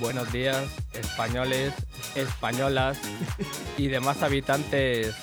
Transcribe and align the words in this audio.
Buenos 0.00 0.32
días, 0.32 0.64
españoles, 0.94 1.72
españolas 2.14 2.98
y 3.76 3.88
demás 3.88 4.22
habitantes 4.22 5.14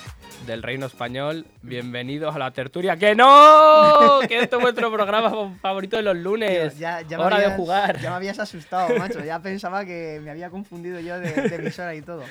del 0.46 0.62
reino 0.62 0.86
español. 0.86 1.46
Bienvenidos 1.62 2.34
a 2.34 2.38
la 2.38 2.50
tertulia. 2.52 2.96
¡Que 2.96 3.14
no! 3.14 4.20
Que 4.26 4.40
esto 4.40 4.56
es 4.56 4.62
vuestro 4.62 4.90
programa 4.90 5.54
favorito 5.60 5.96
de 5.96 6.02
los 6.02 6.16
lunes. 6.16 6.78
Ya, 6.78 7.02
ya 7.02 7.20
Hora 7.20 7.38
de 7.40 7.50
jugar. 7.50 8.00
Ya 8.00 8.10
me 8.10 8.16
habías 8.16 8.38
asustado, 8.38 8.96
macho. 8.96 9.22
Ya 9.24 9.40
pensaba 9.40 9.84
que 9.84 10.20
me 10.22 10.30
había 10.30 10.50
confundido 10.50 10.98
yo 11.00 11.18
de, 11.18 11.30
de 11.30 11.54
emisora 11.56 11.94
y 11.94 12.02
todo. 12.02 12.22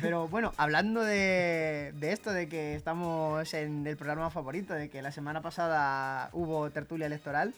Pero 0.00 0.28
bueno, 0.28 0.52
hablando 0.56 1.02
de, 1.02 1.92
de 1.94 2.12
esto, 2.12 2.32
de 2.32 2.48
que 2.48 2.74
estamos 2.74 3.52
en 3.54 3.86
el 3.86 3.96
programa 3.96 4.30
favorito, 4.30 4.74
de 4.74 4.88
que 4.88 5.02
la 5.02 5.12
semana 5.12 5.42
pasada 5.42 6.30
hubo 6.32 6.70
tertulia 6.70 7.06
electoral, 7.06 7.52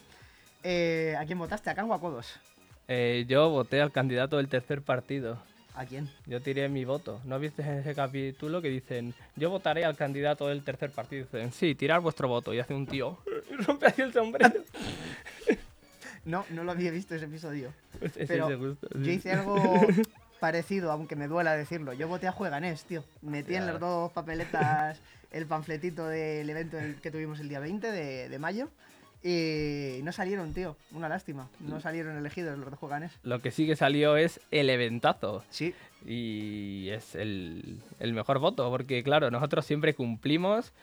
eh, 0.63 1.15
¿a 1.19 1.25
quién 1.25 1.39
votaste? 1.39 1.69
¿A 1.69 1.75
Can 1.75 1.89
o 1.89 1.93
a 1.93 1.99
Codos? 1.99 2.39
Eh, 2.87 3.25
yo 3.27 3.49
voté 3.49 3.81
al 3.81 3.91
candidato 3.91 4.37
del 4.37 4.47
tercer 4.49 4.81
partido. 4.81 5.37
¿A 5.75 5.85
quién? 5.85 6.09
Yo 6.25 6.41
tiré 6.41 6.67
mi 6.67 6.83
voto. 6.83 7.21
¿No 7.23 7.39
viste 7.39 7.61
ese 7.79 7.95
capítulo 7.95 8.61
que 8.61 8.69
dicen, 8.69 9.13
yo 9.35 9.49
votaré 9.49 9.85
al 9.85 9.95
candidato 9.95 10.47
del 10.47 10.63
tercer 10.63 10.91
partido? 10.91 11.23
Dicen, 11.23 11.51
sí, 11.53 11.75
tirar 11.75 12.01
vuestro 12.01 12.27
voto. 12.27 12.53
Y 12.53 12.59
hace 12.59 12.73
un 12.73 12.85
tío, 12.85 13.17
rompe 13.65 13.87
así 13.87 14.01
el 14.01 14.13
sombrero. 14.13 14.53
No, 16.23 16.45
no 16.51 16.63
lo 16.63 16.71
había 16.71 16.91
visto 16.91 17.15
ese 17.15 17.25
episodio. 17.25 17.73
Ese 17.99 18.27
Pero 18.27 18.47
es 18.47 18.57
justo, 18.57 18.87
sí. 18.93 19.03
Yo 19.03 19.11
hice 19.11 19.31
algo 19.31 19.57
parecido, 20.39 20.91
aunque 20.91 21.15
me 21.15 21.27
duela 21.27 21.55
decirlo. 21.55 21.93
Yo 21.93 22.07
voté 22.07 22.27
a 22.27 22.31
Jueganés, 22.31 22.83
tío. 22.83 23.03
Metí 23.23 23.55
en 23.55 23.65
las 23.65 23.79
dos 23.79 24.11
papeletas 24.11 24.99
el 25.31 25.47
panfletito 25.47 26.07
del 26.07 26.47
evento 26.47 26.77
que 27.01 27.09
tuvimos 27.09 27.39
el 27.39 27.49
día 27.49 27.59
20 27.59 27.91
de, 27.91 28.29
de 28.29 28.37
mayo. 28.37 28.69
Y 29.23 29.99
no 30.03 30.11
salieron, 30.11 30.53
tío. 30.53 30.75
Una 30.93 31.07
lástima. 31.07 31.47
No 31.59 31.79
salieron 31.79 32.17
elegidos 32.17 32.57
los 32.57 32.73
Jueganés. 32.79 33.11
Lo 33.23 33.39
que 33.39 33.51
sí 33.51 33.67
que 33.67 33.75
salió 33.75 34.17
es 34.17 34.39
el 34.49 34.69
eventazo. 34.69 35.43
Sí, 35.49 35.75
Y 36.05 36.89
es 36.89 37.13
el, 37.15 37.79
el 37.99 38.13
mejor 38.13 38.39
voto, 38.39 38.69
porque 38.71 39.03
claro, 39.03 39.29
nosotros 39.29 39.65
siempre 39.65 39.93
cumplimos 39.93 40.73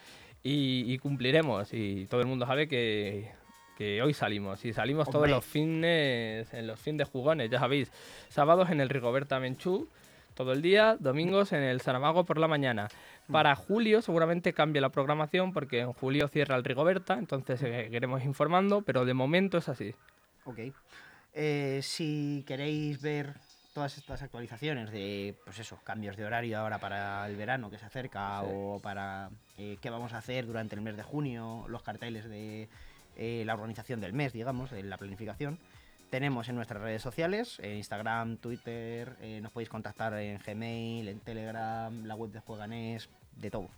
y, 0.44 0.84
y 0.86 0.98
cumpliremos. 0.98 1.72
Y 1.74 2.06
todo 2.06 2.20
el 2.20 2.28
mundo 2.28 2.46
sabe 2.46 2.68
que, 2.68 3.32
que 3.76 4.02
hoy 4.02 4.14
salimos. 4.14 4.64
Y 4.64 4.72
salimos 4.72 5.10
todos 5.10 5.28
los 5.28 5.44
fines, 5.44 6.52
en 6.54 6.66
los 6.68 6.78
fines 6.78 6.98
de 6.98 7.04
jugones, 7.06 7.50
ya 7.50 7.58
sabéis. 7.58 7.90
Sábados 8.28 8.70
en 8.70 8.80
el 8.80 8.88
Rigoberta 8.88 9.40
Menchú, 9.40 9.88
todo 10.34 10.52
el 10.52 10.62
día. 10.62 10.96
Domingos 11.00 11.52
en 11.52 11.64
el 11.64 11.80
Saramago 11.80 12.22
por 12.24 12.38
la 12.38 12.46
mañana. 12.46 12.88
Para 13.30 13.54
julio 13.54 14.00
seguramente 14.02 14.52
cambie 14.52 14.80
la 14.80 14.88
programación, 14.88 15.52
porque 15.52 15.80
en 15.80 15.92
julio 15.92 16.28
cierra 16.28 16.56
el 16.56 16.64
Rigoberta, 16.64 17.14
entonces 17.18 17.60
seguiremos 17.60 18.24
informando, 18.24 18.82
pero 18.82 19.04
de 19.04 19.14
momento 19.14 19.58
es 19.58 19.68
así. 19.68 19.94
ok. 20.44 20.58
Eh, 21.34 21.80
si 21.82 22.42
queréis 22.46 23.00
ver 23.02 23.34
todas 23.74 23.96
estas 23.98 24.22
actualizaciones 24.22 24.90
de, 24.90 25.36
pues 25.44 25.58
eso, 25.60 25.78
cambios 25.84 26.16
de 26.16 26.24
horario 26.24 26.58
ahora 26.58 26.78
para 26.78 27.24
el 27.28 27.36
verano 27.36 27.70
que 27.70 27.78
se 27.78 27.84
acerca 27.84 28.40
Sí. 28.40 28.46
o 28.50 28.80
para 28.82 29.28
eh, 29.56 29.76
qué 29.80 29.90
vamos 29.90 30.14
a 30.14 30.18
hacer 30.18 30.46
durante 30.46 30.74
el 30.74 30.80
mes 30.80 30.96
de 30.96 31.02
junio, 31.04 31.64
los 31.68 31.82
carteles 31.82 32.28
de 32.28 32.68
eh, 33.16 33.42
la 33.44 33.54
organización 33.54 34.00
del 34.00 34.14
mes, 34.14 34.32
digamos, 34.32 34.70
de 34.70 34.82
la 34.82 34.96
planificación, 34.96 35.58
tenemos 36.10 36.48
en 36.48 36.56
nuestras 36.56 36.82
redes 36.82 37.02
sociales, 37.02 37.58
en 37.62 37.76
Instagram, 37.76 38.38
Twitter, 38.38 39.16
eh, 39.20 39.40
nos 39.42 39.52
podéis 39.52 39.68
contactar 39.68 40.14
en 40.14 40.38
Gmail, 40.38 41.08
en 41.08 41.20
Telegram, 41.20 42.04
la 42.04 42.14
web 42.14 42.30
de 42.30 42.40
Jueganés, 42.40 43.08
de 43.36 43.50
todo. 43.50 43.68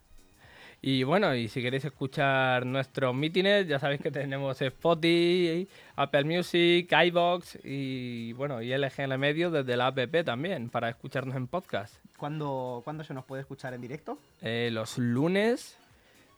Y 0.82 1.02
bueno, 1.02 1.34
y 1.34 1.48
si 1.48 1.60
queréis 1.60 1.84
escuchar 1.84 2.64
nuestros 2.64 3.14
mítines, 3.14 3.68
ya 3.68 3.78
sabéis 3.78 4.00
que 4.00 4.10
tenemos 4.10 4.60
Spotify, 4.62 5.68
Apple 5.96 6.24
Music, 6.24 6.90
iBox 6.90 7.58
y 7.64 8.32
bueno, 8.32 8.62
y 8.62 8.74
LG 8.74 9.00
en 9.00 9.12
el 9.12 9.18
medio 9.18 9.50
desde 9.50 9.76
la 9.76 9.88
app 9.88 9.98
también 10.24 10.70
para 10.70 10.88
escucharnos 10.88 11.36
en 11.36 11.48
podcast. 11.48 11.94
¿Cuándo, 12.16 12.80
¿Cuándo 12.84 13.04
se 13.04 13.12
nos 13.12 13.24
puede 13.26 13.42
escuchar 13.42 13.74
en 13.74 13.82
directo? 13.82 14.18
Eh, 14.40 14.70
los 14.72 14.96
lunes 14.96 15.76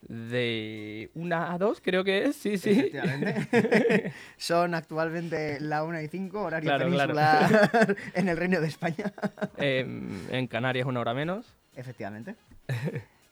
de 0.09 1.11
1 1.15 1.37
a 1.37 1.59
2 1.59 1.81
creo 1.83 2.05
que 2.05 2.25
es, 2.25 2.37
sí, 2.37 2.59
sí. 2.59 2.71
Efectivamente. 2.71 4.13
Son 4.37 4.75
actualmente 4.75 5.61
la 5.61 5.85
1 5.85 6.01
y 6.01 6.09
5, 6.09 6.41
horario 6.41 6.69
Claro, 6.69 6.87
en 8.15 8.29
el 8.29 8.37
Reino 8.37 8.61
de 8.61 8.67
España. 8.67 9.13
Em, 9.57 10.09
en 10.31 10.47
Canarias 10.47 10.87
una 10.87 11.01
hora 11.01 11.15
menos. 11.15 11.57
Efectivamente. 11.77 12.35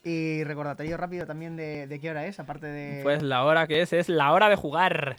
Y 0.04 0.44
recordatorio 0.44 0.96
rápido 0.96 1.26
también 1.26 1.56
de, 1.56 1.86
de 1.86 1.98
qué 2.00 2.10
hora 2.10 2.26
es, 2.26 2.40
aparte 2.40 2.66
de... 2.66 3.02
Pues 3.02 3.22
la 3.22 3.44
hora 3.44 3.66
que 3.66 3.82
es 3.82 3.92
es 3.92 4.08
la 4.08 4.32
hora 4.32 4.48
de 4.48 4.56
jugar. 4.56 5.16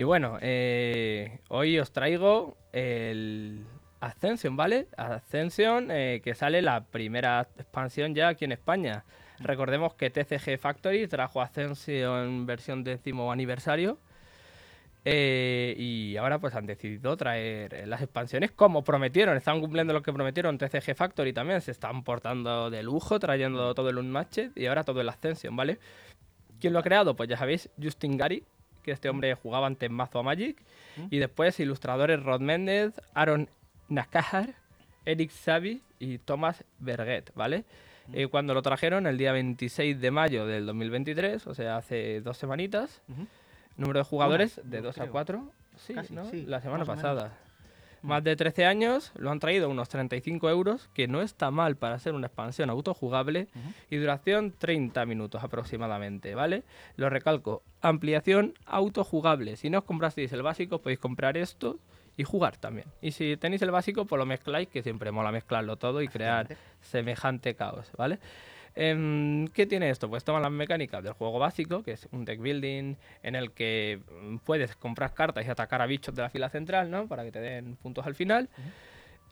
Y 0.00 0.02
bueno, 0.02 0.38
eh, 0.40 1.40
hoy 1.48 1.78
os 1.78 1.92
traigo 1.92 2.56
el 2.72 3.66
Ascension, 4.00 4.56
¿vale? 4.56 4.86
Ascension, 4.96 5.90
eh, 5.90 6.22
que 6.24 6.34
sale 6.34 6.62
la 6.62 6.86
primera 6.86 7.46
expansión 7.58 8.14
ya 8.14 8.28
aquí 8.28 8.46
en 8.46 8.52
España. 8.52 9.04
Recordemos 9.40 9.92
que 9.92 10.08
TCG 10.08 10.56
Factory 10.58 11.06
trajo 11.06 11.42
Ascension 11.42 12.46
versión 12.46 12.82
décimo 12.82 13.30
aniversario. 13.30 13.98
eh, 15.04 15.74
y 15.76 16.16
ahora 16.16 16.38
pues 16.38 16.54
han 16.54 16.64
decidido 16.64 17.14
traer 17.18 17.86
las 17.86 18.00
expansiones 18.00 18.52
como 18.52 18.82
prometieron. 18.82 19.36
Están 19.36 19.60
cumpliendo 19.60 19.92
lo 19.92 20.00
que 20.00 20.14
prometieron. 20.14 20.56
TCG 20.56 20.94
Factory 20.94 21.34
también 21.34 21.60
se 21.60 21.72
están 21.72 22.04
portando 22.04 22.70
de 22.70 22.82
lujo, 22.82 23.18
trayendo 23.18 23.74
todo 23.74 23.90
el 23.90 23.98
Unmatched 23.98 24.52
y 24.56 24.64
ahora 24.64 24.82
todo 24.82 25.02
el 25.02 25.10
Ascension, 25.10 25.54
¿vale? 25.54 25.78
¿Quién 26.58 26.72
lo 26.72 26.78
ha 26.78 26.82
creado? 26.82 27.16
Pues 27.16 27.28
ya 27.28 27.36
sabéis, 27.36 27.68
Justin 27.82 28.16
Gary, 28.16 28.44
que 28.90 28.94
este 28.94 29.08
hombre 29.08 29.32
jugaba 29.36 29.68
antes 29.68 29.88
mazo 29.88 30.18
a 30.18 30.22
Magic. 30.24 30.60
Y 31.10 31.18
después 31.18 31.60
ilustradores 31.60 32.20
Rod 32.22 32.40
Méndez, 32.40 33.00
Aaron 33.14 33.48
Nakahar, 33.88 34.54
Eric 35.06 35.30
Savi 35.30 35.80
y 36.00 36.18
Thomas 36.18 36.64
Berget, 36.80 37.32
¿vale? 37.36 37.64
Eh, 38.12 38.26
cuando 38.26 38.52
lo 38.52 38.62
trajeron 38.62 39.06
el 39.06 39.16
día 39.16 39.30
26 39.30 40.00
de 40.00 40.10
mayo 40.10 40.44
del 40.44 40.66
2023, 40.66 41.46
o 41.46 41.54
sea, 41.54 41.76
hace 41.76 42.20
dos 42.20 42.36
semanitas. 42.36 43.00
Número 43.76 44.00
de 44.00 44.04
jugadores 44.04 44.60
de 44.64 44.78
yo 44.78 44.82
2 44.82 44.98
a 44.98 45.00
creo. 45.02 45.12
4. 45.12 45.52
Sí, 45.76 45.94
Casi, 45.94 46.12
¿no? 46.12 46.28
sí, 46.28 46.44
La 46.46 46.60
semana 46.60 46.84
pasada. 46.84 47.32
Más 48.02 48.24
de 48.24 48.34
13 48.34 48.64
años, 48.64 49.12
lo 49.16 49.30
han 49.30 49.40
traído 49.40 49.68
unos 49.68 49.88
35 49.88 50.48
euros, 50.48 50.88
que 50.94 51.06
no 51.06 51.20
está 51.20 51.50
mal 51.50 51.76
para 51.76 51.98
ser 51.98 52.14
una 52.14 52.28
expansión 52.28 52.70
autojugable, 52.70 53.48
y 53.90 53.96
duración 53.96 54.54
30 54.56 55.04
minutos 55.06 55.42
aproximadamente, 55.42 56.34
¿vale? 56.34 56.62
Lo 56.96 57.10
recalco, 57.10 57.62
ampliación 57.82 58.54
autojugable. 58.64 59.56
Si 59.56 59.68
no 59.68 59.78
os 59.78 59.84
comprasteis 59.84 60.32
el 60.32 60.42
básico, 60.42 60.80
podéis 60.80 60.98
comprar 60.98 61.36
esto 61.36 61.78
y 62.16 62.24
jugar 62.24 62.56
también. 62.56 62.86
Y 63.00 63.12
si 63.12 63.36
tenéis 63.36 63.62
el 63.62 63.70
básico, 63.70 64.04
pues 64.04 64.18
lo 64.18 64.26
mezcláis, 64.26 64.68
que 64.68 64.82
siempre 64.82 65.10
mola 65.10 65.32
mezclarlo 65.32 65.76
todo 65.76 66.02
y 66.02 66.08
crear 66.08 66.56
semejante 66.80 67.54
caos, 67.54 67.90
¿vale? 67.96 68.18
Em, 68.74 69.48
¿Qué 69.48 69.66
tiene 69.66 69.90
esto? 69.90 70.08
Pues 70.08 70.24
toma 70.24 70.40
las 70.40 70.50
mecánicas 70.50 71.02
del 71.02 71.12
juego 71.12 71.38
básico, 71.38 71.82
que 71.82 71.92
es 71.92 72.08
un 72.12 72.24
deck 72.24 72.40
building 72.40 72.94
en 73.22 73.34
el 73.34 73.52
que 73.52 74.00
mm, 74.22 74.36
puedes 74.38 74.76
comprar 74.76 75.12
cartas 75.14 75.46
y 75.46 75.50
atacar 75.50 75.82
a 75.82 75.86
bichos 75.86 76.14
de 76.14 76.22
la 76.22 76.30
fila 76.30 76.48
central, 76.48 76.90
¿no? 76.90 77.06
Para 77.06 77.24
que 77.24 77.32
te 77.32 77.40
den 77.40 77.76
puntos 77.76 78.06
al 78.06 78.14
final. 78.14 78.48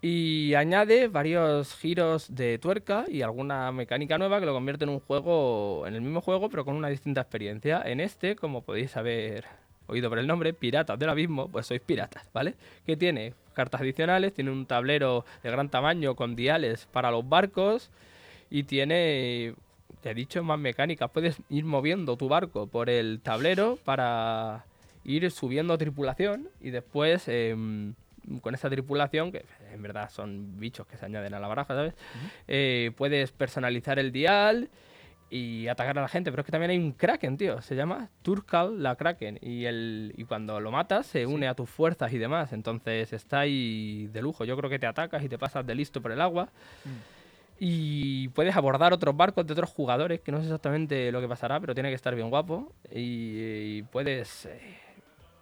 Y 0.00 0.54
añade 0.54 1.09
varios 1.09 1.75
giros 1.75 2.34
de 2.34 2.59
tuerca 2.59 3.04
y 3.09 3.22
alguna 3.22 3.72
mecánica 3.72 4.16
nueva 4.16 4.38
que 4.38 4.47
lo 4.47 4.53
convierte 4.53 4.84
en 4.84 4.91
un 4.91 5.00
juego, 5.00 5.87
en 5.88 5.94
el 5.94 6.03
mismo 6.03 6.21
juego, 6.21 6.48
pero 6.48 6.65
con 6.65 6.77
una 6.77 6.88
distinta 6.88 7.21
experiencia. 7.21 7.83
En 7.84 8.01
este, 8.01 8.36
como 8.36 8.62
podéis 8.62 8.97
haber 8.97 9.45
oído 9.89 10.09
por 10.09 10.18
el 10.18 10.27
nombre, 10.27 10.53
Piratas 10.53 10.98
del 10.98 11.09
Abismo, 11.09 11.48
pues 11.48 11.66
sois 11.66 11.80
piratas, 11.80 12.28
¿vale? 12.33 12.54
Que 12.86 12.97
tiene 12.97 13.34
cartas 13.54 13.80
adicionales, 13.80 14.34
tiene 14.34 14.53
un 14.53 14.66
tablero 14.66 15.24
de 15.42 15.51
gran 15.51 15.68
tamaño 15.68 16.15
con 16.15 16.36
diales 16.36 16.86
para 16.92 17.10
los 17.10 17.28
barcos 17.28 17.91
y 18.50 18.65
tiene, 18.65 19.54
te 20.03 20.10
he 20.10 20.15
dicho, 20.15 20.42
más 20.42 20.59
mecánicas. 20.59 21.10
Puedes 21.10 21.39
ir 21.48 21.65
moviendo 21.65 22.16
tu 22.16 22.28
barco 22.28 22.66
por 22.66 22.91
el 22.91 23.21
tablero 23.22 23.78
para 23.84 24.65
ir 25.04 25.30
subiendo 25.30 25.77
tripulación 25.78 26.48
y 26.60 26.71
después 26.71 27.28
em, 27.28 27.95
con 28.41 28.54
esa 28.54 28.68
tripulación, 28.68 29.33
que 29.33 29.45
en 29.72 29.83
verdad 29.83 30.10
son 30.10 30.59
bichos 30.59 30.86
que 30.86 30.97
se 30.97 31.06
añaden 31.06 31.34
a 31.34 31.41
la 31.41 31.48
baraja, 31.48 31.74
¿sabes? 31.74 31.95
Eh, 32.47 32.92
puedes 32.97 33.33
personalizar 33.33 33.98
el 33.98 34.12
dial 34.12 34.68
y 35.30 35.68
atacar 35.68 35.98
a 35.98 36.03
la 36.03 36.09
gente, 36.09 36.30
pero 36.30 36.41
es 36.41 36.47
que 36.47 36.53
también 36.53 36.71
hay 36.71 36.78
un 36.78 36.92
Kraken, 36.92 37.36
tío, 37.36 37.60
se 37.60 37.74
llama 37.74 38.09
Turkal 38.22 38.83
la 38.83 38.97
Kraken 38.97 39.39
y, 39.42 39.66
el, 39.66 40.15
y 40.16 40.24
cuando 40.24 40.59
lo 40.60 40.71
matas 40.71 41.06
se 41.06 41.27
une 41.27 41.48
a 41.48 41.54
tus 41.54 41.68
fuerzas 41.68 42.12
y 42.12 42.18
demás, 42.18 42.53
entonces 42.53 43.12
está 43.12 43.41
ahí 43.41 44.09
de 44.12 44.22
lujo, 44.22 44.45
yo 44.45 44.56
creo 44.56 44.71
que 44.71 44.78
te 44.78 44.86
atacas 44.86 45.22
y 45.22 45.28
te 45.28 45.39
pasas 45.39 45.66
de 45.66 45.74
listo 45.74 46.00
por 46.00 46.12
el 46.12 46.21
agua. 46.21 46.48
Y 47.60 48.28
puedes 48.28 48.57
abordar 48.57 48.93
otros 48.93 49.16
barcos 49.16 49.47
de 49.47 49.53
otros 49.53 49.71
jugadores, 49.71 50.21
que 50.21 50.31
no 50.31 50.39
sé 50.39 50.45
exactamente 50.45 51.10
lo 51.10 51.21
que 51.21 51.28
pasará, 51.28 51.59
pero 51.59 51.75
tiene 51.75 51.89
que 51.89 51.97
estar 51.97 52.15
bien 52.15 52.31
guapo. 52.31 52.72
Y, 52.91 53.83
puedes, 53.84 54.47
eh, 54.47 54.60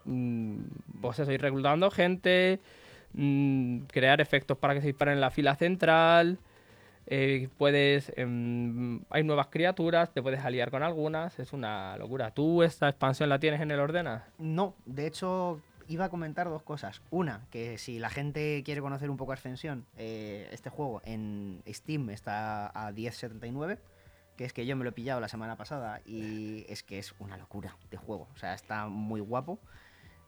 mm, 0.07 0.59
pues 1.01 1.19
eso, 1.19 1.31
ir 1.33 1.43
reclutando 1.43 1.91
gente, 1.91 2.61
mm, 3.13 3.81
crear 3.93 4.21
efectos 4.21 4.57
para 4.57 4.75
que 4.75 4.81
se 4.81 4.87
disparen 4.89 5.15
en 5.15 5.21
la 5.21 5.31
fila 5.31 5.55
central. 5.57 6.39
eh, 7.09 7.49
puedes, 7.57 8.13
em, 8.17 9.01
hay 9.11 9.23
nuevas 9.23 9.47
criaturas, 9.47 10.13
te 10.13 10.23
puedes 10.23 10.41
aliar 10.45 10.73
con 10.73 10.83
algunas, 10.83 11.39
es 11.39 11.53
una 11.53 11.97
locura. 11.99 12.33
¿Tú 12.33 12.65
esta 12.65 12.89
expansión 12.89 13.29
la 13.29 13.39
tienes 13.39 13.61
en 13.61 13.71
el 13.71 13.79
Ordena? 13.79 14.25
No, 14.39 14.75
de 14.87 15.07
hecho 15.07 15.61
iba 15.89 16.07
a 16.07 16.09
comentar 16.09 16.49
dos 16.49 16.63
cosas. 16.63 17.03
Una, 17.11 17.47
que 17.51 17.79
si 17.79 17.99
la 17.99 18.11
gente 18.11 18.63
quiere 18.65 18.81
conocer 18.81 19.11
un 19.11 19.17
poco 19.17 19.33
Ascensión, 19.33 19.87
eh, 19.97 20.49
este 20.53 20.71
juego 20.71 21.01
en 21.05 21.63
Steam 21.67 22.11
está 22.11 22.67
a 22.69 22.93
10.79, 22.93 23.79
que 24.37 24.45
es 24.45 24.53
que 24.53 24.67
yo 24.67 24.77
me 24.77 24.85
lo 24.85 24.91
he 24.91 24.93
pillado 24.93 25.21
la 25.21 25.29
semana 25.29 25.57
pasada 25.57 26.01
y 26.05 26.67
es 26.69 26.83
que 26.83 26.99
es 26.99 27.15
una 27.19 27.37
locura 27.37 27.77
de 27.91 27.97
juego. 27.97 28.29
O 28.35 28.37
sea, 28.39 28.55
está 28.55 28.87
muy 28.87 29.21
guapo. 29.21 29.59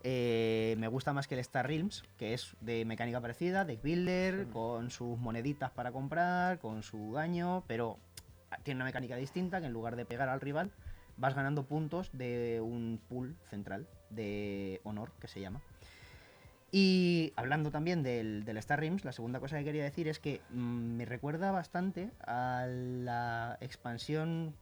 Eh, 0.05 0.77
me 0.79 0.87
gusta 0.87 1.13
más 1.13 1.27
que 1.27 1.35
el 1.35 1.41
Star 1.41 1.67
Realms, 1.67 2.05
que 2.17 2.33
es 2.33 2.57
de 2.61 2.85
mecánica 2.85 3.21
parecida, 3.21 3.65
de 3.65 3.77
builder, 3.77 4.47
con 4.49 4.91
sus 4.91 5.19
moneditas 5.19 5.71
para 5.73 5.91
comprar, 5.91 6.61
con 6.61 6.83
su 6.83 7.15
daño, 7.15 7.65
pero 7.67 7.99
tiene 8.63 8.79
una 8.79 8.85
mecánica 8.85 9.17
distinta 9.17 9.61
que 9.61 9.67
en 9.67 9.73
lugar 9.73 9.97
de 9.97 10.07
pegar 10.07 10.29
al 10.29 10.41
rival, 10.41 10.71
vas 11.17 11.35
ganando 11.35 11.65
puntos 11.65 12.11
de 12.13 12.61
un 12.63 13.01
pool 13.09 13.37
central 13.51 13.89
de 14.11 14.81
honor 14.85 15.13
que 15.21 15.29
se 15.29 15.41
llama. 15.41 15.61
Y 16.71 17.33
hablando 17.37 17.71
también 17.71 18.03
del, 18.03 18.45
del 18.45 18.59
Star 18.59 18.79
Realms, 18.81 19.05
la 19.05 19.13
segunda 19.13 19.41
cosa 19.41 19.57
que 19.59 19.65
quería 19.65 19.85
decir 19.85 20.07
es 20.07 20.19
que 20.19 20.43
mm, 20.51 20.97
me 20.97 21.05
recuerda 21.07 21.51
bastante 21.51 22.11
a 22.27 22.67
la 22.69 23.57
expansión 23.61 24.55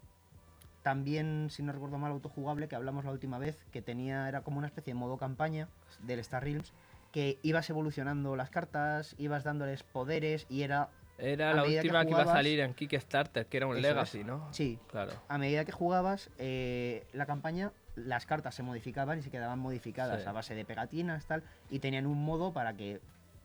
también, 0.82 1.48
si 1.50 1.64
no 1.64 1.72
recuerdo 1.72 1.98
mal, 1.98 2.12
autojugable 2.12 2.69
que 2.69 2.76
hablamos 2.76 3.04
la 3.04 3.10
última 3.10 3.38
vez, 3.40 3.58
que 3.72 3.82
tenía, 3.82 4.28
era 4.28 4.43
como 4.43 4.58
una 4.58 4.69
especie 4.69 4.94
de 4.94 5.00
modo 5.00 5.16
campaña 5.19 5.69
del 6.04 6.20
Star 6.20 6.44
Realms, 6.44 6.72
que 7.10 7.40
ibas 7.42 7.69
evolucionando 7.70 8.37
las 8.37 8.50
cartas, 8.50 9.16
ibas 9.19 9.42
dándoles 9.42 9.82
poderes 9.82 10.46
y 10.49 10.62
era 10.62 10.90
Era 11.19 11.54
la 11.54 11.64
que 11.64 11.78
última 11.78 12.04
que, 12.04 12.10
iba 12.10 12.22
a 12.22 12.26
salir 12.26 12.60
en 12.60 12.72
Kickstarter, 12.72 13.46
que 13.46 13.56
era 13.56 13.66
un 13.66 13.82
Legacy, 13.82 14.20
es. 14.20 14.26
¿no? 14.26 14.46
Sí, 14.52 14.78
Claro. 14.87 15.12
a 15.28 15.38
medida 15.38 15.64
que 15.64 15.72
jugabas 15.72 16.31
eh, 16.38 17.04
la 17.12 17.26
campaña, 17.26 17.72
las 17.96 18.26
cartas 18.26 18.54
se 18.54 18.62
modificaban 18.62 19.19
y 19.19 19.22
se 19.22 19.31
quedaban 19.31 19.58
modificadas 19.58 20.22
Sí. 20.22 20.28
a 20.28 20.32
base 20.32 20.54
de 20.54 20.64
pegatinas, 20.64 21.26
tal, 21.26 21.43
y 21.70 21.78
tenían 21.81 22.06
un 22.06 22.25
modo 22.25 22.52
para 22.52 22.76
que 22.76 23.00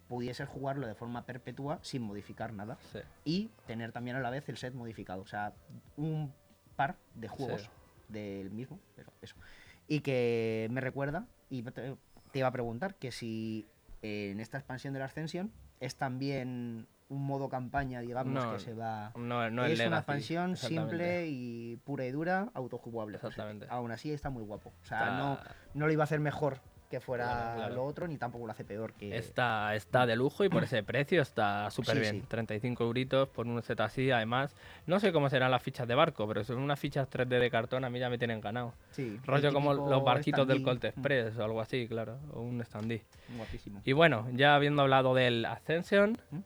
pudieses 0.08 0.48
jugarlo 0.50 0.88
de 0.88 0.94
forma 0.96 1.26
perpetua 1.26 1.80
sin 1.82 2.02
modificar 2.02 2.52
nada 2.54 2.78
Sí. 2.92 3.00
y 3.24 3.50
tener 3.66 3.92
también 3.94 4.18
a 4.18 4.20
la 4.20 4.30
vez 4.30 4.48
el 4.50 4.58
set 4.58 4.74
modificado, 4.74 5.22
o 5.22 5.26
sea, 5.26 5.54
un 5.96 6.34
par 6.76 6.98
de 7.16 7.28
juegos 7.30 7.62
Sí. 7.64 7.70
del 8.10 8.52
mismo, 8.52 8.80
pero 8.96 9.12
eso. 9.22 9.36
Y 9.88 10.02
que 10.02 10.68
me 10.72 10.82
recuerda, 10.82 11.26
y 11.50 11.64
te, 11.64 11.96
iba 12.34 12.48
a 12.48 12.52
preguntar 12.52 12.96
que 12.96 13.12
si 13.12 13.68
en 14.02 14.40
esta 14.40 14.58
expansión 14.58 14.94
de 14.94 15.00
la 15.00 15.06
Ascensión 15.06 15.52
es 15.80 15.96
también 15.96 16.88
un 17.12 17.26
modo 17.26 17.50
campaña, 17.50 18.00
digamos, 18.00 18.34
No, 18.34 18.54
que 18.54 18.60
se 18.60 18.74
va 18.74 19.12
No, 19.16 19.50
no 19.50 19.66
es 19.66 19.80
una 19.82 19.98
expansión 19.98 20.56
simple 20.56 21.28
y 21.28 21.76
pura 21.84 22.06
y 22.06 22.12
dura, 22.12 22.50
autojugable. 22.54 23.18
Exactamente. 23.18 23.68
aún 23.70 23.92
así 23.92 24.12
está 24.14 24.30
muy 24.30 24.44
guapo. 24.44 24.70
O 24.82 24.86
sea, 24.86 25.00
Está- 25.00 25.18
no, 25.18 25.38
no 25.74 25.88
lo 25.88 25.92
iba 25.94 26.04
a 26.04 26.06
hacer 26.06 26.20
mejor 26.22 26.60
que 26.90 27.00
fuera 27.00 27.24
Claro, 27.26 27.56
claro. 27.58 27.76
lo 27.76 27.86
otro, 27.86 28.08
ni 28.08 28.18
tampoco 28.18 28.46
lo 28.46 28.52
hace 28.52 28.66
peor 28.66 28.94
que. 28.94 29.16
Está, 29.16 29.76
está 29.76 30.06
de 30.06 30.18
lujo 30.18 30.44
y 30.44 30.50
por 30.50 30.64
ese 30.66 30.84
precio 30.84 31.22
está 31.22 31.70
súper 31.72 31.96
Sí, 31.96 32.02
bien. 32.02 32.22
sí. 32.22 32.28
35 32.28 32.84
euritos 32.84 33.30
por 33.30 33.48
un 33.48 33.62
set 33.62 33.80
así. 33.80 34.12
Además, 34.12 34.54
no 34.88 35.00
sé 35.00 35.14
cómo 35.14 35.30
serán 35.30 35.52
las 35.52 35.64
fichas 35.64 35.88
de 35.88 35.96
barco, 35.96 36.28
pero 36.28 36.44
son 36.44 36.58
unas 36.58 36.78
fichas 36.80 37.10
3D 37.10 37.40
de 37.40 37.50
cartón, 37.50 37.86
a 37.86 37.90
mí 37.90 37.98
ya 38.00 38.10
me 38.10 38.18
tienen 38.18 38.42
ganado. 38.42 38.74
Sí, 38.92 39.20
Rollo 39.26 39.54
como 39.54 39.74
los 39.74 40.04
barquitos 40.04 40.46
del. 40.48 40.64
Colt 40.64 40.84
Express 40.84 41.38
o 41.38 41.44
algo 41.46 41.62
así, 41.62 41.88
claro. 41.88 42.18
O 42.34 42.42
un 42.42 42.62
standee. 42.66 43.06
Mm, 43.30 43.38
Guapísimo. 43.38 43.82
Y 43.86 43.94
bueno, 43.94 44.28
ya 44.34 44.56
habiendo 44.56 44.82
hablado 44.82 45.14
del 45.16 45.46
Ascension, 45.46 46.18
¿Mm? 46.32 46.40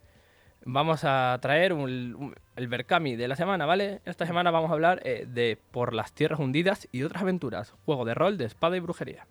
Vamos 0.65 1.03
a 1.03 1.37
traer 1.41 1.73
un- 1.73 2.15
un- 2.15 2.35
el 2.55 2.67
Berkami 2.67 3.15
de 3.15 3.27
la 3.27 3.35
semana, 3.35 3.65
¿vale? 3.65 4.01
Esta 4.05 4.25
semana 4.25 4.51
vamos 4.51 4.69
a 4.71 4.73
hablar 4.73 5.01
eh, 5.05 5.25
de 5.27 5.57
Por 5.71 5.93
las 5.93 6.11
Tierras 6.13 6.39
Hundidas 6.39 6.87
y 6.91 7.03
otras 7.03 7.21
aventuras, 7.23 7.73
juego 7.85 8.03
de 8.03 8.13
rol 8.13 8.37
de 8.37 8.45
espada 8.45 8.75
y 8.75 8.79
brujería, 8.79 9.27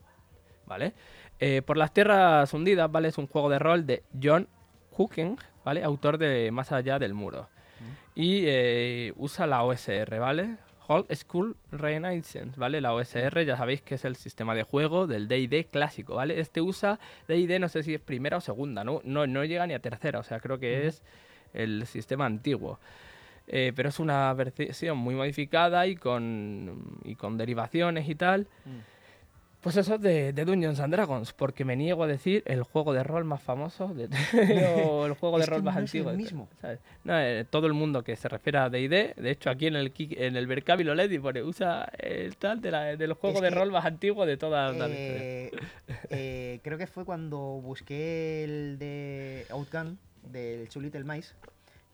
¿vale? 0.66 0.94
Eh, 1.40 1.62
Por 1.62 1.76
las 1.76 1.92
Tierras 1.92 2.52
Hundidas, 2.54 2.90
¿vale? 2.90 3.08
Es 3.08 3.18
un 3.18 3.26
juego 3.26 3.48
de 3.50 3.58
rol 3.58 3.84
de 3.86 4.04
John 4.22 4.48
Hooking, 4.92 5.36
¿vale? 5.64 5.82
Autor 5.84 6.18
de 6.18 6.50
Más 6.52 6.70
allá 6.72 6.98
del 6.98 7.14
muro. 7.14 7.48
Y 8.14 8.42
eh, 8.46 9.12
usa 9.16 9.46
la 9.48 9.64
OSR, 9.64 10.20
¿vale? 10.20 10.56
Old 10.86 11.12
School 11.14 11.56
Renaissance, 11.70 12.58
¿vale? 12.58 12.80
La 12.80 12.92
OSR 12.94 13.44
ya 13.44 13.56
sabéis 13.56 13.82
que 13.82 13.94
es 13.94 14.04
el 14.04 14.16
sistema 14.16 14.54
de 14.54 14.62
juego 14.62 15.06
del 15.06 15.28
D&D 15.28 15.66
clásico, 15.66 16.16
¿vale? 16.16 16.40
Este 16.40 16.60
usa 16.60 16.98
D&D, 17.28 17.58
no 17.58 17.68
sé 17.68 17.82
si 17.82 17.94
es 17.94 18.00
primera 18.00 18.36
o 18.36 18.40
segunda, 18.40 18.84
¿no? 18.84 19.00
No, 19.04 19.26
no 19.26 19.44
llega 19.44 19.66
ni 19.66 19.74
a 19.74 19.78
tercera, 19.78 20.18
o 20.18 20.22
sea, 20.22 20.40
creo 20.40 20.58
que 20.58 20.86
es 20.86 21.02
el 21.54 21.86
sistema 21.86 22.26
antiguo. 22.26 22.78
Eh, 23.46 23.72
pero 23.76 23.90
es 23.90 23.98
una 23.98 24.32
versión 24.32 24.96
muy 24.96 25.14
modificada 25.14 25.86
y 25.86 25.96
con, 25.96 26.98
y 27.04 27.14
con 27.14 27.36
derivaciones 27.36 28.08
y 28.08 28.14
tal. 28.14 28.48
Mm. 28.64 28.93
Pues 29.64 29.76
eso 29.78 29.94
es 29.94 30.00
de, 30.02 30.32
de 30.34 30.44
Dungeons 30.44 30.78
and 30.78 30.92
Dragons, 30.94 31.32
porque 31.32 31.64
me 31.64 31.74
niego 31.74 32.04
a 32.04 32.06
decir 32.06 32.42
el 32.46 32.62
juego 32.62 32.92
de 32.92 33.02
rol 33.02 33.24
más 33.24 33.42
famoso 33.42 33.88
de, 33.94 34.08
o 34.86 35.06
el 35.06 35.14
juego 35.14 35.38
de 35.38 35.46
rol 35.46 35.62
más 35.62 35.74
no 35.76 35.80
es 35.84 35.94
el 35.94 36.00
antiguo. 36.00 36.12
mismo. 36.12 36.48
¿sabes? 36.60 36.80
No, 37.02 37.18
eh, 37.18 37.46
todo 37.48 37.66
el 37.66 37.72
mundo 37.72 38.04
que 38.04 38.14
se 38.14 38.28
refiere 38.28 38.58
a 38.58 38.68
D&D, 38.68 39.14
de 39.16 39.30
hecho 39.30 39.48
aquí 39.48 39.66
en 39.66 39.76
el 39.76 39.90
en 39.96 40.36
el 40.36 40.46
Berkami 40.46 40.84
lo 40.84 40.94
pone 41.22 41.42
usa 41.42 41.90
el 41.98 42.36
tal 42.36 42.60
de 42.60 42.70
la- 42.70 42.96
del 42.96 43.14
juego 43.14 43.36
Es 43.36 43.42
de 43.42 43.48
que, 43.48 43.54
rol 43.54 43.72
más 43.72 43.86
antiguo 43.86 44.26
de 44.26 44.36
toda 44.36 44.66
la 44.70 44.88
historia. 44.88 44.96
Eh, 44.98 45.50
eh, 46.10 46.60
creo 46.62 46.76
que 46.76 46.86
fue 46.86 47.04
cuando 47.06 47.38
busqué 47.38 48.44
el 48.44 48.78
de 48.78 49.46
Outgun 49.50 49.98
del 50.30 50.68
Two 50.68 50.82
Little 50.82 51.04
Mice. 51.04 51.32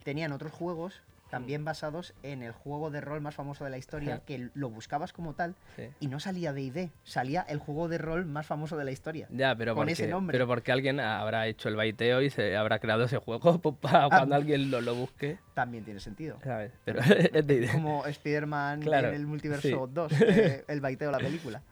Tenían 0.03 0.33
otros 0.33 0.51
juegos 0.53 1.03
también 1.31 1.65
basados 1.65 2.13
en 2.23 2.43
el 2.43 2.53
juego 2.53 2.91
de 2.91 3.01
rol 3.01 3.21
más 3.21 3.35
famoso 3.35 3.65
de 3.65 3.71
la 3.71 3.79
historia, 3.79 4.21
que 4.27 4.51
lo 4.55 4.69
buscabas 4.69 5.13
como 5.13 5.35
tal 5.35 5.55
Sí. 5.77 5.85
y 6.01 6.09
no 6.09 6.21
salía 6.21 6.53
de 6.53 6.63
ID, 6.63 6.89
salía 7.05 7.43
el 7.43 7.59
juego 7.59 7.89
de 7.89 7.99
rol 7.99 8.27
más 8.27 8.47
famoso 8.47 8.77
de 8.77 8.85
la 8.85 8.91
historia. 8.91 9.29
Ya, 9.31 9.55
pero 9.55 9.75
con 9.75 9.83
porque, 9.83 9.93
ese 9.93 10.09
nombre. 10.09 10.35
pero 10.35 10.47
porque 10.47 10.73
alguien 10.73 11.01
habrá 11.01 11.47
hecho 11.47 11.69
el 11.69 11.77
baiteo 11.77 12.21
y 12.23 12.31
se 12.31 12.57
habrá 12.57 12.79
creado 12.81 13.05
ese 13.05 13.19
juego 13.19 13.59
pues, 13.63 13.77
para 13.81 14.09
cuando 14.09 14.35
alguien 14.35 14.71
lo, 14.71 14.81
lo 14.81 14.95
busque, 14.95 15.39
También 15.55 15.85
tiene 15.85 16.01
sentido. 16.01 16.39
¿sabes? 16.43 16.73
Pero 16.85 17.01
es 17.33 17.47
de 17.47 17.55
idea. 17.55 17.73
Como 17.73 18.05
Spider-Man 18.07 18.81
Claro, 18.83 19.09
en 19.09 19.15
el 19.15 19.27
multiverso 19.27 19.69
sí. 19.69 19.93
2, 19.95 20.13
eh, 20.23 20.65
el 20.69 20.81
baiteo 20.81 21.09
de 21.11 21.13
la 21.13 21.19
película. 21.25 21.63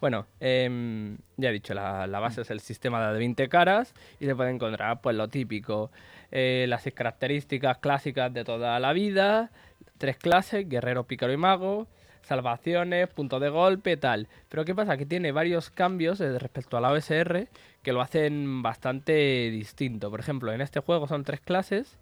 Bueno, 0.00 0.26
em, 0.40 1.16
ya 1.36 1.50
he 1.50 1.52
dicho, 1.52 1.74
la, 1.74 2.06
la 2.06 2.18
base 2.20 2.42
es 2.42 2.50
el 2.50 2.60
sistema 2.60 3.10
de 3.12 3.18
20 3.18 3.48
caras 3.48 3.94
y 4.20 4.26
se 4.26 4.34
puede 4.34 4.50
encontrar 4.50 5.00
pues 5.00 5.14
lo 5.16 5.28
típico, 5.28 5.90
eh, 6.32 6.66
las 6.68 6.84
características 6.94 7.78
clásicas 7.78 8.32
de 8.32 8.44
toda 8.44 8.80
la 8.80 8.92
vida, 8.92 9.50
tres 9.98 10.16
clases, 10.16 10.68
guerrero, 10.68 11.04
pícaro 11.04 11.32
y 11.32 11.36
mago, 11.36 11.86
salvaciones, 12.22 13.08
punto 13.08 13.38
de 13.38 13.50
golpe, 13.50 13.96
tal. 13.96 14.28
Pero 14.48 14.64
¿qué 14.64 14.74
pasa? 14.74 14.96
Que 14.96 15.06
tiene 15.06 15.30
varios 15.30 15.70
cambios 15.70 16.20
eh, 16.20 16.38
respecto 16.38 16.76
a 16.76 16.80
la 16.80 16.90
OSR 16.90 17.48
que 17.82 17.92
lo 17.92 18.00
hacen 18.00 18.62
bastante 18.62 19.12
distinto. 19.50 20.10
Por 20.10 20.18
ejemplo, 20.18 20.52
en 20.52 20.60
este 20.60 20.80
juego 20.80 21.06
son 21.06 21.22
tres 21.22 21.40
clases 21.40 21.98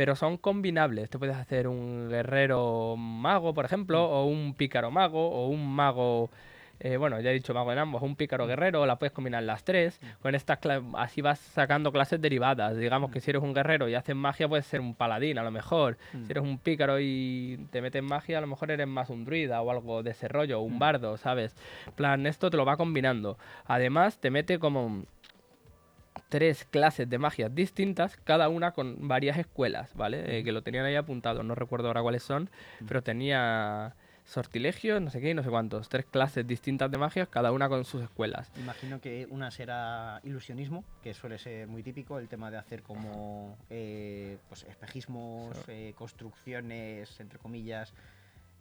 pero 0.00 0.16
son 0.16 0.38
combinables. 0.38 1.10
Te 1.10 1.18
puedes 1.18 1.36
hacer 1.36 1.68
un 1.68 2.08
guerrero 2.08 2.96
mago, 2.96 3.52
por 3.52 3.66
ejemplo, 3.66 4.02
o 4.02 4.24
un 4.24 4.54
pícaro 4.54 4.90
mago, 4.90 5.28
o 5.28 5.48
un 5.48 5.68
mago, 5.70 6.30
eh, 6.80 6.96
bueno, 6.96 7.20
ya 7.20 7.30
he 7.30 7.34
dicho 7.34 7.52
mago 7.52 7.72
en 7.72 7.78
ambos, 7.78 8.02
un 8.02 8.16
pícaro 8.16 8.46
guerrero, 8.46 8.86
la 8.86 8.96
puedes 8.96 9.12
combinar 9.12 9.42
las 9.42 9.64
tres. 9.64 10.00
Con 10.22 10.34
estas 10.34 10.58
así 10.94 11.20
vas 11.20 11.38
sacando 11.38 11.92
clases 11.92 12.20
derivadas. 12.20 12.76
Digamos 12.76 13.10
que 13.10 13.20
si 13.20 13.30
eres 13.30 13.42
un 13.42 13.52
guerrero 13.52 13.88
y 13.88 13.94
haces 13.94 14.16
magia, 14.16 14.48
puedes 14.48 14.66
ser 14.66 14.80
un 14.80 14.94
paladín, 14.94 15.38
a 15.38 15.42
lo 15.42 15.50
mejor. 15.50 15.98
Si 16.24 16.30
eres 16.30 16.42
un 16.42 16.58
pícaro 16.58 16.98
y 16.98 17.66
te 17.70 17.82
metes 17.82 18.02
magia, 18.02 18.38
a 18.38 18.40
lo 18.40 18.46
mejor 18.46 18.70
eres 18.70 18.88
más 18.88 19.10
un 19.10 19.24
druida 19.24 19.60
o 19.60 19.70
algo 19.70 20.02
de 20.02 20.12
ese 20.12 20.26
rollo, 20.28 20.60
o 20.60 20.62
un 20.62 20.78
bardo, 20.78 21.16
¿sabes? 21.16 21.54
plan, 21.96 22.26
esto 22.26 22.50
te 22.50 22.56
lo 22.56 22.64
va 22.64 22.76
combinando. 22.76 23.36
Además, 23.66 24.18
te 24.18 24.30
mete 24.30 24.58
como 24.58 25.04
tres 26.30 26.64
clases 26.64 27.10
de 27.10 27.18
magias 27.18 27.54
distintas, 27.54 28.16
cada 28.16 28.48
una 28.48 28.70
con 28.72 29.08
varias 29.08 29.36
escuelas, 29.36 29.94
¿vale? 29.94 30.38
Eh, 30.38 30.44
que 30.44 30.52
lo 30.52 30.62
tenían 30.62 30.86
ahí 30.86 30.96
apuntado, 30.96 31.42
no 31.42 31.54
recuerdo 31.54 31.88
ahora 31.88 32.02
cuáles 32.02 32.22
son, 32.22 32.48
pero 32.86 33.02
tenía 33.02 33.94
sortilegio, 34.24 35.00
no 35.00 35.10
sé 35.10 35.20
qué, 35.20 35.34
no 35.34 35.42
sé 35.42 35.50
cuántos, 35.50 35.88
tres 35.88 36.04
clases 36.04 36.46
distintas 36.46 36.90
de 36.90 36.98
magias, 36.98 37.28
cada 37.28 37.52
una 37.52 37.68
con 37.68 37.84
sus 37.84 38.02
escuelas. 38.02 38.50
Imagino 38.58 39.00
que 39.00 39.26
una 39.30 39.50
será 39.50 40.20
ilusionismo, 40.24 40.84
que 41.02 41.14
suele 41.14 41.38
ser 41.38 41.66
muy 41.66 41.82
típico, 41.82 42.18
el 42.18 42.28
tema 42.28 42.50
de 42.50 42.58
hacer 42.58 42.82
como 42.82 43.56
eh, 43.70 44.38
pues 44.48 44.64
espejismos, 44.64 45.56
eh, 45.68 45.94
construcciones, 45.96 47.18
entre 47.20 47.38
comillas, 47.38 47.92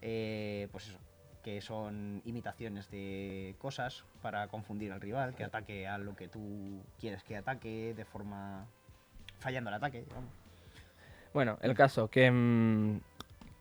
eh, 0.02 0.68
pues 0.72 0.88
eso, 0.88 1.00
que 1.44 1.62
son 1.62 2.22
imitaciones 2.26 2.90
de 2.92 3.56
cosas 3.60 4.04
para 4.22 4.48
confundir 4.48 4.92
al 4.92 5.02
rival, 5.02 5.36
que 5.36 5.44
ataque 5.44 5.88
a 5.88 5.98
lo 5.98 6.16
que 6.16 6.28
tú 6.28 6.84
quieres 7.00 7.24
que 7.24 7.38
ataque 7.38 7.94
de 7.96 8.06
forma 8.06 8.66
fallando 9.40 9.70
el 9.70 9.76
ataque, 9.76 10.02
digamos. 10.02 10.32
Bueno, 11.34 11.58
el 11.62 11.76
caso 11.76 12.10
que, 12.10 12.30
mm, 12.30 13.00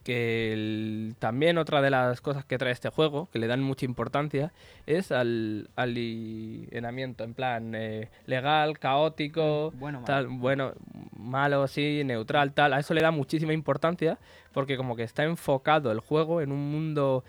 que 0.05 0.53
el- 0.53 1.17
también 1.19 1.59
otra 1.59 1.83
de 1.83 1.91
las 1.91 2.21
cosas 2.21 2.45
que 2.45 2.57
trae 2.59 2.73
este 2.73 2.89
juego, 2.89 3.29
que 3.31 3.39
le 3.39 3.47
dan 3.47 3.63
mucha 3.63 3.85
importancia, 3.85 4.53
es 4.87 5.13
al 5.13 5.69
alineamiento, 5.77 7.25
en 7.25 7.35
plan 7.35 7.75
eh, 7.75 8.09
legal, 8.27 8.79
caótico, 8.79 9.73
Mm, 9.75 9.79
Bueno, 9.79 9.99
malo. 10.01 10.07
tal, 10.07 10.27
bueno, 10.29 10.73
malo, 11.17 11.67
sí, 11.69 12.03
neutral, 12.05 12.53
tal. 12.53 12.73
A 12.73 12.79
eso 12.81 12.95
le 12.95 13.03
da 13.03 13.11
muchísima 13.11 13.53
importancia 13.53 14.19
porque 14.53 14.77
como 14.77 14.97
que 14.97 15.03
está 15.03 15.25
enfocado 15.25 15.93
el 15.93 16.01
juego 16.01 16.41
en 16.41 16.53
un 16.53 16.71
mundo 16.71 17.25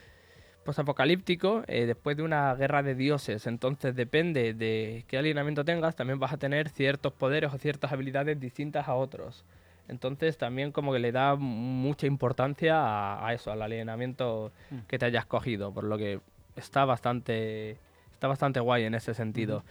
posapocalíptico 0.63 1.63
eh, 1.67 1.85
después 1.85 2.15
de 2.17 2.23
una 2.23 2.53
guerra 2.55 2.83
de 2.83 2.95
dioses. 2.95 3.47
Entonces 3.47 3.95
depende 3.95 4.53
de 4.53 5.03
qué 5.07 5.17
alineamiento 5.17 5.65
tengas, 5.65 5.95
también 5.95 6.19
vas 6.19 6.33
a 6.33 6.37
tener 6.37 6.69
ciertos 6.69 7.13
poderes 7.13 7.53
o 7.53 7.57
ciertas 7.57 7.91
habilidades 7.91 8.39
distintas 8.39 8.87
a 8.87 8.95
otros. 8.95 9.43
Entonces 9.89 10.37
también 10.37 10.71
como 10.71 10.93
que 10.93 10.99
le 10.99 11.11
da 11.11 11.35
mucha 11.35 12.07
importancia 12.07 12.75
a, 12.79 13.27
a 13.27 13.33
eso, 13.33 13.51
al 13.51 13.61
alineamiento 13.61 14.51
Mm. 14.71 14.79
que 14.87 14.99
te 14.99 15.05
hayas 15.05 15.25
cogido, 15.25 15.73
por 15.73 15.83
lo 15.83 15.97
que 15.97 16.19
está 16.55 16.85
bastante 16.85 17.77
está 18.13 18.27
bastante 18.27 18.59
guay 18.59 18.83
en 18.83 18.95
ese 18.95 19.13
sentido. 19.13 19.63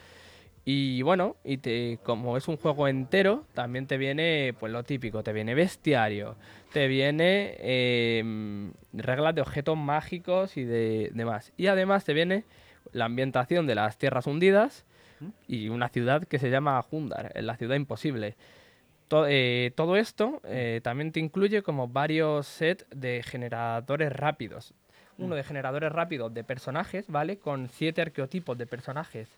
Y 0.65 1.01
bueno, 1.03 1.37
y 1.45 1.59
te, 1.59 1.99
como 2.03 2.37
es 2.37 2.47
un 2.49 2.57
juego 2.59 2.89
entero, 2.89 3.45
también 3.55 3.87
te 3.87 3.97
viene 3.97 4.55
pues 4.59 4.71
lo 4.73 4.83
típico, 4.85 5.23
te 5.23 5.33
viene 5.33 5.55
bestiario, 5.55 6.37
te 6.73 6.89
viene 6.89 7.57
em, 7.61 8.73
reglas 8.93 9.35
de 9.35 9.41
objetos 9.41 9.77
mágicos 9.79 10.57
y 10.57 10.65
de 10.65 11.11
demás. 11.15 11.53
Y 11.57 11.69
además 11.69 12.05
te 12.05 12.13
viene 12.13 12.45
la 12.93 13.07
ambientación 13.07 13.67
de 13.67 13.75
las 13.75 13.97
tierras 13.99 14.27
hundidas 14.27 14.85
y 15.47 15.69
una 15.69 15.89
ciudad 15.89 16.25
que 16.25 16.39
se 16.39 16.51
llama 16.51 16.85
Hundar, 16.91 17.33
la 17.37 17.57
ciudad 17.57 17.77
imposible. 17.77 18.37
To- 19.09 19.27
eh, 19.27 19.73
todo 19.75 19.97
esto 19.97 20.41
eh, 20.45 20.81
también 20.83 21.13
te 21.13 21.21
incluye 21.21 21.63
como 21.63 21.89
varios 21.89 22.47
sets 22.47 22.87
de 22.91 23.23
generadores 23.23 24.13
rápidos. 24.13 24.75
Uno 25.19 25.35
de 25.35 25.43
generadores 25.43 25.91
rápidos 25.91 26.33
de 26.33 26.45
personajes, 26.45 27.07
¿vale? 27.09 27.39
Con 27.39 27.69
siete 27.71 28.03
arqueotipos 28.03 28.57
de 28.57 28.67
personajes 28.67 29.29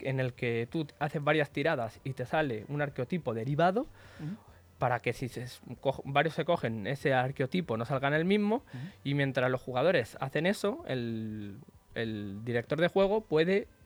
en 0.00 0.18
el 0.18 0.32
que 0.32 0.66
tú 0.70 0.86
haces 0.98 1.22
varias 1.22 1.50
tiradas 1.50 2.00
y 2.04 2.12
te 2.14 2.24
sale 2.26 2.64
un 2.68 2.80
arqueotipo 2.82 3.34
derivado 3.34 3.86
para 4.78 4.98
que 5.00 5.12
si 5.12 5.28
se 5.28 5.44
varios 6.04 6.34
se 6.34 6.44
cogen 6.46 6.86
ese 6.86 7.12
arqueotipo 7.12 7.76
no 7.76 7.84
salgan 7.84 8.14
el 8.14 8.24
mismo 8.24 8.62
y 9.04 9.12
mientras 9.14 9.50
los 9.50 9.60
jugadores 9.60 10.16
hacen 10.20 10.46
eso 10.46 10.82
el, 10.88 11.58
el 11.94 12.42
director 12.44 12.80
de 12.80 12.88
juego 12.88 13.20
puede 13.20 13.68
mm, 13.68 13.79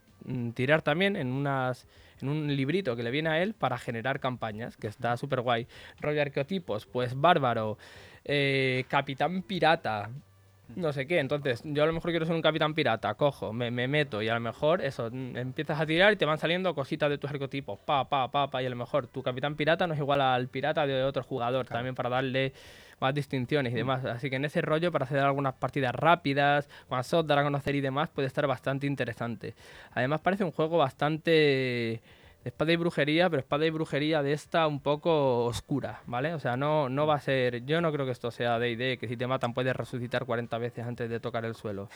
tirar 0.55 0.83
también 0.83 1.17
en 1.17 1.33
unas 1.33 1.87
en 2.21 2.29
un 2.29 2.57
librito 2.57 2.97
que 2.97 3.03
le 3.03 3.11
viene 3.11 3.29
a 3.29 3.43
él 3.43 3.55
para 3.55 3.77
generar 3.77 4.21
campañas 4.21 4.77
que 4.77 4.87
está 4.87 5.17
súper 5.17 5.41
guay 5.41 5.67
rollo 6.01 6.23
arqueotipos 6.23 6.87
pues 6.87 7.15
bárbaro. 7.21 7.79
Eh, 8.25 8.85
capitán 8.89 9.43
pirata 9.43 10.11
no 10.77 10.93
sé 10.93 11.07
qué. 11.07 11.19
Entonces, 11.19 11.63
yo 11.65 11.83
a 11.83 11.87
lo 11.87 11.93
mejor 11.93 12.11
quiero 12.11 12.27
ser 12.27 12.35
un 12.35 12.43
capitán 12.43 12.75
pirata, 12.75 13.15
cojo, 13.15 13.53
me, 13.53 13.71
me 13.71 13.87
meto 13.89 14.23
y 14.23 14.29
a 14.29 14.35
lo 14.35 14.41
mejor 14.41 14.83
eso, 14.83 15.09
mm, 15.11 15.37
empiezas 15.37 15.81
a 15.81 15.87
tirar 15.87 16.13
y 16.13 16.17
te 16.17 16.25
van 16.25 16.39
saliendo 16.39 16.75
cositas 16.75 17.11
de 17.11 17.19
tus 17.19 17.31
arquetipos, 17.31 17.79
pa, 17.81 18.09
pa, 18.09 18.31
pa, 18.31 18.51
pa, 18.51 18.63
y 18.63 18.67
a 18.67 18.71
lo 18.71 18.77
mejor 18.77 19.07
tu 19.07 19.23
capitán 19.23 19.57
pirata 19.57 19.87
no 19.87 19.95
es 19.95 20.01
igual 20.01 20.21
al 20.21 20.49
pirata 20.49 20.87
de 20.87 21.05
otro 21.05 21.23
jugador, 21.23 21.67
también 21.67 21.95
para 21.95 22.09
darle 22.09 22.53
más 23.01 23.15
distinciones 23.15 23.73
y 23.73 23.77
demás. 23.77 24.05
Así 24.05 24.31
que 24.31 24.37
en 24.37 24.45
ese 24.45 24.61
rollo, 24.63 24.91
para 24.93 25.05
hacer 25.05 25.19
algunas 25.19 25.55
partidas 25.55 25.95
rápidas, 25.95 26.69
one 26.89 27.03
shot, 27.03 27.27
dar 27.27 27.39
a 27.39 27.43
conocer 27.45 27.75
y 27.75 27.81
demás, 27.81 28.09
puede 28.09 28.29
estar 28.29 28.47
bastante 28.47 28.87
interesante. 28.87 29.55
Además, 29.93 30.21
parece 30.21 30.45
un 30.45 30.53
juego 30.53 30.79
bastante 30.79 32.01
espada 32.45 32.73
y 32.73 32.77
brujería, 32.77 33.31
pero 33.31 33.41
espada 33.41 33.65
y 33.65 33.71
brujería 33.71 34.23
de 34.23 34.35
esta 34.35 34.67
un 34.67 34.79
poco 34.81 35.47
oscura, 35.47 36.03
¿vale? 36.07 36.35
O 36.35 36.39
sea, 36.39 36.59
no, 36.59 36.91
no 36.91 37.07
va 37.07 37.15
a 37.15 37.21
ser. 37.21 37.65
Yo 37.65 37.81
no 37.81 37.91
creo 37.91 38.05
que 38.05 38.13
esto 38.13 38.31
sea 38.31 38.59
D&D, 38.59 38.99
que 38.99 39.09
si 39.09 39.17
te 39.17 39.27
matan 39.27 39.55
puedes 39.55 39.75
resucitar 39.75 40.27
40 40.27 40.59
veces 40.59 40.85
antes 40.87 41.09
de 41.09 41.21
tocar 41.21 41.47
el 41.47 41.55
suelo. 41.55 41.89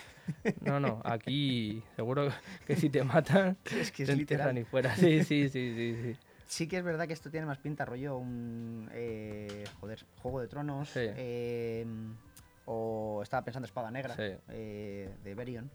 No, 0.63 0.81
no, 0.81 1.03
aquí 1.05 1.83
seguro 1.97 2.31
que 2.67 2.77
si 2.77 2.89
te 2.89 3.05
matan, 3.05 3.59
Es 3.79 3.93
que 3.93 4.05
es 4.05 4.09
te 4.09 4.17
literal. 4.17 4.57
y 4.57 4.65
fuera. 4.65 4.97
Sí, 4.97 5.23
sí, 5.23 5.51
sí, 5.51 5.75
sí, 5.75 5.97
sí. 6.03 6.17
Sí 6.49 6.67
que 6.67 6.79
es 6.79 6.83
verdad 6.83 7.07
que 7.07 7.13
esto 7.13 7.31
tiene 7.31 7.47
más 7.47 7.59
pinta 7.59 7.85
rollo 7.85 8.17
un 8.19 8.89
eh, 8.93 9.65
joder, 9.81 10.05
Juego 10.23 10.41
de 10.41 10.49
Tronos 10.49 10.89
Sí. 10.89 11.01
eh, 11.03 11.87
o 12.65 13.21
estaba 13.23 13.45
pensando 13.45 13.67
Espada 13.67 13.91
Negra 13.91 14.15
Sí. 14.17 14.35
eh, 14.49 15.11
de 15.25 15.35
Berion 15.35 15.71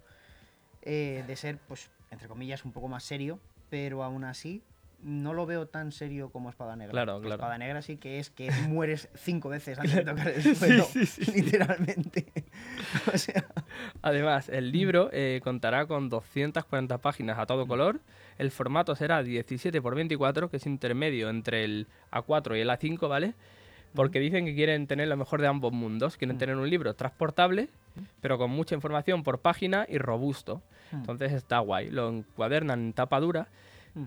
eh, 0.82 1.24
de 1.26 1.36
ser 1.36 1.58
pues 1.68 1.90
entre 2.12 2.28
comillas 2.28 2.66
un 2.66 2.72
poco 2.74 2.88
más 2.88 3.04
serio, 3.04 3.40
pero 3.70 4.04
aún 4.04 4.24
así 4.24 4.62
no 5.02 5.34
lo 5.34 5.46
veo 5.46 5.68
tan 5.68 5.92
serio 5.92 6.30
como 6.32 6.50
Espada 6.50 6.76
Negra. 6.76 6.92
Claro, 6.92 7.20
claro. 7.20 7.36
Espada 7.36 7.58
Negra 7.58 7.82
sí 7.82 7.98
que 7.98 8.20
es 8.20 8.30
que 8.30 8.50
mueres 8.68 9.10
cinco 9.16 9.50
veces 9.50 9.78
antes 9.80 9.96
de 9.96 10.04
tocar 10.06 10.28
el 10.30 10.56
suelo, 10.56 10.88
literalmente. 11.34 12.26
o 13.14 13.18
sea, 13.18 13.46
Además, 14.02 14.50
el 14.50 14.72
libro 14.72 15.10
eh, 15.14 15.40
contará 15.44 15.86
con 15.86 16.10
240 16.10 16.98
páginas 17.00 17.40
a 17.40 17.46
todo 17.46 17.66
color. 17.66 18.02
El 18.38 18.52
formato 18.52 18.96
será 18.96 19.24
17 19.24 19.78
x 19.78 19.92
24, 19.96 20.50
que 20.50 20.58
es 20.58 20.66
intermedio 20.66 21.30
entre 21.30 21.64
el 21.64 21.88
A4 22.12 22.58
y 22.58 22.62
el 22.62 22.70
A5, 22.70 23.08
¿vale? 23.08 23.34
Porque 23.94 24.20
dicen 24.20 24.46
que 24.46 24.56
quieren 24.56 24.88
tener 24.88 25.08
lo 25.08 25.18
mejor 25.18 25.42
de 25.42 25.48
ambos 25.48 25.72
mundos. 25.72 26.18
Quieren 26.18 26.38
tener 26.38 26.58
un 26.58 26.70
libro 26.70 26.96
transportable, 26.96 27.70
pero 28.22 28.38
con 28.38 28.50
mucha 28.50 28.76
información 28.76 29.24
por 29.24 29.40
página 29.40 29.86
y 29.88 30.00
robusto. 30.00 30.62
Entonces 30.92 31.32
está 31.32 31.60
guay. 31.60 31.90
Lo 31.90 32.10
encuadernan 32.10 32.80
en 32.82 32.94
tapa 32.94 33.20
dura. 33.20 33.48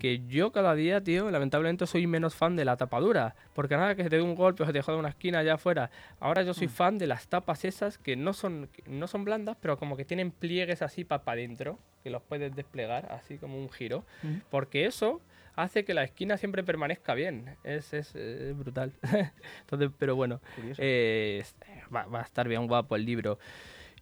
Que 0.00 0.26
yo 0.26 0.50
cada 0.50 0.74
día, 0.74 1.00
tío, 1.00 1.30
lamentablemente 1.30 1.86
soy 1.86 2.08
menos 2.08 2.34
fan 2.34 2.56
de 2.56 2.64
la 2.64 2.76
tapa 2.76 2.98
dura. 2.98 3.36
Porque 3.54 3.76
nada 3.76 3.94
que 3.94 4.02
se 4.02 4.10
te 4.10 4.16
dé 4.16 4.22
un 4.22 4.34
golpe 4.34 4.64
o 4.64 4.66
se 4.66 4.72
te 4.72 4.82
jode 4.82 4.98
una 4.98 5.10
esquina 5.10 5.38
allá 5.38 5.54
afuera. 5.54 5.90
Ahora 6.18 6.42
yo 6.42 6.54
soy 6.54 6.68
fan 6.68 6.98
de 6.98 7.06
las 7.06 7.28
tapas 7.28 7.64
esas 7.64 7.96
que 7.96 8.16
no 8.16 8.32
son, 8.32 8.68
no 8.86 9.06
son 9.06 9.24
blandas, 9.24 9.56
pero 9.60 9.78
como 9.78 9.96
que 9.96 10.04
tienen 10.04 10.32
pliegues 10.32 10.82
así 10.82 11.04
para 11.04 11.22
adentro. 11.24 11.78
Que 12.02 12.10
los 12.10 12.22
puedes 12.22 12.54
desplegar 12.54 13.12
así 13.12 13.38
como 13.38 13.58
un 13.58 13.70
giro. 13.70 14.04
Ujú. 14.22 14.40
Porque 14.50 14.86
eso 14.86 15.20
hace 15.56 15.84
que 15.84 15.94
la 15.94 16.04
esquina 16.04 16.36
siempre 16.36 16.64
permanezca 16.64 17.14
bien. 17.14 17.56
Es, 17.64 17.94
es, 17.94 18.12
brutal. 18.56 18.92
Entonces, 19.60 19.90
pero 19.98 20.16
bueno, 20.16 20.40
eh, 20.78 21.44
va, 21.94 22.06
va 22.06 22.20
a 22.20 22.24
estar 22.24 22.48
bien 22.48 22.66
guapo 22.66 22.96
el 22.96 23.04
libro. 23.04 23.38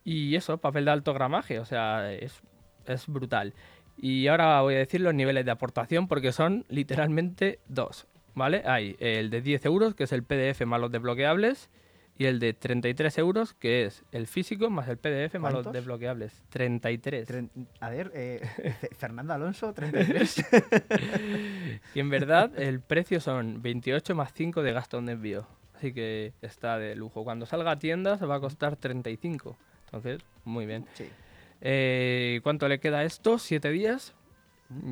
Y 0.05 0.37
eso, 0.37 0.59
papel 0.59 0.85
de 0.85 0.91
alto 0.91 1.14
gramaje, 1.14 1.59
o 1.59 1.64
sea, 1.64 2.12
es, 2.12 2.43
es 2.87 3.07
brutal. 3.07 3.55
Y 3.97 4.27
ahora 4.29 4.61
voy 4.61 4.75
a 4.75 4.79
decir 4.79 5.01
los 5.01 5.15
niveles 5.15 5.45
de 5.45 5.51
aportación 5.51 6.09
porque 6.09 6.33
son 6.33 6.65
literalmente 6.69 7.59
dos, 7.69 8.07
¿vale? 8.35 8.63
Hay 8.67 8.97
el 8.99 9.31
de 9.31 9.41
10 9.41 9.65
euros, 9.67 9.95
que 9.95 10.05
es 10.05 10.13
el 10.13 10.23
PDF 10.25 10.65
más 10.67 10.81
los 10.81 10.91
desbloqueables, 10.91 11.71
y 12.17 12.27
el 12.27 12.39
de 12.39 12.53
33 12.55 13.19
euros, 13.19 13.55
que 13.55 13.85
es 13.87 14.05
el 14.13 14.29
físico 14.29 14.71
más 14.71 14.89
el 14.89 14.99
PDF 14.99 15.35
más 15.41 15.53
los 15.53 15.73
desbloqueables. 15.73 16.43
33. 16.51 17.29
Tren- 17.29 17.51
A 17.81 17.91
ver, 17.91 18.13
eh, 18.15 18.41
Fe- 18.81 18.91
Fernando 18.97 19.33
Alonso, 19.35 19.73
33. 19.73 20.45
Y 21.95 22.01
en 22.01 22.11
verdad 22.11 22.51
el 22.59 22.81
precio 22.81 23.21
son 23.21 23.63
28 23.63 24.15
más 24.15 24.33
5 24.33 24.63
de 24.63 24.73
gasto 24.73 24.99
en 24.99 25.09
envío. 25.09 25.47
Así 25.77 25.93
que 25.93 26.33
está 26.41 26.79
de 26.79 26.95
lujo. 26.95 27.25
Cuando 27.25 27.47
salga 27.47 27.73
a 27.73 27.79
tiendas 27.79 28.23
va 28.23 28.37
a 28.37 28.41
costar 28.41 28.77
35. 28.77 29.57
Entonces, 29.87 30.21
muy 30.45 30.67
bien. 30.67 30.87
sí. 30.95 31.09
Eh, 31.66 32.40
¿Cuánto 32.42 32.68
le 32.68 32.78
queda 32.78 32.99
a 32.99 33.04
esto? 33.04 33.38
¿Siete 33.38 33.71
días? 33.71 34.14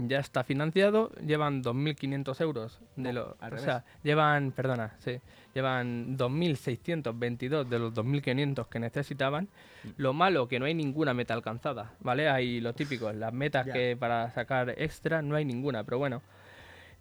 Ya 0.06 0.18
está 0.20 0.42
financiado. 0.44 1.10
Llevan 1.24 1.62
2.500 1.62 2.40
euros. 2.40 2.80
De 2.96 3.12
No, 3.12 3.20
lo, 3.20 3.36
al 3.40 3.48
o 3.48 3.50
revés. 3.56 3.62
sea, 3.64 3.84
llevan, 4.02 4.52
perdona, 4.52 4.94
sí. 4.98 5.18
Llevan 5.54 6.16
2.622 6.16 7.64
de 7.68 7.78
los 7.78 7.92
2.500 7.94 8.68
que 8.68 8.78
necesitaban. 8.78 9.48
Mm. 9.84 9.88
Lo 9.98 10.12
malo 10.12 10.48
que 10.48 10.58
no 10.58 10.64
hay 10.66 10.74
ninguna 10.74 11.14
meta 11.14 11.34
alcanzada, 11.34 11.92
¿vale? 12.00 12.28
Hay 12.28 12.60
lo 12.60 12.72
típico, 12.74 13.12
las 13.12 13.32
metas 13.32 13.66
Ya. 13.66 13.72
que 13.72 13.96
para 13.98 14.30
sacar 14.30 14.70
extra 14.78 15.20
no 15.22 15.36
hay 15.36 15.44
ninguna, 15.44 15.84
pero 15.84 15.98
bueno. 15.98 16.22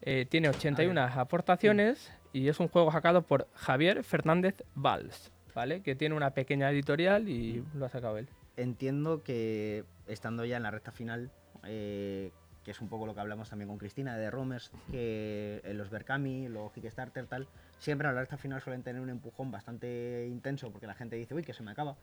Eh, 0.01 0.25
tiene 0.27 0.49
81 0.49 1.01
aportaciones 1.01 2.11
y 2.33 2.47
es 2.47 2.59
un 2.59 2.67
juego 2.69 2.91
sacado 2.91 3.21
por 3.21 3.47
Javier 3.53 4.03
Fernández 4.03 4.55
Valls, 4.75 5.31
¿vale? 5.53 5.81
Que 5.81 5.95
tiene 5.95 6.15
una 6.15 6.31
pequeña 6.31 6.71
editorial 6.71 7.29
y 7.29 7.61
Mm. 7.75 7.77
lo 7.79 7.85
ha 7.85 7.89
sacado 7.89 8.17
él. 8.17 8.27
Entiendo 8.61 9.23
que 9.23 9.83
estando 10.07 10.45
ya 10.45 10.57
en 10.57 10.63
la 10.63 10.71
recta 10.71 10.91
final, 10.91 11.31
eh, 11.65 12.31
que 12.63 12.71
es 12.71 12.79
un 12.81 12.89
poco 12.89 13.05
lo 13.07 13.15
que 13.15 13.19
hablamos 13.21 13.49
también 13.49 13.67
con 13.69 13.77
Cristina 13.79 14.17
de 14.17 14.29
Romers, 14.29 14.71
que 14.91 15.61
en 15.63 15.77
los 15.77 15.89
Berkami, 15.89 16.47
los 16.47 16.71
Kickstarter, 16.71 17.25
tal, 17.25 17.47
siempre 17.79 18.07
en 18.07 18.13
la 18.13 18.21
recta 18.21 18.37
final 18.37 18.61
suelen 18.61 18.83
tener 18.83 19.01
un 19.01 19.09
empujón 19.09 19.49
bastante 19.51 20.27
intenso 20.29 20.71
porque 20.71 20.85
la 20.87 20.93
gente 20.93 21.15
dice, 21.15 21.33
uy, 21.33 21.43
que 21.43 21.53
se 21.53 21.63
me 21.63 21.71
acaba. 21.71 21.95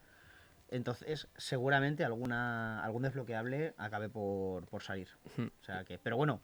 Entonces, 0.71 1.29
seguramente 1.37 2.05
alguna 2.05 2.85
algún 2.85 3.03
desbloqueable 3.03 3.73
acabe 3.79 4.09
por, 4.09 4.67
por 4.67 4.83
salir. 4.83 5.09
O 5.39 5.65
sea 5.65 5.85
que, 5.85 5.99
pero 5.99 6.17
bueno, 6.17 6.41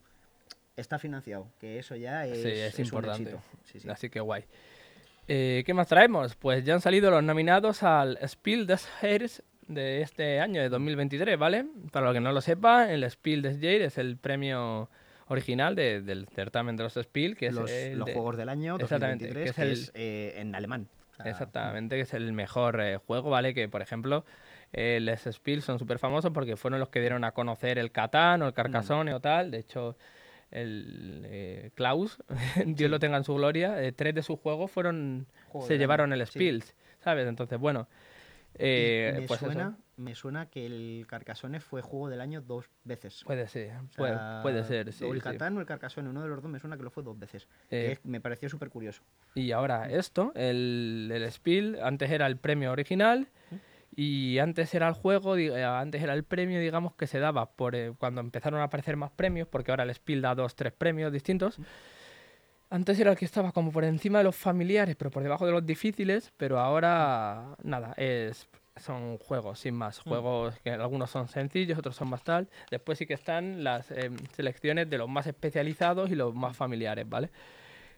está 0.77 0.97
financiado, 0.97 1.47
que 1.59 1.77
eso 1.77 1.95
ya 1.95 2.25
es, 2.25 2.41
Sí, 2.41 2.47
es, 2.47 2.73
es 2.73 2.79
un 2.79 2.85
importante. 2.85 3.23
éxito. 3.23 3.43
Sí, 3.65 3.79
sí. 3.81 3.89
Así 3.89 4.09
que 4.09 4.19
guay. 4.21 4.45
Eh, 5.27 5.63
¿Qué 5.65 5.73
más 5.73 5.87
traemos? 5.87 6.35
Pues 6.35 6.63
ya 6.63 6.73
han 6.75 6.81
salido 6.81 7.11
los 7.11 7.23
nominados 7.23 7.83
al 7.83 8.17
Spiel 8.27 8.65
des 8.67 8.85
Jahres 9.01 9.43
de 9.67 10.01
este 10.01 10.39
año, 10.39 10.61
de 10.61 10.69
2023, 10.69 11.37
¿vale? 11.37 11.65
Para 11.91 12.07
lo 12.07 12.13
que 12.13 12.19
no 12.19 12.31
lo 12.31 12.41
sepa, 12.41 12.91
el 12.91 13.03
Spiel 13.09 13.41
des 13.41 13.55
Jahres 13.57 13.93
es 13.93 13.97
el 13.97 14.17
premio 14.17 14.89
original 15.27 15.75
de- 15.75 16.01
del 16.01 16.27
certamen 16.27 16.75
de 16.77 16.83
los 16.83 16.93
Spiel, 16.93 17.35
que 17.35 17.47
es 17.47 17.53
los, 17.55 17.71
el 17.71 17.97
los 17.99 18.05
de- 18.05 18.13
juegos 18.13 18.37
del 18.37 18.49
año 18.49 18.75
Exactamente, 18.75 19.25
2023, 19.27 19.43
que 19.43 19.49
es 19.49 19.55
que 19.55 19.61
el- 19.61 19.71
es, 19.71 19.91
eh, 19.95 20.33
en 20.41 20.55
alemán. 20.55 20.87
O 21.11 21.15
sea, 21.15 21.31
Exactamente, 21.31 21.95
que 21.95 22.01
es 22.01 22.13
el 22.13 22.31
mejor 22.33 22.79
eh, 22.81 22.97
juego, 22.97 23.29
¿vale? 23.29 23.53
Que, 23.53 23.67
por 23.69 23.81
ejemplo, 23.81 24.25
eh, 24.73 24.99
los 25.01 25.21
Spiel 25.33 25.61
son 25.61 25.79
súper 25.79 25.97
famosos 25.97 26.31
porque 26.31 26.57
fueron 26.57 26.79
los 26.79 26.89
que 26.89 26.99
dieron 26.99 27.23
a 27.23 27.31
conocer 27.31 27.77
el 27.79 27.91
Catán 27.91 28.41
o 28.41 28.47
el 28.47 28.53
Carcassonne 28.53 29.13
o 29.13 29.19
tal. 29.21 29.49
De 29.49 29.59
hecho, 29.59 29.95
el 30.51 31.23
eh, 31.25 31.71
Klaus, 31.73 32.19
Dios 32.65 32.91
lo 32.91 32.99
tenga 32.99 33.17
en 33.17 33.23
su 33.23 33.33
gloria, 33.35 33.81
eh, 33.81 33.91
tres 33.91 34.13
de 34.13 34.21
sus 34.23 34.39
juegos 34.39 34.69
fueron 34.71 35.25
Juego 35.49 35.67
se 35.67 35.77
llevaron 35.77 36.13
el 36.13 36.19
sí. 36.27 36.33
Spiels, 36.33 36.75
¿sabes? 36.99 37.27
Entonces, 37.27 37.57
bueno, 37.59 37.87
eh, 38.57 39.11
me, 39.15 39.27
pues 39.27 39.41
eso. 39.41 39.51
suena, 39.51 39.77
me 39.97 40.15
suena 40.15 40.45
que 40.49 40.65
el 40.65 41.05
Carcassonne 41.07 41.59
fue 41.59 41.81
juego 41.81 42.09
del 42.09 42.21
año 42.21 42.41
dos 42.41 42.69
veces. 42.83 43.23
Puede 43.25 43.47
ser, 43.47 43.77
O 43.77 43.87
puede, 43.95 44.13
sea, 44.13 44.39
puede 44.41 44.63
ser, 44.63 44.91
sí. 44.93 45.03
O 45.05 45.13
el 45.13 45.21
sí. 45.21 45.23
Catán 45.29 45.57
o 45.57 45.59
el 45.59 45.65
Carcassonne, 45.65 46.09
uno 46.09 46.21
de 46.21 46.29
los 46.29 46.41
dos 46.41 46.51
me 46.51 46.59
suena 46.59 46.77
que 46.77 46.83
lo 46.83 46.89
fue 46.91 47.03
dos 47.03 47.17
veces. 47.17 47.47
Eh, 47.69 47.91
es- 47.93 48.05
me 48.05 48.19
pareció 48.21 48.49
súper 48.49 48.69
curioso. 48.69 49.03
Y 49.35 49.51
ahora 49.51 49.89
esto, 49.89 50.31
el, 50.35 51.09
el 51.13 51.31
Spiel, 51.31 51.79
antes 51.81 52.09
era 52.11 52.27
el 52.27 52.37
premio 52.37 52.71
original 52.71 53.27
y 53.97 54.39
antes 54.39 54.73
era 54.73 54.87
el 54.89 54.93
juego, 54.93 55.37
eh, 55.37 55.63
antes 55.63 56.01
era 56.03 56.13
el 56.13 56.23
premio, 56.23 56.59
digamos, 56.59 56.95
que 56.95 57.07
se 57.07 57.19
daba 57.19 57.51
por 57.51 57.75
eh, 57.75 57.93
cuando 57.97 58.19
empezaron 58.21 58.59
a 58.59 58.63
aparecer 58.65 58.97
más 58.97 59.11
premios, 59.11 59.47
porque 59.47 59.71
ahora 59.71 59.83
el 59.83 59.93
Spiel 59.95 60.21
da 60.21 60.35
dos, 60.35 60.55
tres 60.55 60.73
premios 60.73 61.11
distintos. 61.13 61.59
Antes 62.69 62.99
era 62.99 63.11
el 63.11 63.17
que 63.17 63.25
estaba 63.25 63.51
como 63.51 63.71
por 63.71 63.83
encima 63.83 64.17
de 64.17 64.23
los 64.23 64.35
familiares, 64.35 64.95
pero 64.95 65.11
por 65.11 65.23
debajo 65.23 65.45
de 65.45 65.51
los 65.51 65.65
difíciles, 65.65 66.31
pero 66.37 66.59
ahora 66.59 67.55
nada, 67.63 67.93
es 67.97 68.47
son 68.77 69.17
juegos 69.17 69.59
sin 69.59 69.73
más, 69.73 69.99
juegos 69.99 70.59
que 70.59 70.71
algunos 70.71 71.09
son 71.09 71.27
sencillos, 71.27 71.79
otros 71.79 71.95
son 71.95 72.09
más 72.09 72.23
tal. 72.23 72.49
Después 72.69 72.97
sí 72.97 73.05
que 73.05 73.13
están 73.13 73.63
las 73.63 73.89
em, 73.91 74.17
selecciones 74.35 74.89
de 74.89 74.97
los 74.97 75.07
más 75.07 75.27
especializados 75.27 76.11
y 76.11 76.15
los 76.15 76.35
más 76.35 76.57
familiares, 76.57 77.07
¿vale? 77.07 77.29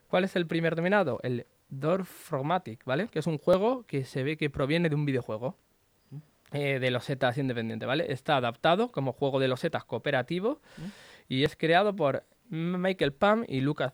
¿Cuál 0.07 0.23
es 0.23 0.35
el 0.35 0.45
primer 0.45 0.75
nominado? 0.77 1.19
El 1.23 1.47
Dorfromatic, 1.69 2.85
¿vale? 2.85 3.07
Que 3.07 3.19
es 3.19 3.27
un 3.27 3.37
juego 3.37 3.85
que 3.87 4.05
se 4.05 4.23
ve 4.23 4.37
que 4.37 4.49
proviene 4.49 4.89
de 4.89 4.95
un 4.95 5.05
videojuego 5.05 5.57
eh, 6.51 6.79
de 6.79 6.91
losetas 6.91 7.37
independiente, 7.37 7.85
¿vale? 7.85 8.11
Está 8.11 8.37
adaptado 8.37 8.89
como 8.91 9.13
juego 9.13 9.39
de 9.39 9.47
losetas 9.47 9.83
cooperativo 9.83 10.61
y 11.27 11.43
es 11.43 11.55
creado 11.57 11.95
por 11.95 12.23
Michael 12.49 13.13
Pam 13.13 13.43
y 13.47 13.61
Lucas 13.61 13.93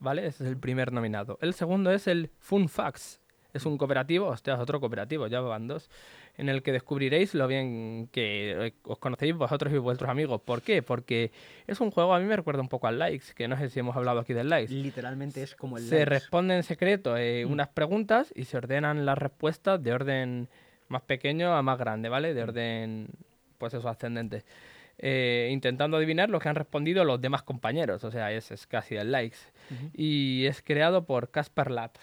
¿vale? 0.00 0.26
Ese 0.26 0.44
es 0.44 0.50
el 0.50 0.56
primer 0.58 0.92
nominado. 0.92 1.38
El 1.40 1.54
segundo 1.54 1.90
es 1.90 2.06
el 2.06 2.30
Fun 2.38 2.68
Facts. 2.68 3.20
Es 3.52 3.66
un 3.66 3.78
cooperativo, 3.78 4.26
hostias, 4.26 4.58
otro 4.58 4.80
cooperativo, 4.80 5.28
ya 5.28 5.40
van 5.40 5.68
dos, 5.68 5.88
en 6.36 6.48
el 6.48 6.64
que 6.64 6.72
descubriréis 6.72 7.34
lo 7.34 7.46
bien 7.46 8.08
que 8.10 8.66
eh, 8.66 8.74
os 8.82 8.98
conocéis 8.98 9.32
vosotros 9.36 9.72
y 9.72 9.78
vuestros 9.78 10.10
amigos. 10.10 10.40
¿Por 10.40 10.60
qué? 10.60 10.82
Porque 10.82 11.30
es 11.68 11.80
un 11.80 11.92
juego, 11.92 12.14
a 12.14 12.18
mí 12.18 12.24
me 12.26 12.34
recuerda 12.34 12.60
un 12.62 12.68
poco 12.68 12.88
al 12.88 12.98
Likes, 12.98 13.26
que 13.32 13.46
no 13.46 13.56
sé 13.56 13.68
si 13.70 13.78
hemos 13.78 13.94
hablado 13.94 14.18
aquí 14.18 14.32
del 14.32 14.48
Likes. 14.48 14.72
Literalmente 14.74 15.40
es 15.44 15.54
como 15.54 15.78
el 15.78 15.84
Se 15.84 15.98
Likes. 15.98 16.04
responde 16.10 16.56
en 16.56 16.64
secreto 16.64 17.16
eh, 17.16 17.46
Mm. 17.46 17.52
unas 17.52 17.68
preguntas 17.68 18.32
y 18.34 18.42
se 18.46 18.56
ordenan 18.56 19.06
las 19.06 19.18
respuestas 19.18 19.80
de 19.80 19.92
orden 19.92 20.48
más 20.88 21.02
pequeño 21.02 21.54
a 21.54 21.62
más 21.62 21.78
grande, 21.78 22.08
¿vale? 22.08 22.34
De 22.34 22.40
Mm. 22.44 22.48
orden, 22.48 23.08
pues 23.58 23.72
eso, 23.74 23.88
ascendente. 23.88 24.42
Eh, 24.98 25.48
intentando 25.50 25.96
adivinar 25.96 26.30
lo 26.30 26.38
que 26.38 26.48
han 26.48 26.54
respondido 26.54 27.04
los 27.04 27.20
demás 27.20 27.42
compañeros, 27.42 28.04
o 28.04 28.10
sea, 28.10 28.30
es, 28.32 28.50
es 28.50 28.66
casi 28.66 28.96
el 28.96 29.10
likes. 29.10 29.38
Y 29.92 30.46
es 30.46 30.62
creado 30.62 31.04
por 31.04 31.30
Casper 31.30 31.70
Labs. 31.70 32.00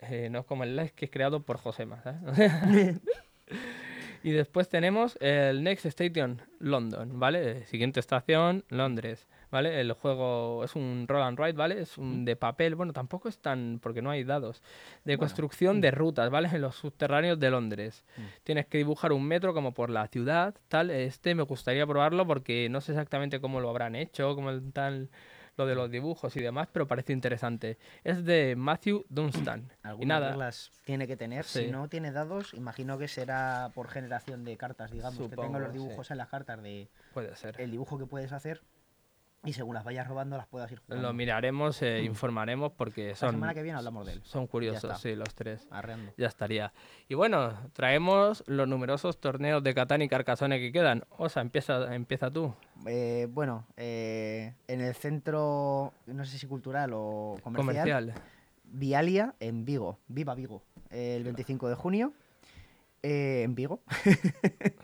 Eh, 0.00 0.28
no 0.30 0.40
es 0.40 0.44
como 0.46 0.64
el 0.64 0.76
likes 0.76 0.94
que 0.94 1.04
es 1.06 1.10
creado 1.10 1.42
por 1.42 1.58
Josema, 1.58 2.02
¿sabes? 2.02 3.00
y 4.22 4.30
después 4.30 4.68
tenemos 4.68 5.16
el 5.20 5.62
Next 5.62 5.86
Station 5.86 6.42
London, 6.58 7.18
¿vale? 7.18 7.66
Siguiente 7.66 8.00
estación, 8.00 8.64
Londres, 8.68 9.28
¿vale? 9.52 9.80
El 9.80 9.92
juego 9.92 10.64
es 10.64 10.74
un 10.74 11.04
roll 11.06 11.22
and 11.22 11.38
ride, 11.38 11.52
¿vale? 11.52 11.80
Es 11.80 11.98
un 11.98 12.24
de 12.24 12.34
papel, 12.34 12.74
bueno, 12.74 12.92
tampoco 12.92 13.28
es 13.28 13.38
tan, 13.38 13.78
porque 13.80 14.02
no 14.02 14.10
hay 14.10 14.24
dados, 14.24 14.60
de 15.04 15.12
Bueno, 15.12 15.18
construcción 15.20 15.80
de 15.80 15.92
rutas, 15.92 16.30
¿vale? 16.30 16.48
En 16.52 16.60
los 16.62 16.74
subterráneos 16.74 17.38
de 17.38 17.50
Londres. 17.50 18.04
Mm. 18.16 18.22
Tienes 18.42 18.66
que 18.66 18.78
dibujar 18.78 19.12
un 19.12 19.24
metro 19.24 19.54
como 19.54 19.72
por 19.72 19.90
la 19.90 20.08
ciudad, 20.08 20.56
tal. 20.68 20.90
Este 20.90 21.34
me 21.36 21.42
gustaría 21.44 21.86
probarlo 21.86 22.26
porque 22.26 22.68
no 22.70 22.80
sé 22.80 22.92
exactamente 22.92 23.40
cómo 23.40 23.60
lo 23.60 23.68
habrán 23.70 23.94
hecho, 23.94 24.34
cómo 24.34 24.50
el 24.50 24.72
tal 24.72 25.10
lo 25.58 25.66
de 25.66 25.74
los 25.74 25.90
dibujos 25.90 26.34
y 26.36 26.40
demás, 26.40 26.66
pero 26.72 26.88
parece 26.88 27.12
interesante. 27.12 27.76
Es 28.04 28.24
de 28.24 28.54
Matthew 28.56 29.04
Dunstan. 29.10 29.70
y 29.84 29.86
Algunas 29.88 30.08
nada, 30.08 30.28
reglas 30.30 30.70
tiene 30.86 31.06
que 31.06 31.14
tener. 31.18 31.44
Sí. 31.44 31.66
Si 31.66 31.70
no 31.70 31.88
tiene 31.90 32.10
dados, 32.10 32.54
imagino 32.54 32.96
que 32.96 33.06
será 33.06 33.70
por 33.74 33.88
generación 33.88 34.44
de 34.46 34.56
cartas, 34.56 34.90
digamos. 34.90 35.18
que 35.18 35.28
tenga 35.28 35.42
Supongo, 35.42 35.58
los 35.58 35.72
sí. 35.72 35.78
dibujos 35.78 36.10
en 36.10 36.16
las 36.16 36.28
cartas 36.30 36.62
de 36.62 36.88
puede 37.12 37.36
ser. 37.36 37.60
el 37.60 37.70
dibujo 37.70 37.98
que 37.98 38.06
puedes 38.06 38.32
hacer 38.32 38.62
y 39.44 39.52
según 39.54 39.74
las 39.74 39.82
vayas 39.84 40.06
robando 40.06 40.36
las 40.36 40.46
puedas 40.46 40.70
ir 40.70 40.78
jugando. 40.78 41.06
Lo 41.08 41.12
miraremos, 41.12 41.82
e 41.82 42.02
informaremos 42.04 42.72
porque 42.72 43.08
La 43.10 43.16
son, 43.16 43.30
semana 43.32 43.54
que 43.54 43.62
viene 43.62 43.76
hablamos 43.78 44.06
de 44.06 44.12
él. 44.12 44.20
son 44.24 44.46
curiosos, 44.46 45.00
sí, 45.00 45.14
los 45.16 45.34
tres. 45.34 45.66
Arreando. 45.70 46.12
Ya 46.16 46.28
estaría. 46.28 46.72
Y 47.08 47.14
bueno, 47.14 47.52
traemos 47.72 48.44
los 48.46 48.68
numerosos 48.68 49.18
torneos 49.20 49.62
de 49.62 49.74
Catán 49.74 50.00
y 50.02 50.08
Carcassonne 50.08 50.60
que 50.60 50.70
quedan. 50.70 51.04
Osa, 51.18 51.40
empieza, 51.40 51.94
empieza 51.94 52.30
tú. 52.30 52.54
Eh, 52.86 53.26
bueno, 53.30 53.66
eh, 53.76 54.54
en 54.68 54.80
el 54.80 54.94
centro, 54.94 55.92
no 56.06 56.24
sé 56.24 56.38
si 56.38 56.46
cultural 56.46 56.90
o 56.94 57.36
comercial, 57.42 57.66
Comercial. 57.74 58.14
Vialia 58.64 59.34
en 59.40 59.64
Vigo. 59.64 59.98
Viva 60.08 60.34
Vigo. 60.34 60.62
El 60.90 61.24
25 61.24 61.68
de 61.68 61.74
junio. 61.74 62.12
eh, 63.02 63.42
en 63.44 63.54
Vigo. 63.56 63.80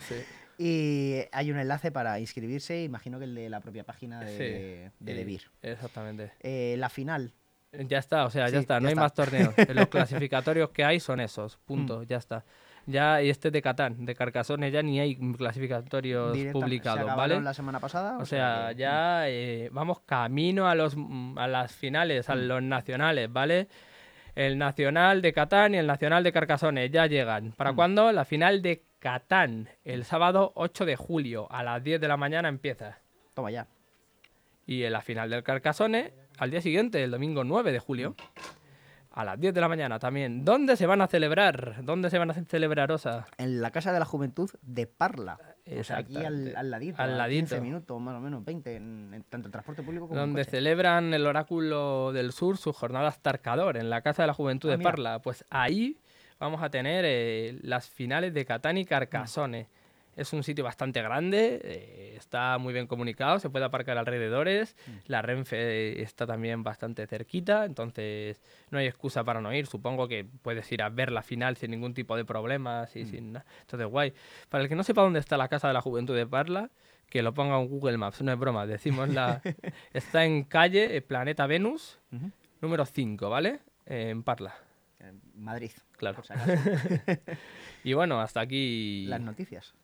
Sí. 0.00 0.14
Y 0.58 1.20
hay 1.30 1.50
un 1.52 1.58
enlace 1.58 1.92
para 1.92 2.18
inscribirse, 2.18 2.82
imagino 2.82 3.18
que 3.18 3.24
el 3.26 3.34
de 3.36 3.48
la 3.48 3.60
propia 3.60 3.84
página 3.84 4.20
de, 4.20 4.36
Sí, 4.36 5.04
de 5.04 5.14
Debir. 5.14 5.42
Exactamente. 5.62 6.32
Eh, 6.40 6.74
la 6.78 6.88
final, 6.88 7.32
Ya 7.72 7.98
está, 7.98 8.24
o 8.24 8.30
sea, 8.30 8.46
ya 8.46 8.50
Sí, 8.52 8.56
está, 8.56 8.80
no 8.80 8.84
ya 8.84 8.88
hay 8.88 8.92
está. 8.94 9.02
más 9.02 9.14
torneos. 9.14 9.54
Los 9.74 9.88
clasificatorios 9.88 10.70
que 10.70 10.84
hay 10.84 10.98
son 11.00 11.20
esos, 11.20 11.58
punto, 11.58 12.02
ya 12.02 12.16
está. 12.16 12.44
Ya, 12.86 13.22
y 13.22 13.28
este 13.28 13.50
de 13.50 13.60
Catán, 13.60 14.06
de 14.06 14.14
Carcassonne, 14.14 14.70
ya 14.70 14.82
ni 14.82 14.98
hay 14.98 15.14
clasificatorios 15.36 16.36
se 16.36 16.50
publicados, 16.52 17.14
¿vale? 17.14 17.38
la 17.40 17.52
semana 17.54 17.78
pasada. 17.78 18.16
O 18.18 18.24
sea, 18.24 18.68
que- 18.70 18.76
ya 18.80 19.28
eh, 19.28 19.68
vamos 19.72 20.00
camino 20.00 20.66
a 20.66 20.74
los 20.74 20.94
mm, 20.96 21.36
a 21.38 21.46
las 21.46 21.72
finales, 21.72 22.30
a 22.30 22.34
Mm. 22.34 22.38
los 22.48 22.62
nacionales, 22.62 23.30
¿vale? 23.32 23.68
El 24.34 24.56
nacional 24.56 25.20
de 25.20 25.32
Catán 25.34 25.74
y 25.74 25.78
el 25.78 25.86
nacional 25.86 26.24
de 26.24 26.32
Carcassonne 26.32 26.88
ya 26.88 27.06
llegan. 27.06 27.52
¿Para 27.52 27.72
Mm. 27.72 27.76
cuándo? 27.76 28.12
La 28.12 28.24
final 28.24 28.62
de 28.62 28.84
Catán, 28.98 29.68
el 29.84 30.04
sábado 30.04 30.52
8 30.56 30.84
de 30.84 30.96
julio, 30.96 31.46
a 31.50 31.62
las 31.62 31.82
10 31.82 32.00
de 32.00 32.08
la 32.08 32.16
mañana 32.16 32.48
empieza. 32.48 32.98
Toma 33.34 33.50
ya. 33.50 33.68
Y 34.66 34.82
en 34.82 34.92
la 34.92 35.00
final 35.00 35.30
del 35.30 35.42
Carcassonne, 35.42 36.12
al 36.38 36.50
día 36.50 36.60
siguiente, 36.60 37.02
el 37.02 37.10
domingo 37.10 37.44
9 37.44 37.72
de 37.72 37.78
julio, 37.78 38.16
a 39.12 39.24
las 39.24 39.40
10 39.40 39.54
de 39.54 39.60
la 39.60 39.68
mañana 39.68 39.98
también. 39.98 40.44
¿Dónde 40.44 40.76
se 40.76 40.86
van 40.86 41.00
a 41.00 41.06
celebrar? 41.06 41.84
¿Dónde 41.84 42.10
se 42.10 42.18
van 42.18 42.30
a 42.30 42.34
celebrar, 42.34 42.90
Osa? 42.92 43.26
En 43.38 43.60
la 43.62 43.70
Casa 43.70 43.92
de 43.92 43.98
la 44.00 44.04
Juventud 44.04 44.50
de 44.62 44.86
Parla. 44.86 45.38
O 45.78 45.84
sea, 45.84 45.98
aquí 45.98 46.16
al, 46.16 46.52
ladito. 46.70 47.00
Al 47.02 47.16
ladito. 47.18 47.40
15 47.40 47.60
minutos, 47.60 48.00
más 48.00 48.16
o 48.16 48.20
menos, 48.20 48.44
20, 48.44 48.76
en, 48.76 49.14
en 49.14 49.22
tanto 49.24 49.48
en 49.48 49.52
transporte 49.52 49.82
público 49.82 50.08
como 50.08 50.18
en 50.20 50.26
donde 50.28 50.44
celebran 50.44 51.12
el 51.14 51.26
Oráculo 51.26 52.12
del 52.12 52.32
Sur 52.32 52.56
sus 52.56 52.74
jornadas 52.76 53.20
Tarcador, 53.20 53.76
en 53.76 53.90
la 53.90 54.00
Casa 54.02 54.22
de 54.22 54.28
la 54.28 54.34
Juventud 54.34 54.68
Ah, 54.70 54.72
de 54.72 54.78
mira. 54.78 54.90
Parla. 54.90 55.18
Pues 55.20 55.44
ahí 55.50 55.98
vamos 56.38 56.62
a 56.62 56.70
tener 56.70 57.04
eh, 57.06 57.58
las 57.62 57.88
finales 57.88 58.32
de 58.34 58.44
Catán 58.44 58.78
y 58.78 58.84
Carcassonne. 58.84 59.66
Es 60.16 60.32
un 60.32 60.42
sitio 60.42 60.64
bastante 60.64 61.00
grande, 61.00 61.60
eh, 61.62 62.14
está 62.16 62.58
muy 62.58 62.72
bien 62.72 62.88
comunicado, 62.88 63.38
se 63.38 63.50
puede 63.50 63.64
aparcar 63.66 63.98
alrededores, 63.98 64.74
Mm. 64.88 64.90
la 65.06 65.22
Renfe 65.22 66.02
está 66.02 66.26
también 66.26 66.64
bastante 66.64 67.06
cerquita, 67.06 67.64
entonces 67.64 68.42
no 68.70 68.78
hay 68.78 68.86
excusa 68.88 69.22
para 69.22 69.40
no 69.40 69.54
ir. 69.54 69.68
Supongo 69.68 70.08
que 70.08 70.26
puedes 70.42 70.70
ir 70.72 70.82
a 70.82 70.88
ver 70.88 71.12
la 71.12 71.22
final 71.22 71.56
sin 71.56 71.70
ningún 71.70 71.94
tipo 71.94 72.16
de 72.16 72.24
problemas 72.24 72.96
y 72.96 73.04
Mm. 73.04 73.06
sin 73.10 73.32
nada. 73.34 73.46
Entonces, 73.60 73.86
guay. 73.86 74.12
Para 74.48 74.64
el 74.64 74.68
que 74.68 74.74
no 74.74 74.82
sepa 74.82 75.02
dónde 75.02 75.20
está 75.20 75.36
la 75.36 75.46
Casa 75.46 75.68
de 75.68 75.74
la 75.74 75.82
Juventud 75.82 76.16
de 76.16 76.26
Parla, 76.26 76.68
que 77.08 77.22
lo 77.22 77.32
ponga 77.32 77.56
en 77.60 77.68
Google 77.68 77.96
Maps, 77.96 78.20
no 78.20 78.32
es 78.32 78.38
broma, 78.40 78.66
decimos 78.66 79.08
la... 79.10 79.40
está 79.92 80.24
en 80.24 80.42
calle 80.42 80.96
eh, 80.96 81.00
Planeta 81.00 81.46
Venus, 81.46 82.00
número 82.60 82.84
5, 82.86 83.30
¿vale? 83.30 83.60
Eh, 83.86 84.08
en 84.10 84.24
Parla, 84.24 84.56
Madrid, 85.38 85.70
claro. 85.96 86.16
por 86.16 86.26
si 86.26 86.32
acaso. 86.32 86.52
Y 87.84 87.92
bueno, 87.92 88.20
hasta 88.20 88.40
aquí... 88.40 89.06
Las 89.06 89.20
noticias. 89.20 89.74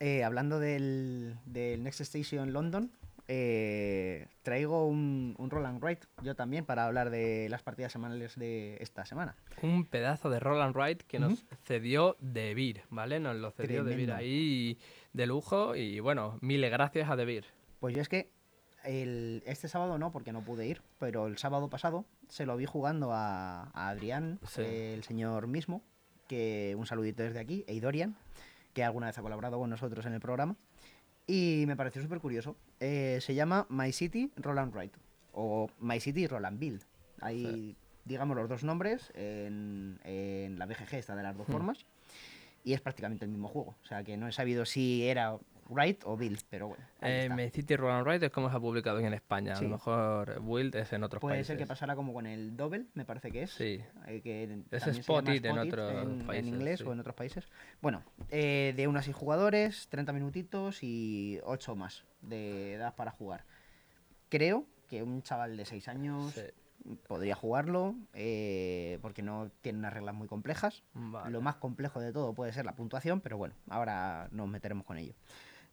Eh, 0.00 0.24
hablando 0.24 0.58
del, 0.58 1.36
del 1.46 1.82
Next 1.84 2.00
Station 2.00 2.52
London, 2.52 2.90
eh, 3.28 4.26
traigo 4.42 4.86
un, 4.88 5.36
un 5.38 5.50
roll 5.50 5.64
and 5.66 5.80
write 5.80 6.04
yo 6.22 6.34
también 6.34 6.64
para 6.64 6.84
hablar 6.86 7.10
de 7.10 7.48
las 7.48 7.62
partidas 7.62 7.92
semanales 7.92 8.36
de 8.36 8.76
esta 8.80 9.04
semana. 9.06 9.36
Un 9.62 9.84
pedazo 9.84 10.30
de 10.30 10.40
roll 10.40 10.60
and 10.60 10.74
write 10.74 11.04
que 11.06 11.20
nos 11.20 11.44
cedió 11.62 12.16
Debir, 12.18 12.82
¿vale? 12.90 13.20
Nos 13.20 13.36
lo 13.36 13.52
cedió 13.52 13.84
Debir 13.84 14.06
Tremendo. 14.08 14.16
ahí 14.16 14.78
de 15.12 15.26
lujo 15.26 15.76
y 15.76 16.00
bueno, 16.00 16.38
mil 16.40 16.68
gracias 16.68 17.08
a 17.08 17.14
Debir. 17.14 17.44
Pues 17.78 17.94
yo 17.94 18.02
es 18.02 18.08
que 18.08 18.30
el, 18.84 19.44
este 19.46 19.68
sábado 19.68 19.96
no, 19.96 20.10
porque 20.10 20.32
no 20.32 20.40
pude 20.42 20.66
ir, 20.66 20.82
pero 20.98 21.26
el 21.28 21.38
sábado 21.38 21.70
pasado 21.70 22.04
se 22.28 22.46
lo 22.46 22.56
vi 22.56 22.66
jugando 22.66 23.12
a, 23.12 23.70
a 23.74 23.88
Adrián, 23.90 24.40
Sí. 24.48 24.62
el 24.62 25.04
señor 25.04 25.46
mismo, 25.46 25.84
que 26.26 26.74
un 26.76 26.86
saludito 26.86 27.22
desde 27.22 27.38
aquí, 27.38 27.64
Eidorian, 27.68 28.16
que 28.72 28.84
alguna 28.84 29.06
vez 29.06 29.18
ha 29.18 29.22
colaborado 29.22 29.58
con 29.58 29.70
nosotros 29.70 30.04
en 30.06 30.12
el 30.14 30.20
programa. 30.20 30.56
Y 31.26 31.64
me 31.66 31.76
pareció 31.76 32.02
súper 32.02 32.18
curioso. 32.20 32.56
Eh, 32.80 33.18
se 33.20 33.34
llama 33.34 33.66
My 33.68 33.92
City 33.92 34.32
Roland 34.36 34.74
Write 34.74 34.98
o 35.32 35.68
My 35.78 36.00
City 36.00 36.26
Roland 36.26 36.58
Build. 36.58 36.82
Hay, 37.20 37.76
digamos, 38.04 38.36
los 38.36 38.48
dos 38.48 38.64
nombres 38.64 39.12
en, 39.14 40.00
en 40.04 40.58
la 40.58 40.66
BGG, 40.66 40.94
está 40.94 41.14
de 41.14 41.22
las 41.22 41.36
dos 41.36 41.46
Hmm. 41.48 41.52
formas. 41.52 41.86
Y 42.64 42.72
es 42.72 42.80
prácticamente 42.80 43.24
el 43.24 43.30
mismo 43.30 43.48
juego. 43.48 43.74
O 43.82 43.86
sea 43.86 44.02
que 44.04 44.16
no 44.16 44.26
he 44.28 44.32
sabido 44.32 44.64
si 44.66 45.06
era 45.06 45.36
Write 45.70 46.00
o 46.04 46.16
Build, 46.16 46.40
pero 46.50 46.68
bueno. 46.68 46.84
Eh, 47.00 47.22
está. 47.22 47.36
My 47.36 47.48
City 47.50 47.76
Roll 47.76 47.92
and 47.92 48.06
Ride 48.06 48.26
es 48.26 48.32
como 48.32 48.50
se 48.50 48.56
ha 48.56 48.60
publicado 48.60 48.98
en 48.98 49.14
España. 49.14 49.54
Sí. 49.56 49.64
A 49.64 49.68
lo 49.68 49.74
mejor 49.76 50.40
Wild 50.42 50.74
es 50.76 50.92
en 50.92 51.02
otros 51.04 51.20
Puede 51.20 51.36
países. 51.36 51.46
ser 51.46 51.56
que 51.58 51.66
pasara 51.66 51.94
como 51.96 52.12
con 52.12 52.26
el 52.26 52.56
Double, 52.56 52.86
me 52.94 53.04
parece 53.04 53.30
que 53.30 53.44
es. 53.44 53.50
Sí. 53.52 53.80
eh, 54.06 54.20
que 54.22 54.42
en- 54.44 54.66
Es 54.70 54.86
Spot 54.86 55.28
It 55.28 55.44
en 55.44 55.58
otros 55.58 55.92
en, 55.92 56.20
en 56.20 56.26
países, 56.26 56.46
inglés 56.52 56.78
sí. 56.80 56.84
o 56.86 56.92
en 56.92 57.00
otros 57.00 57.14
países. 57.14 57.48
Bueno, 57.80 58.02
eh, 58.30 58.74
de 58.76 58.86
unos 58.88 59.04
6 59.04 59.16
jugadores, 59.16 59.88
30 59.88 60.12
minutitos 60.12 60.82
y 60.82 61.38
8 61.44 61.76
más 61.76 62.04
de 62.20 62.74
edad 62.74 62.94
para 62.96 63.10
jugar. 63.10 63.44
Creo 64.28 64.66
que 64.88 65.02
un 65.02 65.22
chaval 65.22 65.56
de 65.56 65.64
6 65.64 65.88
años 65.88 66.32
Sí. 66.34 66.42
podría 67.06 67.34
jugarlo 67.34 67.94
eh, 68.14 68.98
porque 69.02 69.22
no 69.22 69.50
tiene 69.60 69.78
unas 69.78 69.92
reglas 69.92 70.14
muy 70.14 70.26
complejas. 70.28 70.82
Vale. 70.94 71.30
Lo 71.30 71.40
más 71.40 71.56
complejo 71.56 72.00
de 72.00 72.12
todo 72.12 72.32
puede 72.34 72.52
ser 72.52 72.64
la 72.64 72.72
puntuación, 72.74 73.20
pero 73.20 73.36
bueno, 73.36 73.54
ahora 73.68 74.28
nos 74.32 74.48
meteremos 74.48 74.84
con 74.86 74.96
ello. 74.96 75.14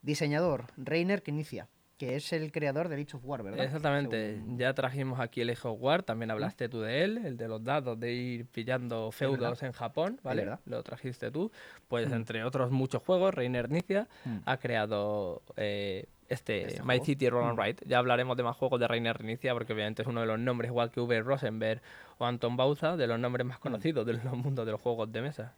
Diseñador, 0.02 0.66
Reiner 0.78 1.22
Knizia, 1.24 1.68
que 1.98 2.16
es 2.16 2.32
el 2.32 2.52
creador 2.52 2.90
de 2.90 2.96
Age 3.02 3.18
of 3.18 3.26
War, 3.26 3.42
¿verdad? 3.44 3.66
Exactamente, 3.66 4.36
Según- 4.36 4.58
ya 4.60 4.74
trajimos 4.74 5.20
aquí 5.20 5.42
el 5.42 5.50
Age 5.50 5.68
of 5.68 5.78
War, 5.82 6.04
también 6.04 6.30
hablaste 6.30 6.70
tú 6.70 6.82
de 6.82 7.04
él, 7.04 7.18
el 7.26 7.38
de 7.38 7.48
los 7.48 7.64
dados, 7.64 8.00
de 8.00 8.14
ir 8.14 8.46
pillando 8.46 9.12
feudos 9.12 9.64
en 9.64 9.72
Japón, 9.72 10.20
¿vale? 10.24 10.48
Lo 10.66 10.84
trajiste 10.84 11.32
tú. 11.32 11.52
Pues 11.88 12.10
Mm. 12.10 12.14
entre 12.14 12.44
otros 12.44 12.70
muchos 12.72 13.02
juegos, 13.02 13.34
Reiner 13.34 13.70
Nicia 13.72 14.08
Mm. 14.26 14.38
ha 14.46 14.58
creado 14.58 15.42
eh, 15.56 16.06
este, 16.30 16.68
Este 16.68 16.82
My 16.82 16.86
juego. 16.98 17.06
City 17.06 17.30
Roll 17.30 17.46
and 17.50 17.58
Mm. 17.58 17.62
Ride. 17.62 17.78
Ya 17.88 17.98
hablaremos 18.00 18.36
de 18.38 18.44
más 18.44 18.56
juegos 18.58 18.80
de 18.82 18.88
Reiner 18.88 19.24
Nicia 19.24 19.54
porque 19.54 19.72
obviamente 19.74 20.02
es 20.04 20.08
uno 20.08 20.20
de 20.22 20.28
los 20.28 20.38
nombres, 20.38 20.70
igual 20.70 20.92
que 20.92 21.00
V. 21.00 21.22
Rosenberg 21.22 21.82
o 22.20 22.26
Anton 22.26 22.58
Bauza, 22.58 22.96
de 22.98 23.08
los 23.08 23.18
nombres 23.18 23.46
más 23.48 23.60
conocidos 23.60 24.06
de 24.06 24.14
los 24.14 24.24
mundos 24.38 24.66
de 24.66 24.72
los 24.74 24.82
juegos 24.82 25.12
de 25.12 25.22
mesa. 25.22 25.56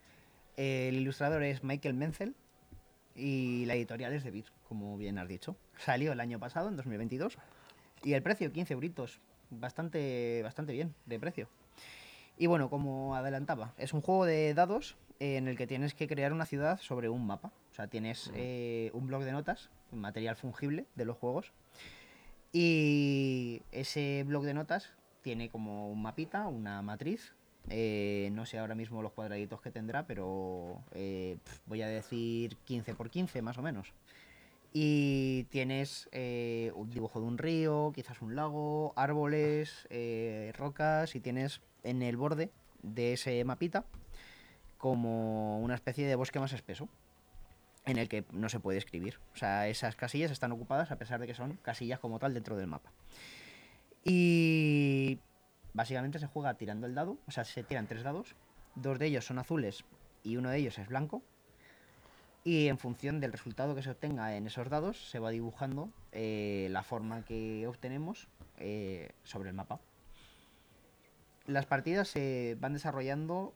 El 0.57 0.95
ilustrador 0.95 1.41
es 1.43 1.63
Michael 1.63 1.95
Menzel 1.95 2.35
y 3.19 3.65
la 3.65 3.75
editorial 3.75 4.13
es 4.13 4.23
de 4.23 4.31
Beat, 4.31 4.45
como 4.67 4.97
bien 4.97 5.17
has 5.17 5.27
dicho. 5.27 5.55
Salió 5.77 6.13
el 6.13 6.19
año 6.19 6.39
pasado, 6.39 6.69
en 6.69 6.77
2022. 6.77 7.37
Y 8.03 8.13
el 8.13 8.23
precio, 8.23 8.51
15 8.51 8.73
euritos. 8.73 9.19
Bastante, 9.51 10.41
bastante 10.43 10.73
bien 10.73 10.93
de 11.05 11.19
precio. 11.19 11.49
Y 12.37 12.47
bueno, 12.47 12.69
como 12.69 13.15
adelantaba, 13.15 13.73
es 13.77 13.93
un 13.93 14.01
juego 14.01 14.25
de 14.25 14.53
dados 14.53 14.95
en 15.19 15.47
el 15.47 15.57
que 15.57 15.67
tienes 15.67 15.93
que 15.93 16.07
crear 16.07 16.31
una 16.31 16.45
ciudad 16.45 16.79
sobre 16.79 17.09
un 17.09 17.27
mapa. 17.27 17.51
O 17.71 17.73
sea, 17.73 17.87
tienes 17.87 18.31
eh, 18.35 18.91
un 18.93 19.07
blog 19.07 19.23
de 19.23 19.33
notas, 19.33 19.69
material 19.91 20.35
fungible 20.35 20.85
de 20.95 21.05
los 21.05 21.17
juegos. 21.17 21.51
Y 22.53 23.61
ese 23.71 24.23
blog 24.25 24.45
de 24.45 24.53
notas 24.53 24.91
tiene 25.21 25.49
como 25.49 25.91
un 25.91 26.01
mapita, 26.01 26.47
una 26.47 26.81
matriz. 26.81 27.33
Eh, 27.69 28.29
no 28.33 28.45
sé 28.45 28.57
ahora 28.57 28.75
mismo 28.75 29.01
los 29.01 29.11
cuadraditos 29.11 29.61
que 29.61 29.71
tendrá, 29.71 30.05
pero 30.05 30.81
eh, 30.93 31.37
voy 31.65 31.81
a 31.81 31.87
decir 31.87 32.57
15 32.65 32.95
por 32.95 33.09
15 33.09 33.41
más 33.41 33.57
o 33.57 33.61
menos. 33.61 33.93
Y 34.71 35.45
tienes 35.45 36.09
eh, 36.11 36.71
un 36.75 36.89
dibujo 36.89 37.19
de 37.19 37.25
un 37.25 37.37
río, 37.37 37.91
quizás 37.93 38.21
un 38.21 38.35
lago, 38.35 38.93
árboles, 38.95 39.87
rocas 40.53 41.15
y 41.15 41.19
tienes 41.19 41.61
en 41.83 42.01
el 42.01 42.17
borde 42.17 42.51
de 42.83 43.13
ese 43.13 43.43
mapita 43.43 43.83
como 44.77 45.59
una 45.59 45.75
especie 45.75 46.07
de 46.07 46.15
bosque 46.15 46.39
más 46.39 46.53
espeso 46.53 46.87
en 47.85 47.97
el 47.97 48.07
que 48.07 48.25
no 48.31 48.49
se 48.49 48.59
puede 48.59 48.77
escribir. 48.77 49.19
O 49.33 49.37
sea, 49.37 49.67
esas 49.67 49.95
casillas 49.95 50.31
están 50.31 50.51
ocupadas 50.51 50.91
a 50.91 50.97
pesar 50.97 51.19
de 51.19 51.27
que 51.27 51.33
son 51.33 51.57
casillas 51.61 51.99
como 51.99 52.19
tal 52.19 52.33
dentro 52.33 52.55
del 52.55 52.67
mapa. 52.67 52.91
Y 54.03 55.19
básicamente 55.73 56.19
se 56.19 56.27
juega 56.27 56.53
tirando 56.55 56.87
el 56.87 56.95
dado, 56.95 57.17
o 57.27 57.31
sea, 57.31 57.43
se 57.43 57.63
tiran 57.63 57.87
tres 57.87 58.03
dados, 58.03 58.35
dos 58.75 58.99
de 58.99 59.07
ellos 59.07 59.25
son 59.25 59.39
azules 59.39 59.83
y 60.23 60.37
uno 60.37 60.49
de 60.49 60.57
ellos 60.57 60.77
es 60.77 60.87
blanco. 60.87 61.23
Y 62.43 62.67
en 62.67 62.77
función 62.77 63.19
del 63.19 63.33
resultado 63.33 63.75
que 63.75 63.83
se 63.83 63.91
obtenga 63.91 64.35
en 64.35 64.47
esos 64.47 64.69
dados, 64.69 65.09
se 65.09 65.19
va 65.19 65.29
dibujando 65.29 65.89
eh, 66.11 66.67
la 66.71 66.83
forma 66.83 67.23
que 67.25 67.67
obtenemos 67.67 68.27
eh, 68.57 69.11
sobre 69.23 69.49
el 69.49 69.55
mapa. 69.55 69.79
Las 71.45 71.65
partidas 71.65 72.07
se 72.07 72.55
van 72.59 72.73
desarrollando 72.73 73.53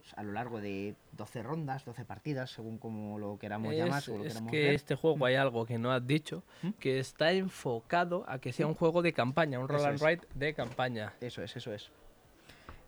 pues, 0.00 0.12
a 0.14 0.22
lo 0.22 0.32
largo 0.32 0.60
de 0.60 0.94
12 1.12 1.42
rondas, 1.42 1.84
12 1.84 2.04
partidas, 2.04 2.50
según 2.50 2.78
como 2.78 3.18
lo 3.18 3.38
queramos 3.38 3.74
llamar. 3.74 3.98
Es, 3.98 4.04
según 4.04 4.20
lo 4.20 4.26
es 4.26 4.32
queramos 4.32 4.50
que 4.50 4.62
ver. 4.62 4.74
este 4.74 4.94
juego 4.94 5.26
hay 5.26 5.34
algo 5.36 5.64
que 5.66 5.78
no 5.78 5.92
has 5.92 6.06
dicho, 6.06 6.42
¿Mm? 6.62 6.70
que 6.78 6.98
está 6.98 7.32
enfocado 7.32 8.24
a 8.28 8.38
que 8.38 8.52
sea 8.52 8.66
un 8.66 8.74
juego 8.74 9.02
de 9.02 9.12
campaña, 9.12 9.58
un 9.58 9.68
roll 9.68 9.78
Eso 9.80 9.88
and 9.88 9.96
es. 9.96 10.02
write 10.02 10.26
de 10.34 10.54
campaña. 10.54 11.12
Eso 11.20 11.42
es, 11.42 11.56
eso 11.56 11.72
es. 11.72 11.90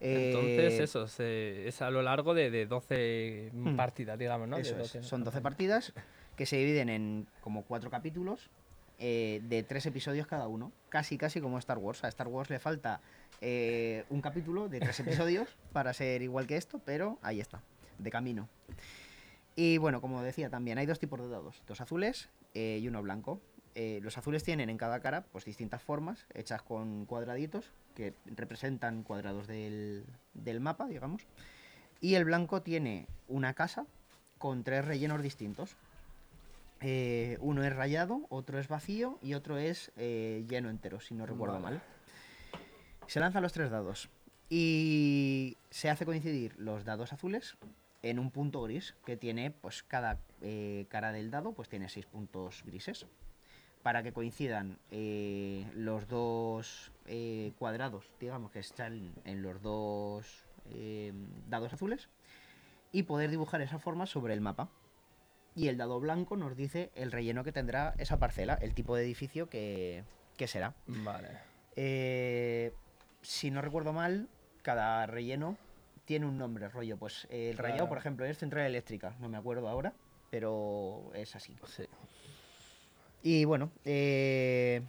Entonces, 0.01 0.79
Eh, 0.79 0.83
eso, 0.85 1.09
se- 1.09 1.66
es 1.66 1.83
a 1.83 1.90
lo 1.90 2.03
largo 2.03 2.33
de, 2.35 2.51
de 2.51 2.66
12 2.66 3.51
Mm. 3.53 3.75
partidas, 3.77 4.18
digamos, 4.18 4.47
¿no? 4.49 4.57
De 4.57 4.62
Eso 4.62 4.73
es, 4.73 4.79
12 4.92 5.03
Son 5.03 5.25
12 5.25 5.37
campañas. 5.38 5.42
partidas 5.42 5.92
que 6.37 6.47
se 6.47 6.57
dividen 6.57 6.88
en 6.88 7.27
como 7.40 7.64
cuatro 7.64 7.90
capítulos 7.90 8.49
eh, 8.99 9.41
de 9.45 9.63
tres 9.63 9.87
episodios 9.87 10.27
cada 10.27 10.49
uno. 10.49 10.73
Casi, 10.89 11.19
casi 11.19 11.41
como 11.41 11.59
Star 11.59 11.79
Wars. 11.79 12.03
A 12.05 12.09
Star 12.09 12.29
Wars 12.29 12.51
le 12.51 12.59
falta 12.59 13.01
eh, 13.41 14.05
un 14.11 14.21
capítulo 14.21 14.69
de 14.69 14.81
tres 14.81 14.99
episodios 15.01 15.49
para 15.73 15.93
ser 15.93 16.23
igual 16.23 16.47
que 16.47 16.57
esto, 16.57 16.81
pero 16.85 17.19
ahí 17.23 17.41
está, 17.41 17.63
de 17.99 18.11
camino. 18.11 18.49
Y 19.55 19.79
bueno, 19.79 20.01
como 20.01 20.23
decía 20.23 20.51
también, 20.51 20.79
hay 20.79 20.87
dos 20.87 20.99
tipos 20.99 21.21
de 21.21 21.29
dados, 21.29 21.63
dos 21.67 21.81
azules 21.81 22.29
eh, 22.55 22.79
y 22.81 22.89
uno 22.89 23.03
blanco. 23.03 23.41
Los 24.01 24.19
azules 24.19 24.43
tienen 24.43 24.71
en 24.71 24.77
cada 24.77 24.99
cara 24.99 25.23
pues 25.31 25.45
distintas 25.45 25.81
formas, 25.81 26.27
hechas 26.35 26.63
con 26.63 27.07
cuadraditos, 27.07 27.73
que 27.95 28.13
representan 28.27 29.05
cuadrados 29.05 29.47
del, 29.47 30.05
del 30.35 30.59
mapa, 30.59 30.89
digamos. 30.89 31.23
Y 32.01 32.17
el 32.17 32.25
blanco 32.25 32.61
tiene 32.61 33.07
una 33.29 33.55
casa 33.55 33.87
con 34.39 34.65
tres 34.65 34.85
rellenos 34.85 35.23
distintos. 35.23 35.77
Eh, 36.81 37.37
uno 37.41 37.64
es 37.64 37.75
rayado, 37.75 38.27
otro 38.29 38.59
es 38.59 38.69
vacío 38.69 39.19
y 39.21 39.35
otro 39.35 39.59
es 39.59 39.91
eh, 39.97 40.45
lleno 40.49 40.71
entero, 40.71 41.01
si 41.01 41.14
no 41.14 41.27
recuerdo 41.27 41.61
Vale. 41.61 41.77
mal. 41.77 41.83
Se 43.07 43.21
lanzan 43.21 43.43
los 43.43 43.53
tres 43.53 43.71
dados 43.71 44.09
y 44.49 45.57
se 45.71 45.91
hace 45.91 46.07
coincidir 46.07 46.55
los 46.59 46.85
dados 46.85 47.12
azules 47.12 47.57
en 48.03 48.19
un 48.19 48.31
punto 48.31 48.62
gris 48.62 48.95
que 49.05 49.17
tiene, 49.17 49.51
pues 49.51 49.83
cada 49.83 50.21
eh, 50.41 50.87
cara 50.88 51.11
del 51.11 51.31
dado, 51.31 51.53
pues 51.53 51.69
tiene 51.69 51.88
seis 51.88 52.07
puntos 52.07 52.62
grises 52.64 53.07
para 53.83 54.03
que 54.03 54.12
coincidan 54.12 54.79
los 55.75 56.09
dos 56.09 56.93
cuadrados, 57.57 58.11
digamos 58.21 58.51
que 58.51 58.59
están 58.59 59.14
en 59.25 59.41
los 59.41 59.62
dos 59.62 60.45
dados 61.49 61.73
azules 61.73 62.09
y 62.93 63.05
poder 63.05 63.31
dibujar 63.31 63.62
esa 63.62 63.79
forma 63.79 64.05
sobre 64.07 64.35
el 64.35 64.41
mapa. 64.41 64.69
Y 65.59 65.68
el 65.68 65.77
dado 65.77 65.99
blanco 66.01 66.37
nos 66.37 66.57
dice 66.57 66.90
el 66.94 67.11
relleno 67.12 67.44
que 67.44 67.53
tendrá 67.53 67.94
esa 67.99 68.18
parcela, 68.18 68.55
el 68.61 68.75
tipo 68.75 68.94
de 68.97 69.03
edificio 69.05 69.49
que, 69.49 70.05
que 70.37 70.47
será. 70.47 70.75
Vale. 70.87 71.29
Eh, 71.77 72.73
si 73.23 73.51
no 73.51 73.61
recuerdo 73.62 73.92
mal, 73.92 74.29
cada 74.62 75.07
relleno 75.07 75.57
tiene 76.05 76.27
un 76.27 76.38
nombre, 76.38 76.68
rollo. 76.68 76.97
Pues 76.97 77.27
eh, 77.31 77.51
el 77.51 77.59
rayado, 77.59 77.79
Claro. 77.79 77.88
por 77.88 77.99
ejemplo, 77.99 78.25
es 78.25 78.38
central 78.38 78.66
eléctrica, 78.66 79.14
no 79.21 79.29
me 79.29 79.37
acuerdo 79.37 79.68
ahora, 79.68 79.92
pero 80.31 81.11
es 81.14 81.35
así. 81.37 81.55
Sí. 81.66 81.85
Y 83.23 83.44
bueno, 83.44 83.71
eh, 83.85 84.83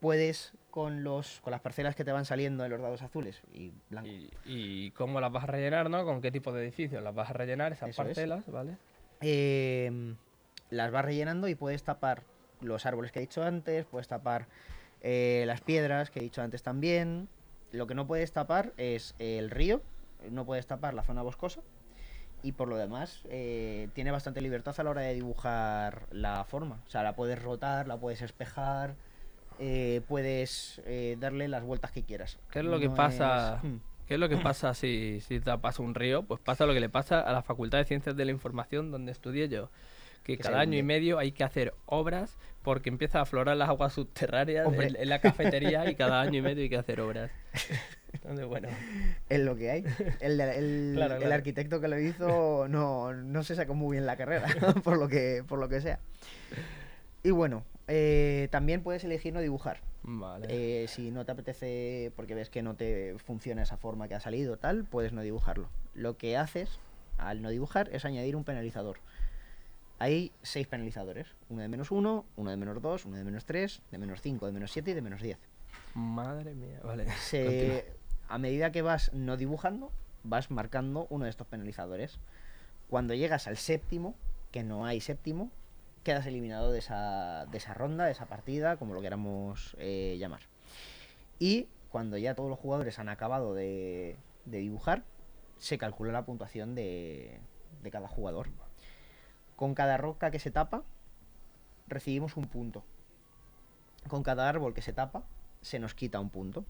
puedes 0.00 0.52
con 0.70 1.04
los 1.04 1.40
con 1.40 1.52
las 1.52 1.60
parcelas 1.60 1.94
que 1.94 2.04
te 2.04 2.10
van 2.10 2.24
saliendo 2.24 2.64
en 2.64 2.70
los 2.72 2.80
dados 2.80 3.00
azules 3.02 3.40
y 3.52 3.72
blancos. 3.90 4.10
Y, 4.12 4.30
y 4.44 4.90
cómo 4.90 5.20
las 5.20 5.30
vas 5.30 5.44
a 5.44 5.46
rellenar, 5.46 5.88
¿no? 5.88 6.04
¿Con 6.04 6.20
qué 6.20 6.32
tipo 6.32 6.52
de 6.52 6.62
edificio 6.64 7.00
las 7.00 7.14
vas 7.14 7.30
a 7.30 7.32
rellenar, 7.32 7.72
esas 7.72 7.90
Eso 7.90 8.02
es. 8.02 8.08
parcelas, 8.08 8.44
¿vale? 8.50 8.76
Eh, 9.26 10.14
las 10.70 10.90
vas 10.90 11.04
rellenando 11.04 11.48
y 11.48 11.54
puedes 11.54 11.82
tapar 11.82 12.22
los 12.60 12.84
árboles 12.86 13.10
que 13.12 13.18
he 13.20 13.22
dicho 13.22 13.42
antes, 13.42 13.86
puedes 13.86 14.08
tapar 14.08 14.46
eh, 15.00 15.44
las 15.46 15.60
piedras 15.60 16.10
que 16.10 16.18
he 16.20 16.22
dicho 16.22 16.42
antes 16.42 16.62
también. 16.62 17.28
Lo 17.72 17.86
que 17.86 17.94
no 17.94 18.06
puedes 18.06 18.32
tapar 18.32 18.72
es 18.76 19.14
el 19.18 19.50
río, 19.50 19.80
no 20.30 20.44
puedes 20.44 20.66
tapar 20.66 20.94
la 20.94 21.02
zona 21.02 21.22
boscosa. 21.22 21.60
Y 22.42 22.52
por 22.52 22.68
lo 22.68 22.76
demás, 22.76 23.22
eh, 23.30 23.88
tiene 23.94 24.10
bastante 24.10 24.42
libertad 24.42 24.74
a 24.78 24.82
la 24.82 24.90
hora 24.90 25.00
de 25.00 25.14
dibujar 25.14 26.06
la 26.10 26.44
forma. 26.44 26.82
O 26.86 26.90
sea, 26.90 27.02
la 27.02 27.14
puedes 27.16 27.42
rotar, 27.42 27.88
la 27.88 27.96
puedes 27.96 28.20
espejar, 28.20 28.94
eh, 29.58 30.02
puedes 30.08 30.82
darle 31.18 31.48
las 31.48 31.62
vueltas 31.64 31.90
que 31.90 32.02
quieras. 32.02 32.38
¿Qué 32.50 32.58
es 32.58 32.64
lo 32.66 32.78
que 32.78 32.90
pasa? 32.90 33.56
es- 33.62 33.64
Mm. 33.70 33.76
¿Qué 34.06 34.14
es 34.14 34.20
lo 34.20 34.28
que 34.28 34.36
pasa 34.36 34.74
si, 34.74 35.20
si 35.20 35.40
te 35.40 35.56
pasa 35.58 35.82
un 35.82 35.94
río? 35.94 36.22
Pues 36.24 36.40
pasa 36.40 36.66
lo 36.66 36.74
que 36.74 36.80
le 36.80 36.88
pasa 36.88 37.20
a 37.20 37.32
la 37.32 37.42
Facultad 37.42 37.78
de 37.78 37.84
Ciencias 37.84 38.16
de 38.16 38.24
la 38.24 38.30
Información 38.30 38.90
donde 38.90 39.12
estudié 39.12 39.48
yo. 39.48 39.70
Que 40.22 40.38
cada 40.38 40.60
año 40.60 40.78
y 40.78 40.82
medio 40.82 41.18
hay 41.18 41.32
que 41.32 41.44
hacer 41.44 41.74
obras 41.84 42.36
porque 42.62 42.88
empieza 42.88 43.18
a 43.18 43.22
aflorar 43.22 43.56
las 43.58 43.68
aguas 43.68 43.92
subterráneas 43.92 44.72
en, 44.72 44.96
en 44.96 45.08
la 45.10 45.20
cafetería 45.20 45.90
y 45.90 45.94
cada 45.96 46.22
año 46.22 46.38
y 46.38 46.42
medio 46.42 46.62
hay 46.62 46.70
que 46.70 46.78
hacer 46.78 47.00
obras. 47.00 47.30
Entonces, 48.12 48.46
bueno, 48.46 48.68
Es 49.28 49.40
lo 49.40 49.54
que 49.56 49.70
hay. 49.70 49.84
El, 50.20 50.40
el- 50.40 50.92
Claro, 50.96 51.14
el 51.14 51.20
claro. 51.20 51.34
arquitecto 51.34 51.80
que 51.80 51.88
lo 51.88 51.98
hizo 51.98 52.66
no, 52.68 53.12
no 53.12 53.42
se 53.42 53.54
sacó 53.54 53.74
muy 53.74 53.96
bien 53.96 54.06
la 54.06 54.16
carrera, 54.16 54.48
por 54.84 54.96
lo 54.98 55.08
que, 55.08 55.42
por 55.46 55.58
lo 55.58 55.68
que 55.68 55.80
sea. 55.82 55.98
Y 57.22 57.30
bueno, 57.30 57.64
eh, 57.88 58.48
también 58.50 58.82
puedes 58.82 59.04
elegir 59.04 59.32
no 59.34 59.40
dibujar. 59.40 59.80
vale. 60.02 60.46
Eh, 60.50 60.88
si 60.88 61.10
no 61.10 61.24
te 61.24 61.32
apetece, 61.32 62.12
porque 62.16 62.34
ves 62.34 62.50
que 62.50 62.62
no 62.62 62.74
te 62.74 63.16
funciona 63.18 63.62
esa 63.62 63.76
forma 63.76 64.08
que 64.08 64.14
ha 64.14 64.20
salido, 64.20 64.56
tal, 64.58 64.84
puedes 64.84 65.12
no 65.12 65.22
dibujarlo. 65.22 65.68
Lo 65.94 66.16
que 66.16 66.36
haces 66.36 66.78
al 67.18 67.42
no 67.42 67.50
dibujar 67.50 67.88
es 67.92 68.04
añadir 68.04 68.36
un 68.36 68.44
penalizador. 68.44 68.98
Hay 69.98 70.32
seis 70.42 70.66
penalizadores: 70.66 71.28
uno 71.48 71.62
de 71.62 71.68
menos 71.68 71.90
uno, 71.90 72.24
uno 72.36 72.50
de 72.50 72.56
menos 72.56 72.82
dos, 72.82 73.04
uno 73.06 73.16
de 73.16 73.24
menos 73.24 73.44
tres, 73.44 73.80
de 73.90 73.98
menos 73.98 74.20
cinco, 74.20 74.46
de 74.46 74.52
menos 74.52 74.72
siete 74.72 74.90
y 74.90 74.94
de 74.94 75.02
menos 75.02 75.22
diez. 75.22 75.38
Madre 75.94 76.54
mía, 76.54 76.80
vale. 76.82 77.06
Se- 77.18 77.84
a 78.28 78.38
medida 78.38 78.72
que 78.72 78.82
vas 78.82 79.12
no 79.12 79.36
dibujando, 79.36 79.92
vas 80.24 80.50
marcando 80.50 81.06
uno 81.10 81.24
de 81.24 81.30
estos 81.30 81.46
penalizadores. 81.46 82.18
Cuando 82.88 83.14
llegas 83.14 83.46
al 83.46 83.56
séptimo, 83.56 84.14
que 84.50 84.62
no 84.64 84.84
hay 84.86 85.00
séptimo, 85.00 85.50
quedas 86.04 86.26
eliminado 86.26 86.70
de 86.70 86.78
esa, 86.78 87.46
de 87.46 87.58
esa 87.58 87.74
ronda, 87.74 88.04
de 88.04 88.12
esa 88.12 88.26
partida, 88.26 88.76
como 88.76 88.94
lo 88.94 89.00
queramos 89.00 89.74
eh, 89.78 90.16
llamar. 90.18 90.42
Y 91.40 91.66
cuando 91.90 92.16
ya 92.18 92.34
todos 92.34 92.50
los 92.50 92.58
jugadores 92.58 92.98
han 92.98 93.08
acabado 93.08 93.54
de, 93.54 94.16
de 94.44 94.58
dibujar, 94.58 95.02
se 95.58 95.78
calcula 95.78 96.12
la 96.12 96.24
puntuación 96.24 96.74
de, 96.74 97.40
de 97.82 97.90
cada 97.90 98.06
jugador. 98.06 98.48
Con 99.56 99.74
cada 99.74 99.96
roca 99.96 100.30
que 100.30 100.38
se 100.38 100.50
tapa, 100.50 100.84
recibimos 101.88 102.36
un 102.36 102.46
punto. 102.46 102.84
Con 104.08 104.22
cada 104.22 104.48
árbol 104.48 104.74
que 104.74 104.82
se 104.82 104.92
tapa, 104.92 105.24
se 105.62 105.78
nos 105.78 105.94
quita 105.94 106.20
un 106.20 106.30
punto. 106.30 106.64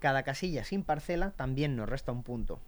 Cada 0.00 0.22
casilla 0.22 0.64
sin 0.64 0.82
parcela 0.82 1.30
también 1.32 1.76
nos 1.76 1.88
resta 1.88 2.10
un 2.10 2.22
punto. 2.22 2.58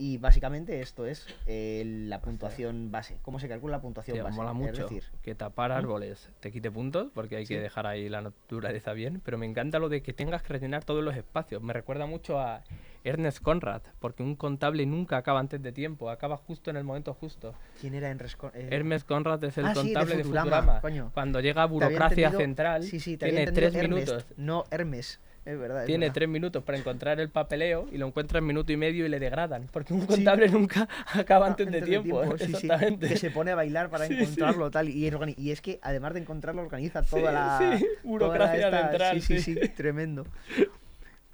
Y 0.00 0.16
básicamente 0.16 0.80
esto 0.80 1.04
es 1.04 1.26
eh, 1.44 1.82
la 2.06 2.22
puntuación 2.22 2.90
base. 2.90 3.18
¿Cómo 3.20 3.38
se 3.38 3.48
calcula 3.50 3.76
la 3.76 3.82
puntuación 3.82 4.16
base? 4.24 4.34
mola 4.34 4.50
Es 4.52 4.56
mucho 4.56 4.82
decir, 4.84 5.04
que 5.20 5.34
tapar 5.34 5.72
árboles 5.72 6.30
te 6.40 6.50
quite 6.50 6.70
puntos 6.70 7.10
porque 7.14 7.36
hay 7.36 7.44
Sí. 7.44 7.52
que 7.54 7.60
dejar 7.60 7.86
ahí 7.86 8.08
la 8.08 8.22
naturaleza 8.22 8.94
bien, 8.94 9.20
pero 9.22 9.36
me 9.36 9.44
encanta 9.44 9.78
lo 9.78 9.90
de 9.90 10.02
que 10.02 10.14
tengas 10.14 10.42
que 10.42 10.54
rellenar 10.54 10.84
todos 10.84 11.04
los 11.04 11.14
espacios. 11.14 11.62
Me 11.62 11.74
recuerda 11.74 12.06
mucho 12.06 12.40
a 12.40 12.62
Ernest 13.04 13.40
Conrad, 13.42 13.82
porque 13.98 14.22
un 14.22 14.36
contable 14.36 14.86
nunca 14.86 15.18
acaba 15.18 15.38
antes 15.38 15.62
de 15.62 15.70
tiempo, 15.70 16.08
acaba 16.08 16.38
justo 16.38 16.70
en 16.70 16.78
el 16.78 16.84
momento 16.84 17.12
justo. 17.12 17.54
¿quién 17.78 17.92
era 17.92 18.10
en 18.10 18.18
Resco- 18.18 18.52
eh, 18.54 18.68
Hermes 18.70 19.04
Conrad 19.04 19.44
es 19.44 19.58
el 19.58 19.66
ah, 19.66 19.74
sí, 19.74 19.88
de 19.88 19.94
contable 19.94 20.16
de 20.16 20.24
Futurama, 20.24 20.80
coño. 20.80 21.10
Cuando 21.12 21.40
llega 21.40 21.62
a 21.62 21.66
burocracia 21.66 22.28
entendido- 22.28 22.38
central, 22.40 22.88
tiene 23.18 23.46
tres 23.52 23.74
Ernest, 23.74 23.82
minutos. 24.10 24.26
No 24.38 24.64
Hermes. 24.70 25.20
Es 25.44 25.58
verdad. 25.58 25.80
es 25.82 25.86
Tiene 25.86 26.06
verdad. 26.06 26.14
tres 26.14 26.28
minutos 26.28 26.62
para 26.62 26.76
encontrar 26.78 27.18
el 27.18 27.30
papeleo 27.30 27.88
y 27.90 27.96
lo 27.98 28.06
encuentra 28.06 28.38
en 28.40 28.46
minuto 28.46 28.72
y 28.72 28.76
medio 28.76 29.06
y 29.06 29.08
le 29.08 29.18
degradan. 29.18 29.68
Porque 29.72 29.94
un 29.94 30.04
contable 30.06 30.48
nunca 30.48 30.86
acaba 31.14 31.46
Ah, 31.46 31.50
antes, 31.50 31.70
de 31.70 31.82
tiempo. 31.82 32.22
sí, 32.36 32.44
Exactamente. 32.44 33.08
que 33.08 33.16
se 33.16 33.30
pone 33.30 33.50
a 33.52 33.54
bailar 33.54 33.88
para 33.90 34.04
encontrarlo 34.06 34.70
tal 34.70 34.88
y, 34.90 35.08
es 35.50 35.60
que 35.62 35.78
además 35.82 36.12
de 36.14 36.20
encontrarlo 36.20 36.60
organiza 36.62 37.02
toda 37.02 37.32
la 37.32 37.58
sí, 37.58 37.64
toda 37.64 37.80
la 37.80 37.86
burocracia 38.04 38.66
esta- 38.66 38.88
central, 38.88 39.22
sí, 39.22 39.38
sí, 39.38 39.54
sí. 39.54 39.60
sí, 39.62 39.68
tremendo. 39.70 40.26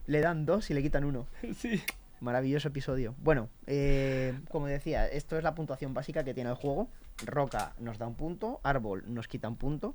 Le 0.07 0.21
dan 0.21 0.47
dos 0.47 0.71
y 0.71 0.75
le 0.75 0.83
quitan 0.83 1.05
uno. 1.05 1.27
Sí. 1.57 1.81
Maravilloso 2.21 2.69
episodio. 2.69 3.15
Bueno, 3.19 3.51
eh, 3.67 4.33
como 4.49 4.67
decía, 4.69 5.07
esto 5.07 5.37
es 5.37 5.45
la 5.45 5.55
puntuación 5.55 5.93
básica 5.93 6.25
que 6.25 6.33
tiene 6.33 6.49
el 6.49 6.57
juego. 6.57 6.89
Roca 7.27 7.75
nos 7.79 7.99
da 7.99 8.07
un 8.07 8.15
punto, 8.15 8.59
árbol 8.63 9.05
nos 9.07 9.29
quita 9.29 9.49
un 9.49 9.57
punto, 9.57 9.95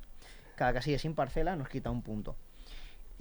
cada 0.56 0.72
casilla 0.74 1.00
sin 1.00 1.16
parcela 1.16 1.56
nos 1.56 1.68
quita 1.68 1.90
un 1.90 2.04
punto. 2.04 2.36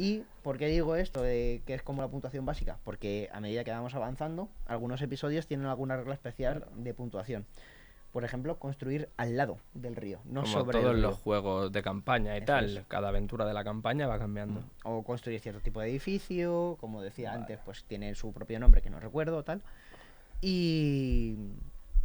¿Y 0.00 0.22
por 0.42 0.56
qué 0.56 0.68
digo 0.68 0.96
esto 0.96 1.20
de 1.20 1.60
que 1.66 1.74
es 1.74 1.82
como 1.82 2.00
la 2.00 2.08
puntuación 2.08 2.46
básica? 2.46 2.78
Porque 2.84 3.28
a 3.34 3.40
medida 3.40 3.64
que 3.64 3.70
vamos 3.70 3.94
avanzando, 3.94 4.48
algunos 4.64 5.02
episodios 5.02 5.46
tienen 5.46 5.66
alguna 5.66 5.94
regla 5.98 6.14
especial 6.14 6.64
de 6.74 6.94
puntuación. 6.94 7.44
Por 8.10 8.24
ejemplo, 8.24 8.58
construir 8.58 9.10
al 9.18 9.36
lado 9.36 9.58
del 9.74 9.94
río, 9.96 10.20
no 10.24 10.40
Como 10.40 10.52
sobre 10.54 10.78
el 10.78 10.82
todos 10.84 10.96
río. 10.96 11.02
los 11.08 11.18
juegos 11.18 11.70
de 11.70 11.82
campaña 11.82 12.34
y 12.34 12.38
Eso 12.38 12.46
tal. 12.46 12.78
es. 12.78 12.86
Cada 12.88 13.08
aventura 13.10 13.44
de 13.44 13.52
la 13.52 13.62
campaña 13.62 14.06
va 14.06 14.18
cambiando. 14.18 14.62
o 14.84 15.02
construir 15.04 15.38
cierto 15.38 15.60
tipo 15.60 15.80
de 15.82 15.90
edificio, 15.90 16.78
como 16.80 17.02
decía 17.02 17.34
antes, 17.34 17.58
pues 17.62 17.84
tiene 17.84 18.14
su 18.14 18.32
propio 18.32 18.58
nombre 18.58 18.80
que 18.80 18.88
no 18.88 19.00
recuerdo, 19.00 19.44
tal. 19.44 19.60
Y, 20.40 21.36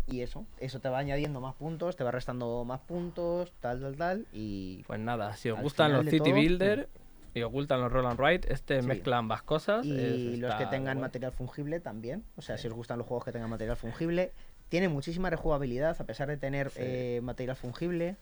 y 0.08 0.19
eso, 0.19 0.45
eso 0.60 0.79
te 0.81 0.89
va 0.89 0.99
añadiendo 0.99 1.39
más 1.39 1.55
puntos, 1.55 1.95
te 1.95 2.03
va 2.03 2.12
restando 2.12 2.65
más 2.65 2.81
puntos, 2.81 3.53
tal, 3.62 3.79
tal, 3.79 3.95
tal. 3.95 4.27
Y 4.34 4.84
Pues 4.84 4.99
nada, 4.99 5.34
si 5.38 5.49
os 5.49 5.62
gustan 5.62 5.93
los 5.93 6.05
City 6.05 6.17
todo, 6.19 6.34
Builder 6.34 6.89
y 7.35 7.43
os 7.43 7.51
gustan 7.51 7.81
los 7.81 7.91
Roll 7.91 8.05
and 8.07 8.45
este 8.47 8.81
Sí. 8.81 8.87
mezcla 8.87 9.17
ambas 9.17 9.43
cosas. 9.43 9.85
y 9.85 9.91
es- 10.33 10.39
los 10.39 10.55
que 10.55 10.65
tengan 10.67 10.99
material 11.01 11.33
fungible 11.33 11.79
también. 11.81 12.23
O 12.37 12.41
sea, 12.41 12.57
si 12.57 12.67
os 12.67 12.73
gustan 12.73 12.97
los 12.97 13.05
juegos 13.05 13.25
que 13.25 13.33
tengan 13.33 13.49
material 13.49 13.75
fungible, 13.75 14.31
tiene 14.69 14.87
muchísima 14.87 15.29
rejugabilidad 15.29 15.97
a 15.99 16.05
pesar 16.05 16.29
de 16.29 16.37
tener 16.37 16.69
Sí. 16.71 16.79
eh, 16.81 17.19
material 17.21 17.57
fungible. 17.57 18.15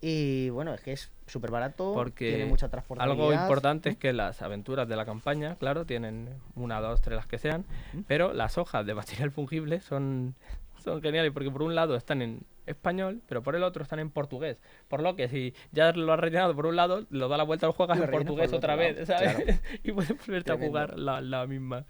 Y 0.00 0.50
bueno, 0.50 0.74
es 0.74 0.80
que 0.80 0.92
es 0.92 1.12
súper 1.28 1.52
barato, 1.52 1.92
Porque 1.94 2.30
tiene 2.30 2.46
mucha 2.46 2.68
transportabilidad. 2.68 3.24
Algo 3.30 3.32
importante 3.40 3.90
es 3.90 3.96
que 3.96 4.12
las 4.12 4.42
aventuras 4.42 4.88
de 4.88 4.96
la 4.96 5.04
campaña, 5.04 5.54
claro, 5.54 5.86
tienen 5.86 6.28
una, 6.56 6.80
dos, 6.80 7.00
tres, 7.00 7.14
las 7.14 7.26
que 7.26 7.38
sean, 7.38 7.64
pero 8.08 8.32
las 8.32 8.58
hojas 8.58 8.84
de 8.84 8.94
material 9.28 9.30
fungible 9.30 9.78
son, 9.80 10.34
son 10.82 11.00
geniales 11.00 11.30
porque 11.32 11.52
por 11.52 11.62
un 11.62 11.76
lado 11.76 11.94
están 11.94 12.20
en 12.20 12.40
español, 12.66 13.22
pero 13.28 13.42
por 13.42 13.56
el 13.56 13.62
otro 13.62 13.82
están 13.82 13.98
en 13.98 14.10
portugués. 14.10 14.58
Por 14.88 15.02
lo 15.02 15.16
que 15.16 15.28
si 15.28 15.54
ya 15.72 15.92
lo 15.92 16.12
has 16.12 16.20
rellenado 16.20 16.54
por 16.54 16.66
un 16.66 16.76
lado, 16.76 17.06
lo 17.10 17.28
da 17.28 17.36
la 17.36 17.44
vuelta 17.44 17.66
al 17.66 17.72
juego 17.72 17.94
Lo 17.94 18.04
en 18.04 18.10
portugués 18.10 18.52
otra 18.52 18.76
vez, 18.76 19.06
¿sabes? 19.06 19.34
claro. 19.34 19.58
y 19.82 19.92
puedes 19.92 20.16
volverte 20.26 20.52
a 20.52 20.56
jugar 20.56 20.98
la, 20.98 21.20
la 21.20 21.46
misma. 21.46 21.84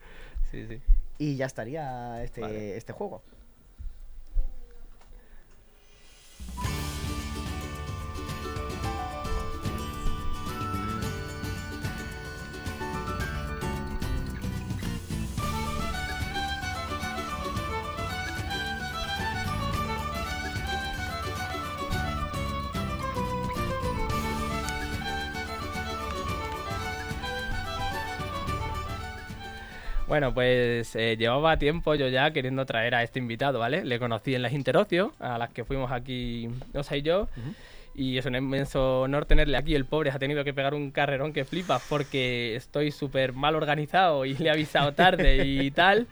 Sí, 0.50 0.66
sí. 0.66 0.80
Y 1.18 1.36
ya 1.36 1.46
estaría 1.46 2.22
este, 2.22 2.40
Vale. 2.40 2.76
este 2.76 2.92
juego. 2.92 3.22
Bueno, 30.12 30.34
pues 30.34 30.94
eh, 30.94 31.16
llevaba 31.16 31.56
tiempo 31.56 31.94
yo 31.94 32.06
ya 32.06 32.30
queriendo 32.32 32.66
traer 32.66 32.94
a 32.94 33.02
este 33.02 33.18
invitado, 33.18 33.60
¿vale? 33.60 33.82
Le 33.82 33.98
conocí 33.98 34.34
en 34.34 34.42
las 34.42 34.52
Interocio, 34.52 35.14
a 35.18 35.38
las 35.38 35.48
que 35.48 35.64
fuimos 35.64 35.90
aquí, 35.90 36.50
Osa 36.74 36.98
y 36.98 37.00
yo. 37.00 37.28
Y 37.94 38.18
es 38.18 38.26
un 38.26 38.34
inmenso 38.34 39.00
honor 39.00 39.24
tenerle 39.24 39.56
aquí. 39.56 39.74
El 39.74 39.86
pobre 39.86 40.10
ha 40.10 40.18
tenido 40.18 40.44
que 40.44 40.52
pegar 40.52 40.74
un 40.74 40.90
carrerón 40.90 41.32
que 41.32 41.46
flipas 41.46 41.86
porque 41.88 42.54
estoy 42.56 42.90
súper 42.90 43.32
mal 43.32 43.54
organizado 43.56 44.26
y 44.26 44.34
le 44.34 44.50
he 44.50 44.52
avisado 44.52 44.92
tarde 44.92 45.46
y 45.46 45.70
tal. 45.70 46.06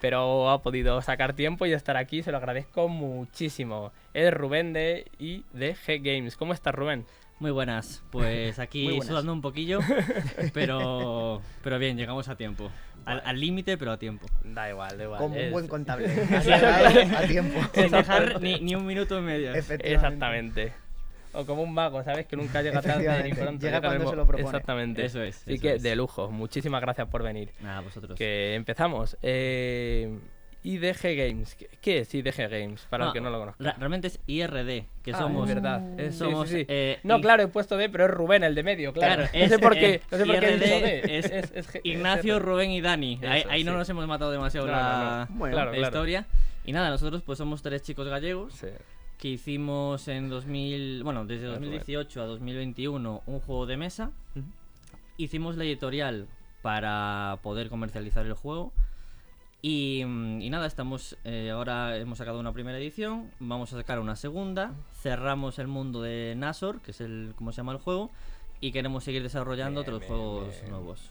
Pero 0.00 0.50
ha 0.50 0.60
podido 0.60 1.00
sacar 1.00 1.34
tiempo 1.34 1.64
y 1.64 1.72
estar 1.72 1.96
aquí, 1.96 2.24
se 2.24 2.32
lo 2.32 2.38
agradezco 2.38 2.88
muchísimo. 2.88 3.92
Es 4.14 4.34
Rubén 4.34 4.72
de 4.72 5.06
IDG 5.20 6.02
Games. 6.02 6.36
¿Cómo 6.36 6.54
estás, 6.54 6.74
Rubén? 6.74 7.04
Muy 7.40 7.50
buenas, 7.50 8.02
pues 8.10 8.58
aquí 8.58 8.86
buenas. 8.86 9.06
sudando 9.06 9.32
un 9.32 9.40
poquillo, 9.40 9.80
pero, 10.54 11.42
pero 11.62 11.78
bien, 11.78 11.96
llegamos 11.96 12.28
a 12.28 12.36
tiempo. 12.36 12.70
Al 13.06 13.22
al 13.24 13.40
límite, 13.40 13.76
pero 13.76 13.92
a 13.92 13.98
tiempo. 13.98 14.26
Da 14.44 14.70
igual, 14.70 14.96
da 14.96 15.04
igual. 15.04 15.18
Como 15.20 15.36
un 15.36 15.50
buen 15.50 15.68
contable. 15.68 16.06
A 17.16 17.26
tiempo. 17.26 17.60
Sin 17.74 17.90
dejar 17.90 18.40
ni, 18.40 18.60
ni 18.60 18.74
un 18.74 18.86
minuto 18.86 19.18
y 19.18 19.22
medio. 19.22 19.54
Efectivamente. 19.54 19.92
Exactamente. 19.94 20.72
O 21.32 21.44
como 21.44 21.62
un 21.62 21.74
mago, 21.74 22.02
¿sabes? 22.04 22.26
Que 22.26 22.36
nunca 22.36 22.62
llega 22.62 22.80
tarde 22.80 23.22
ni 23.24 23.32
pronto. 23.32 23.64
llega 23.64 23.80
cuando 23.80 24.08
se 24.08 24.16
lo 24.16 24.26
propone. 24.26 24.44
Exactamente. 24.44 25.04
Eso 25.04 25.22
es, 25.22 25.42
Así 25.42 25.54
eso 25.54 25.62
que 25.62 25.74
es. 25.74 25.82
de 25.82 25.96
lujo. 25.96 26.30
Muchísimas 26.30 26.80
gracias 26.80 27.08
por 27.08 27.22
venir. 27.22 27.50
Nada, 27.60 27.80
vosotros. 27.80 28.16
Que 28.16 28.54
empezamos. 28.54 29.16
Eh, 29.20 30.16
IDG 30.64 31.14
Games. 31.14 31.54
¿Qué- 31.54 31.68
¿Qué 31.80 31.98
es 32.00 32.14
IDG 32.14 32.48
Games? 32.48 32.86
Para 32.90 33.06
el 33.06 33.12
que 33.12 33.20
no 33.20 33.30
lo 33.30 33.38
conozca. 33.38 33.74
realmente 33.78 34.08
es 34.08 34.18
IRD, 34.26 34.86
que 35.02 35.12
Ah, 35.12 35.18
somos... 35.18 35.48
es 35.48 35.54
verdad. 35.54 36.00
Es- 36.00 36.14
sí, 36.14 36.18
somos, 36.18 36.48
sí, 36.48 36.60
sí. 36.60 36.64
eh, 36.68 36.98
no, 37.04 37.20
claro, 37.20 37.42
he 37.42 37.48
puesto 37.48 37.76
D, 37.76 37.88
pero 37.90 38.06
es 38.06 38.10
Rubén 38.10 38.42
el 38.44 38.54
de 38.54 38.62
medio, 38.62 38.92
claro. 38.92 39.22
Claro, 39.24 39.30
no 39.34 39.38
es, 39.44 39.50
sé 39.50 39.58
por 39.58 39.76
eh, 39.76 39.80
qué, 39.80 40.00
no 40.10 40.18
sé 40.18 40.26
por 40.26 40.40
qué 40.40 40.46
he 40.48 40.58
dicho 40.58 40.66
IRD 40.66 40.80
D. 41.06 41.18
es 41.18 41.80
Ignacio, 41.84 42.38
Rubén 42.40 42.70
y 42.70 42.80
Dani. 42.80 43.20
ahí 43.22 43.40
Eso, 43.40 43.50
ahí 43.50 43.62
no 43.64 43.74
nos 43.76 43.88
hemos 43.90 44.06
matado 44.06 44.30
demasiado 44.30 44.66
No, 44.66 44.72
la, 44.72 45.26
no, 45.28 45.34
no. 45.34 45.38
Bueno, 45.38 45.54
Claro, 45.54 45.70
la 45.72 45.76
claro. 45.76 45.92
historia. 45.96 46.26
Y 46.64 46.72
nada, 46.72 46.88
nosotros 46.90 47.22
pues 47.22 47.36
somos 47.38 47.60
tres 47.62 47.82
chicos 47.82 48.08
gallegos 48.08 48.54
Sí. 48.54 48.68
que 49.18 49.28
hicimos 49.28 50.08
en 50.08 50.30
2000, 50.30 51.02
bueno, 51.04 51.26
desde 51.26 51.44
2018 51.46 52.22
a 52.22 52.24
2021 52.24 53.22
un 53.26 53.40
juego 53.40 53.66
de 53.66 53.76
mesa. 53.76 54.12
Hicimos 55.18 55.56
la 55.56 55.64
editorial 55.64 56.26
para 56.62 57.38
poder 57.42 57.68
comercializar 57.68 58.24
el 58.26 58.32
juego. 58.32 58.72
Y, 59.66 60.04
mm, 60.04 60.42
y 60.42 60.50
nada, 60.50 60.66
estamos 60.66 61.16
eh, 61.24 61.48
ahora 61.50 61.96
hemos 61.96 62.18
sacado 62.18 62.38
una 62.38 62.52
primera 62.52 62.76
edición, 62.76 63.30
vamos 63.38 63.72
a 63.72 63.78
sacar 63.78 63.98
una 63.98 64.14
segunda, 64.14 64.72
cerramos 65.00 65.58
el 65.58 65.68
mundo 65.68 66.02
de 66.02 66.34
Nasor, 66.36 66.82
que 66.82 66.90
es 66.90 67.00
el 67.00 67.32
cómo 67.34 67.50
se 67.50 67.56
llama 67.62 67.72
el 67.72 67.78
juego, 67.78 68.10
y 68.60 68.72
queremos 68.72 69.04
seguir 69.04 69.22
desarrollando 69.22 69.80
Bien, 69.80 69.88
otros 69.94 70.00
bien, 70.00 70.08
juegos 70.10 70.54
bien. 70.60 70.70
nuevos. 70.70 71.10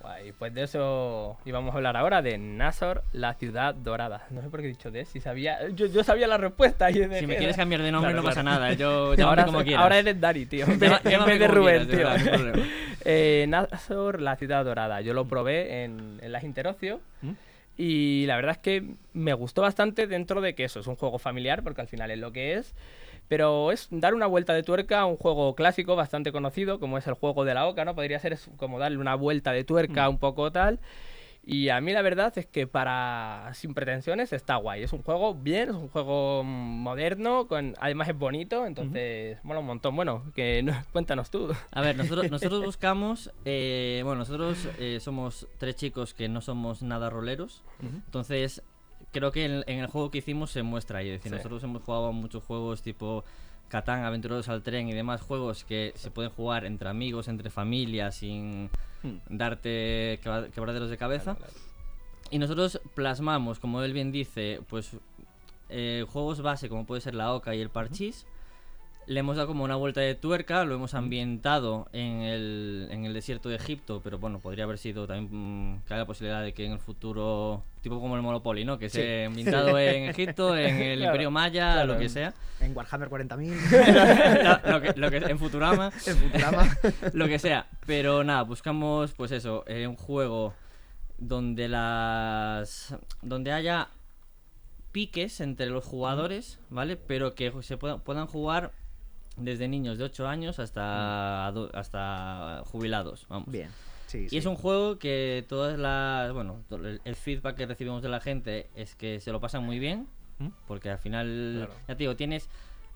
Guay, 0.00 0.30
pues 0.38 0.54
de 0.54 0.62
eso 0.62 1.36
íbamos 1.44 1.74
a 1.74 1.78
hablar 1.78 1.96
ahora, 1.96 2.22
de 2.22 2.38
Nasor, 2.38 3.02
la 3.12 3.34
ciudad 3.34 3.74
dorada. 3.74 4.24
No 4.30 4.40
sé 4.40 4.50
por 4.50 4.60
qué 4.60 4.66
he 4.66 4.70
dicho 4.70 4.92
de, 4.92 5.04
si 5.04 5.18
sabía, 5.18 5.68
yo, 5.70 5.86
yo 5.86 6.04
sabía 6.04 6.28
la 6.28 6.36
respuesta. 6.36 6.92
y 6.92 6.94
Si 6.94 7.26
me 7.26 7.36
quieres 7.38 7.56
cambiar 7.56 7.82
de 7.82 7.90
nombre 7.90 8.12
Claro, 8.12 8.22
no 8.22 8.28
pasa 8.28 8.42
claro. 8.42 8.60
nada, 8.60 8.72
yo 8.74 9.14
ahora, 9.26 9.46
como 9.46 9.64
quieras. 9.64 9.82
ahora 9.82 9.98
eres 9.98 10.20
Dari, 10.20 10.46
tío. 10.46 10.64
En 10.64 10.78
vez, 10.78 10.92
en 11.06 11.38
de 11.40 11.48
Rubén, 11.48 11.88
quieras, 11.88 12.22
tío. 12.22 12.52
Eh, 13.02 13.46
Nasor, 13.48 14.20
la 14.20 14.36
ciudad 14.36 14.62
dorada. 14.64 15.00
Yo 15.00 15.12
lo 15.14 15.26
probé 15.26 15.84
en, 15.84 16.20
en 16.22 16.32
las 16.32 16.44
Interocio. 16.44 17.00
¿Mm? 17.22 17.30
Y 17.82 18.26
la 18.26 18.36
verdad 18.36 18.56
es 18.56 18.58
que 18.58 18.84
me 19.14 19.32
gustó 19.32 19.62
bastante 19.62 20.06
dentro 20.06 20.42
de 20.42 20.54
que 20.54 20.64
eso 20.64 20.80
es 20.80 20.86
un 20.86 20.96
juego 20.96 21.18
familiar, 21.18 21.62
porque 21.62 21.80
al 21.80 21.88
final 21.88 22.10
es 22.10 22.18
lo 22.18 22.30
que 22.30 22.52
es. 22.52 22.74
Pero 23.26 23.72
es 23.72 23.88
dar 23.90 24.12
una 24.12 24.26
vuelta 24.26 24.52
de 24.52 24.62
tuerca 24.62 25.00
a 25.00 25.06
un 25.06 25.16
juego 25.16 25.54
clásico 25.54 25.96
bastante 25.96 26.30
conocido, 26.30 26.78
como 26.78 26.98
es 26.98 27.06
el 27.06 27.14
juego 27.14 27.46
de 27.46 27.54
la 27.54 27.66
Oca, 27.66 27.86
¿no? 27.86 27.94
Podría 27.94 28.18
ser 28.18 28.38
como 28.58 28.78
darle 28.78 28.98
una 28.98 29.14
vuelta 29.14 29.52
de 29.52 29.64
tuerca 29.64 30.10
un 30.10 30.18
poco 30.18 30.52
tal. 30.52 30.78
Y 31.42 31.70
a 31.70 31.80
mí 31.80 31.92
la 31.92 32.02
verdad 32.02 32.36
es 32.36 32.46
que 32.46 32.66
para 32.66 33.50
sin 33.54 33.72
pretensiones 33.74 34.32
está 34.32 34.56
guay. 34.56 34.82
Es 34.82 34.92
un 34.92 35.02
juego 35.02 35.34
bien, 35.34 35.70
es 35.70 35.74
un 35.74 35.88
juego 35.88 36.44
moderno, 36.44 37.48
con 37.48 37.74
además 37.80 38.08
es 38.10 38.18
bonito, 38.18 38.66
entonces 38.66 39.38
mola 39.42 39.60
un 39.60 39.66
montón. 39.66 39.96
Bueno, 39.96 40.22
que 40.34 40.62
no- 40.62 40.74
cuéntanos 40.92 41.30
tú. 41.30 41.50
A 41.72 41.80
ver, 41.80 41.96
nosotros, 41.96 42.30
nosotros 42.30 42.64
buscamos, 42.64 43.32
eh, 43.44 44.02
bueno, 44.04 44.18
nosotros 44.20 44.68
eh, 44.78 44.98
somos 45.00 45.48
tres 45.58 45.76
chicos 45.76 46.12
que 46.14 46.28
no 46.28 46.40
somos 46.42 46.82
nada 46.82 47.08
roleros, 47.10 47.62
entonces 47.80 48.62
creo 49.12 49.32
que 49.32 49.44
en, 49.46 49.64
en 49.66 49.80
el 49.80 49.86
juego 49.86 50.10
que 50.10 50.18
hicimos 50.18 50.50
se 50.50 50.62
muestra 50.62 50.98
ahí, 51.00 51.08
es 51.08 51.14
decir, 51.18 51.30
Sí. 51.32 51.36
nosotros 51.36 51.64
hemos 51.64 51.82
jugado 51.82 52.12
muchos 52.12 52.44
juegos 52.44 52.82
tipo 52.82 53.24
Catán, 53.70 54.04
Aventureros 54.04 54.48
al 54.50 54.62
Tren 54.62 54.88
y 54.88 54.92
demás 54.92 55.22
juegos 55.22 55.64
que 55.64 55.92
se 55.96 56.10
pueden 56.10 56.30
jugar 56.32 56.66
entre 56.66 56.88
amigos, 56.90 57.28
entre 57.28 57.48
familias, 57.48 58.16
sin 58.16 58.68
Hmm. 59.02 59.16
darte 59.30 60.20
quebra- 60.22 60.48
quebraderos 60.50 60.90
de 60.90 60.98
cabeza. 60.98 61.36
Y 62.30 62.38
nosotros 62.38 62.80
plasmamos, 62.94 63.58
como 63.58 63.82
él 63.82 63.94
bien 63.94 64.12
dice, 64.12 64.60
pues 64.68 64.90
eh, 65.70 66.04
juegos 66.12 66.42
base 66.42 66.68
como 66.68 66.84
puede 66.84 67.00
ser 67.00 67.14
la 67.14 67.32
Oca 67.32 67.54
y 67.54 67.60
el 67.60 67.70
Parchís. 67.70 68.26
Le 69.06 69.20
hemos 69.20 69.36
dado 69.36 69.48
como 69.48 69.64
una 69.64 69.76
vuelta 69.76 70.00
de 70.02 70.14
tuerca, 70.14 70.64
lo 70.64 70.74
hemos 70.74 70.94
ambientado 70.94 71.88
en 71.92 72.20
el, 72.22 72.88
en 72.90 73.06
el 73.06 73.14
desierto 73.14 73.48
de 73.48 73.56
Egipto, 73.56 74.00
pero 74.04 74.18
bueno, 74.18 74.38
podría 74.38 74.64
haber 74.64 74.78
sido 74.78 75.06
también 75.06 75.30
mm, 75.76 75.82
que 75.88 75.94
haya 75.94 76.04
posibilidad 76.06 76.42
de 76.42 76.52
que 76.52 76.66
en 76.66 76.72
el 76.72 76.78
futuro, 76.78 77.62
tipo 77.80 78.00
como 78.00 78.16
el 78.16 78.22
Monopoly, 78.22 78.64
¿no? 78.64 78.78
Que 78.78 78.88
Sí. 78.88 78.98
se 78.98 79.24
ambientado 79.26 79.78
en 79.78 80.04
Egipto, 80.10 80.56
en 80.56 80.76
el 80.76 80.98
Claro, 80.98 81.12
Imperio 81.12 81.30
Maya, 81.30 81.72
claro. 81.72 81.92
lo 81.94 81.98
que 81.98 82.08
sea. 82.08 82.34
En 82.60 82.76
Warhammer 82.76 83.08
40.000, 83.08 84.62
lo, 84.70 84.80
que, 84.82 84.92
lo 85.00 85.10
que 85.10 85.16
en 85.18 85.38
Futurama. 85.38 85.90
en 86.06 86.16
Futurama. 86.16 86.76
lo 87.14 87.26
que 87.26 87.38
sea. 87.38 87.66
Pero 87.86 88.22
nada, 88.24 88.42
buscamos, 88.42 89.12
pues 89.14 89.30
eso, 89.32 89.64
eh, 89.66 89.86
un 89.86 89.96
juego 89.96 90.54
donde 91.18 91.68
las. 91.68 92.94
donde 93.22 93.52
haya 93.52 93.88
piques 94.92 95.40
entre 95.40 95.66
los 95.66 95.84
jugadores, 95.84 96.58
¿vale? 96.68 96.96
Pero 96.96 97.34
que 97.34 97.52
se 97.62 97.76
puedan, 97.76 98.00
puedan 98.00 98.26
jugar 98.26 98.72
desde 99.36 99.68
niños 99.68 99.96
de 99.98 100.04
8 100.04 100.26
años 100.28 100.58
hasta, 100.58 101.46
hasta 101.46 102.62
jubilados, 102.66 103.26
vamos. 103.28 103.50
Bien. 103.50 103.70
Sí, 104.10 104.26
Y 104.28 104.38
es 104.38 104.46
un 104.46 104.56
juego 104.56 104.98
que 104.98 105.44
todas 105.48 105.78
las. 105.78 106.32
Bueno, 106.32 106.64
el, 107.04 107.14
feedback 107.14 107.56
que 107.56 107.66
recibimos 107.66 108.02
de 108.02 108.08
la 108.08 108.18
gente 108.20 108.68
es 108.74 108.96
que 108.96 109.20
se 109.20 109.30
lo 109.30 109.40
pasan 109.40 109.62
muy 109.62 109.78
bien. 109.78 110.08
¿Mm? 110.40 110.48
Porque 110.66 110.90
al 110.90 110.98
final, 110.98 111.54
Claro. 111.58 111.72
ya 111.86 111.94
te 111.94 112.02
digo, 112.02 112.16
tienes. 112.16 112.48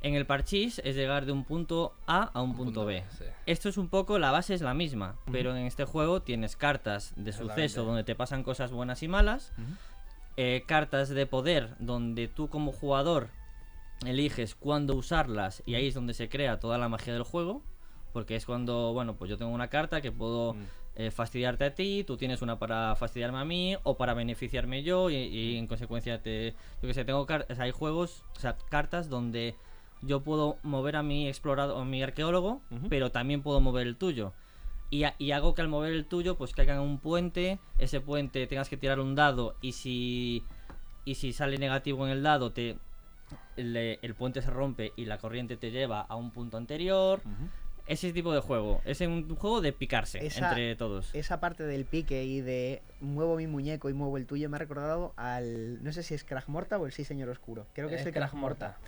En 0.03 0.15
el 0.15 0.27
parchís 0.27 0.83
es 0.85 0.97
llegar 0.97 1.25
de 1.25 1.31
un 1.33 1.45
punto 1.45 1.95
A 2.07 2.25
a 2.25 2.43
un, 2.43 2.55
punto, 2.57 2.85
B. 2.85 3.05
sí. 3.17 3.25
Esto 3.47 3.69
es 3.71 3.79
un 3.79 3.89
poco, 3.89 4.19
la 4.19 4.33
base 4.33 4.53
es 4.53 4.61
la 4.61 4.75
misma, 4.75 5.17
pero 5.33 5.57
en 5.57 5.65
este 5.65 5.85
juego 5.87 6.21
tienes 6.21 6.57
cartas 6.57 7.15
de 7.17 7.33
suceso 7.33 7.85
donde 7.85 8.05
te 8.05 8.15
pasan 8.15 8.43
cosas 8.43 8.71
buenas 8.71 9.03
y 9.03 9.09
malas, 9.09 9.53
eh, 10.37 10.65
cartas 10.67 11.09
de 11.09 11.25
poder 11.27 11.75
donde 11.79 12.29
tú 12.29 12.49
como 12.49 12.71
jugador 12.73 13.29
eliges 14.05 14.55
cuándo 14.55 14.95
usarlas 14.95 15.63
y 15.65 15.75
ahí 15.77 15.87
es 15.87 15.95
donde 15.95 16.13
se 16.13 16.29
crea 16.29 16.61
toda 16.61 16.77
la 16.77 16.91
magia 16.91 17.15
del 17.15 17.23
juego, 17.23 17.63
porque 18.13 18.37
es 18.37 18.45
cuando, 18.45 18.93
bueno, 18.93 19.15
pues 19.17 19.31
yo 19.31 19.39
tengo 19.39 19.53
una 19.53 19.69
carta 19.69 20.03
que 20.03 20.13
puedo 20.13 20.53
Mm. 20.55 20.65
Eh, 20.97 21.11
fastidiarte 21.11 21.65
a 21.65 21.75
ti, 21.75 22.05
tú 22.07 22.17
tienes 22.17 22.41
una 22.43 22.59
para 22.59 22.95
fastidiarme 22.97 23.39
a 23.39 23.45
mí 23.45 23.77
o 23.83 23.97
para 23.97 24.15
beneficiarme 24.15 24.83
yo 24.83 25.11
y, 25.11 25.17
y 25.17 25.57
en 25.57 25.67
consecuencia 25.67 26.23
te, 26.23 26.55
yo 26.83 26.89
que 26.89 26.95
sé, 26.95 27.05
tengo 27.05 27.21
o 27.21 27.27
sea, 27.27 27.45
hay 27.65 27.71
juegos, 27.73 28.23
o 28.37 28.41
sea, 28.41 28.57
cartas 28.71 29.09
donde 29.09 29.57
yo 30.03 30.21
puedo 30.23 30.59
mover 30.63 30.97
a 30.97 31.03
mi 31.03 31.27
explorador, 31.29 31.81
a 31.81 31.85
mi 31.85 32.03
arqueólogo, 32.03 32.61
pero 32.89 33.11
también 33.11 33.43
puedo 33.43 33.61
mover 33.61 33.87
el 33.87 33.97
tuyo. 33.97 34.33
Y, 34.91 35.05
y 35.19 35.33
hago 35.33 35.55
que 35.55 35.63
al 35.63 35.69
mover 35.69 35.93
el 35.93 36.05
tuyo, 36.05 36.37
pues 36.37 36.53
caiga 36.53 36.75
en 36.75 36.81
un 36.81 36.99
puente, 36.99 37.59
ese 37.79 38.01
puente 38.01 38.47
tengas 38.47 38.69
que 38.69 38.77
tirar 38.77 39.01
un 39.01 39.15
dado 39.17 39.57
y 39.63 39.73
si, 39.73 40.45
y 41.05 41.17
si 41.17 41.33
sale 41.33 41.59
negativo 41.59 42.07
en 42.07 42.13
el 42.13 42.23
dado, 42.23 42.53
te, 42.53 42.77
le- 43.57 43.99
el 44.03 44.15
puente 44.15 44.43
se 44.43 44.51
rompe 44.51 44.93
y 44.97 45.07
la 45.07 45.19
corriente 45.19 45.57
te 45.57 45.71
lleva 45.71 46.03
a 46.03 46.15
un 46.17 46.31
punto 46.31 46.57
anterior. 46.57 47.21
Ese 47.87 48.13
tipo 48.13 48.33
de 48.33 48.41
juego. 48.41 48.81
Es 48.87 49.01
un 49.03 49.37
juego 49.37 49.61
de 49.61 49.73
picarse 49.73 50.25
Esa- 50.25 50.49
entre 50.51 50.75
todos. 50.77 51.15
Esa 51.15 51.39
parte 51.41 51.65
del 51.65 51.85
pique 51.85 52.25
y 52.25 52.41
de 52.41 52.81
muevo 53.01 53.37
mi 53.37 53.47
muñeco 53.47 53.91
y 53.91 53.93
muevo 53.93 54.17
el 54.17 54.27
tuyo 54.27 54.49
me 54.49 54.57
ha 54.57 54.59
recordado 54.59 55.13
al. 55.17 55.83
No 55.85 55.93
sé 55.93 56.03
si 56.03 56.15
es 56.15 56.25
Krag 56.25 56.49
Morta 56.49 56.79
o 56.79 56.87
el 56.87 56.93
Sí 56.93 57.05
Señor 57.05 57.29
Oscuro. 57.29 57.67
Creo 57.75 57.89
que 57.89 57.97
es, 57.97 58.07
el 58.07 58.13
Krag 58.13 58.35
Morta. 58.35 58.79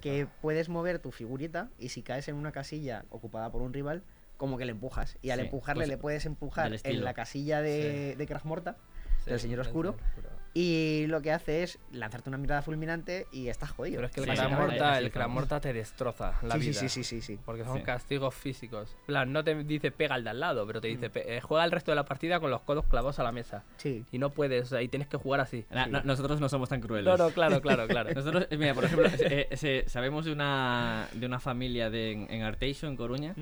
Que 0.00 0.26
puedes 0.40 0.68
mover 0.70 0.98
tu 1.00 1.12
figurita 1.12 1.68
y 1.78 1.90
si 1.90 2.02
caes 2.02 2.28
en 2.28 2.36
una 2.36 2.52
casilla 2.52 3.04
ocupada 3.10 3.50
por 3.50 3.60
un 3.60 3.74
rival, 3.74 4.02
como 4.38 4.56
que 4.56 4.64
le 4.64 4.72
empujas. 4.72 5.18
Y 5.20 5.30
al 5.30 5.40
Sí, 5.40 5.44
empujarle 5.46 5.80
pues, 5.80 5.88
le 5.88 5.98
puedes 5.98 6.24
empujar 6.26 6.72
en 6.82 7.04
la 7.04 7.12
casilla 7.14 7.60
de, 7.60 8.16
de 8.16 8.26
Krag 8.26 8.46
Morta. 8.46 8.76
Sí, 9.24 9.30
del 9.30 9.40
Señor 9.40 9.58
del 9.58 9.66
Oscuro. 9.66 9.92
Señor 9.92 10.08
Oscuro. 10.08 10.35
Y 10.58 11.06
lo 11.08 11.20
que 11.20 11.32
hace 11.32 11.62
es 11.64 11.78
lanzarte 11.92 12.30
una 12.30 12.38
mirada 12.38 12.62
fulminante 12.62 13.26
y 13.30 13.48
estás 13.48 13.72
jodido. 13.72 13.96
Pero 13.96 14.06
es 14.06 14.12
que 14.14 14.20
el 14.20 14.26
Sí, 14.26 14.32
Clan 14.32 14.48
sí, 14.48 14.54
Morta, 14.54 14.92
sí, 14.94 14.98
el 15.00 15.04
sí, 15.04 15.10
Clan 15.10 15.28
sí. 15.28 15.34
Morta 15.34 15.60
te 15.60 15.72
destroza 15.74 16.32
la 16.42 16.54
sí, 16.54 16.60
vida. 16.60 16.72
sí, 16.72 16.88
sí, 16.88 17.04
sí, 17.04 17.20
sí. 17.20 17.38
Porque 17.44 17.62
son 17.64 17.76
Sí. 17.76 17.82
castigos 17.82 18.34
físicos. 18.34 18.96
En 19.00 19.06
plan, 19.06 19.32
no 19.34 19.44
te 19.44 19.54
dice 19.64 19.90
pega 19.90 20.14
al 20.14 20.24
de 20.24 20.30
al 20.30 20.40
lado, 20.40 20.66
pero 20.66 20.80
te 20.80 20.88
dice 20.88 21.10
"Pe- 21.10 21.36
eh, 21.36 21.40
juega 21.42 21.62
el 21.66 21.72
resto 21.72 21.90
de 21.90 21.96
la 21.96 22.06
partida 22.06 22.40
con 22.40 22.50
los 22.50 22.62
codos 22.62 22.86
clavados 22.86 23.18
a 23.18 23.22
la 23.22 23.32
mesa. 23.32 23.64
Sí. 23.76 24.02
Y 24.10 24.18
no 24.18 24.30
puedes, 24.30 24.62
o 24.64 24.66
sea, 24.68 24.80
y 24.80 24.88
tienes 24.88 25.08
que 25.08 25.18
jugar 25.18 25.40
así. 25.40 25.66
No- 25.90 26.00
nosotros 26.04 26.40
no 26.40 26.48
somos 26.48 26.70
tan 26.70 26.80
crueles. 26.80 27.04
No, 27.04 27.22
no, 27.22 27.34
claro, 27.34 27.60
claro, 27.60 27.86
claro. 27.86 28.08
Nosotros, 28.14 28.46
eh, 28.48 28.56
mira, 28.56 28.72
por 28.72 28.84
ejemplo, 28.86 29.08
eh, 29.12 29.48
se- 29.56 29.84
sabemos 29.88 30.24
de 30.24 30.32
una, 30.32 31.06
de 31.12 31.26
una 31.26 31.38
familia 31.38 31.90
de, 31.90 32.12
en, 32.12 32.30
en 32.30 32.42
Arteixo, 32.44 32.86
en 32.86 32.96
Coruña, 32.96 33.34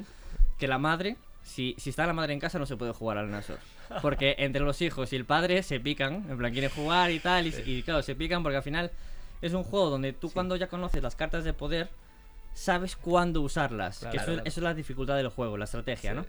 que 0.58 0.66
la 0.66 0.78
madre, 0.78 1.16
si, 1.44 1.74
si 1.78 1.90
está 1.90 2.06
la 2.06 2.12
madre 2.12 2.32
en 2.32 2.40
casa, 2.40 2.58
no 2.58 2.66
se 2.66 2.76
puede 2.76 2.92
jugar 2.92 3.18
al 3.18 3.30
Nasor. 3.30 3.58
Porque 4.02 4.34
entre 4.38 4.62
los 4.62 4.82
hijos 4.82 5.12
y 5.12 5.16
el 5.16 5.24
padre 5.24 5.62
se 5.62 5.78
pican, 5.78 6.26
en 6.28 6.36
plan, 6.36 6.52
quieren 6.52 6.70
jugar 6.70 7.10
y 7.12 7.20
tal, 7.20 7.46
y, 7.46 7.54
y 7.64 7.82
claro, 7.82 8.02
se 8.02 8.16
pican 8.16 8.42
porque 8.42 8.56
al 8.56 8.62
final 8.62 8.90
es 9.42 9.52
un 9.52 9.62
juego 9.62 9.90
donde 9.90 10.12
tú 10.12 10.30
cuando 10.30 10.56
ya 10.56 10.68
conoces 10.68 11.02
las 11.02 11.14
cartas 11.14 11.44
de 11.44 11.52
poder, 11.52 11.90
sabes 12.54 12.96
cuándo 12.96 13.42
usarlas. 13.42 13.98
Claro, 13.98 14.10
que 14.10 14.16
eso, 14.16 14.26
claro. 14.26 14.42
eso 14.44 14.60
es 14.60 14.64
la 14.64 14.74
dificultad 14.74 15.16
del 15.16 15.28
juego, 15.28 15.56
la 15.56 15.64
estrategia, 15.66 16.10
Sí. 16.12 16.16
¿no? 16.16 16.26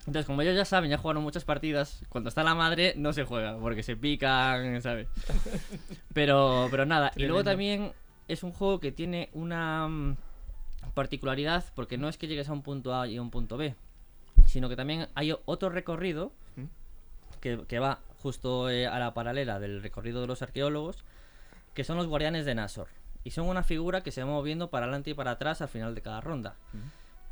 Entonces, 0.00 0.26
como 0.26 0.42
ellos 0.42 0.54
ya 0.54 0.66
saben, 0.66 0.90
ya 0.90 0.98
jugaron 0.98 1.22
muchas 1.22 1.44
partidas, 1.44 2.02
cuando 2.10 2.28
está 2.28 2.42
la 2.42 2.54
madre 2.54 2.92
no 2.96 3.14
se 3.14 3.24
juega, 3.24 3.56
porque 3.58 3.82
se 3.82 3.96
pican, 3.96 4.82
¿sabes? 4.82 5.08
Pero, 6.12 6.68
pero 6.70 6.84
nada, 6.84 7.10
y 7.16 7.22
luego 7.24 7.42
también 7.42 7.92
es 8.28 8.42
un 8.42 8.52
juego 8.52 8.80
que 8.80 8.92
tiene 8.92 9.30
una 9.32 9.88
mm, 9.88 10.16
particularidad, 10.92 11.64
porque 11.74 11.96
no 11.96 12.08
es 12.10 12.18
que 12.18 12.26
llegues 12.26 12.50
a 12.50 12.52
un 12.52 12.62
punto 12.62 12.94
A 12.94 13.08
y 13.08 13.16
a 13.16 13.22
un 13.22 13.30
punto 13.30 13.56
B, 13.56 13.74
sino 14.46 14.68
que 14.68 14.76
también 14.76 15.08
hay 15.14 15.34
otro 15.44 15.68
recorrido 15.70 16.32
¿Mm? 16.56 16.64
que, 17.40 17.64
que 17.66 17.78
va 17.78 18.00
justo 18.22 18.70
eh, 18.70 18.86
a 18.86 18.98
la 18.98 19.14
paralela 19.14 19.58
del 19.58 19.82
recorrido 19.82 20.20
de 20.20 20.26
los 20.26 20.42
arqueólogos, 20.42 21.04
que 21.74 21.84
son 21.84 21.96
los 21.96 22.06
guardianes 22.06 22.44
de 22.44 22.54
Nasor. 22.54 22.88
Y 23.24 23.30
son 23.30 23.46
una 23.46 23.62
figura 23.62 24.02
que 24.02 24.10
se 24.10 24.22
va 24.22 24.30
moviendo 24.30 24.68
para 24.70 24.86
adelante 24.86 25.10
y 25.10 25.14
para 25.14 25.32
atrás 25.32 25.62
al 25.62 25.68
final 25.68 25.94
de 25.94 26.02
cada 26.02 26.20
ronda. 26.20 26.56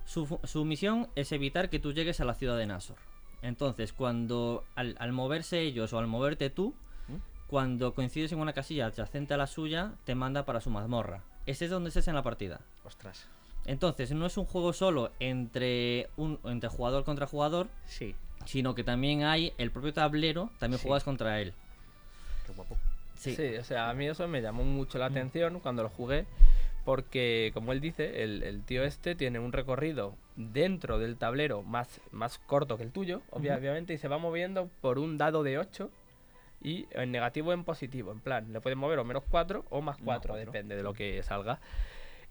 Su, 0.07 0.27
fu- 0.27 0.41
su 0.45 0.65
misión 0.65 1.09
es 1.17 1.31
evitar 1.33 1.69
que 1.69 1.79
tú 1.79 1.93
llegues 1.93 2.21
a 2.21 2.25
la 2.25 2.35
ciudad 2.35 2.57
de 2.57 2.67
Nasor. 2.67 2.97
Entonces, 3.43 3.93
cuando 3.93 4.65
al, 4.75 4.97
al 4.99 5.13
moverse 5.13 5.61
ellos 5.61 5.93
o 5.93 5.99
al 5.99 6.07
moverte 6.07 6.51
tú, 6.51 6.75
¿Mm? 7.09 7.17
cuando 7.49 7.95
coincides 7.95 8.33
en 8.33 8.39
una 8.41 8.53
casilla 8.53 8.87
adyacente 8.87 9.35
a 9.35 9.37
la 9.37 9.47
suya, 9.47 9.93
te 10.05 10.15
manda 10.15 10.45
para 10.45 10.61
su 10.61 10.71
mazmorra. 10.71 11.23
Ese 11.47 11.65
es 11.65 11.71
donde 11.71 11.89
estés 11.89 12.07
en 12.09 12.15
la 12.15 12.23
partida. 12.23 12.61
Ostras. 12.85 13.27
Entonces, 13.71 14.11
no 14.11 14.27
es 14.27 14.37
un 14.37 14.47
juego 14.47 14.73
solo 14.73 15.13
entre, 15.21 16.09
un, 16.17 16.41
entre 16.45 16.69
jugador 16.69 17.05
contra 17.05 17.29
jugador, 17.29 17.69
Sí. 17.87 18.17
sino 18.45 18.75
que 18.75 18.83
también 18.83 19.23
hay 19.23 19.53
el 19.59 19.71
propio 19.71 19.93
tablero, 19.93 20.51
también 20.59 20.81
Sí. 20.81 20.89
juegas 20.89 21.05
contra 21.05 21.41
él. 21.41 21.53
Qué 22.47 22.53
guapo. 22.53 22.77
Sí. 23.15 23.37
Sí. 23.37 23.55
o 23.57 23.63
sea, 23.63 23.89
a 23.89 23.95
mí 23.95 24.07
eso 24.09 24.27
me 24.27 24.43
llamó 24.43 24.65
mucho 24.65 24.99
la 24.99 25.07
atención 25.07 25.61
cuando 25.61 25.85
lo 25.85 25.89
jugué, 25.89 26.27
porque, 26.85 27.53
como 27.55 27.71
él 27.71 27.81
dice, 27.81 28.25
el, 28.25 28.43
el 28.43 28.65
tío 28.65 28.83
este 28.83 29.15
tiene 29.15 29.39
un 29.39 29.53
recorrido 29.53 30.15
dentro 30.35 30.99
del 30.99 31.17
tablero 31.17 31.63
más, 31.63 32.01
más 32.11 32.39
corto 32.39 32.77
que 32.77 32.83
el 32.83 32.91
tuyo, 32.91 33.23
obviamente, 33.31 33.93
y 33.95 33.99
se 33.99 34.09
va 34.09 34.19
moviendo 34.19 34.69
por 34.81 34.99
un 34.99 35.17
dado 35.17 35.45
de 35.45 35.59
8 35.59 35.91
y 36.61 36.87
en 36.91 37.13
negativo 37.13 37.51
o 37.51 37.53
en 37.53 37.63
positivo. 37.63 38.11
En 38.11 38.19
plan, 38.19 38.53
le 38.53 38.61
puedes 38.61 38.77
mover 38.77 38.99
o 38.99 39.05
menos 39.05 39.23
4 39.31 39.65
o 39.71 39.81
más 39.81 39.97
4, 39.99 40.33
cuatro. 40.33 40.35
depende 40.35 40.75
de 40.75 40.83
lo 40.83 40.93
que 40.93 41.23
salga. 41.23 41.61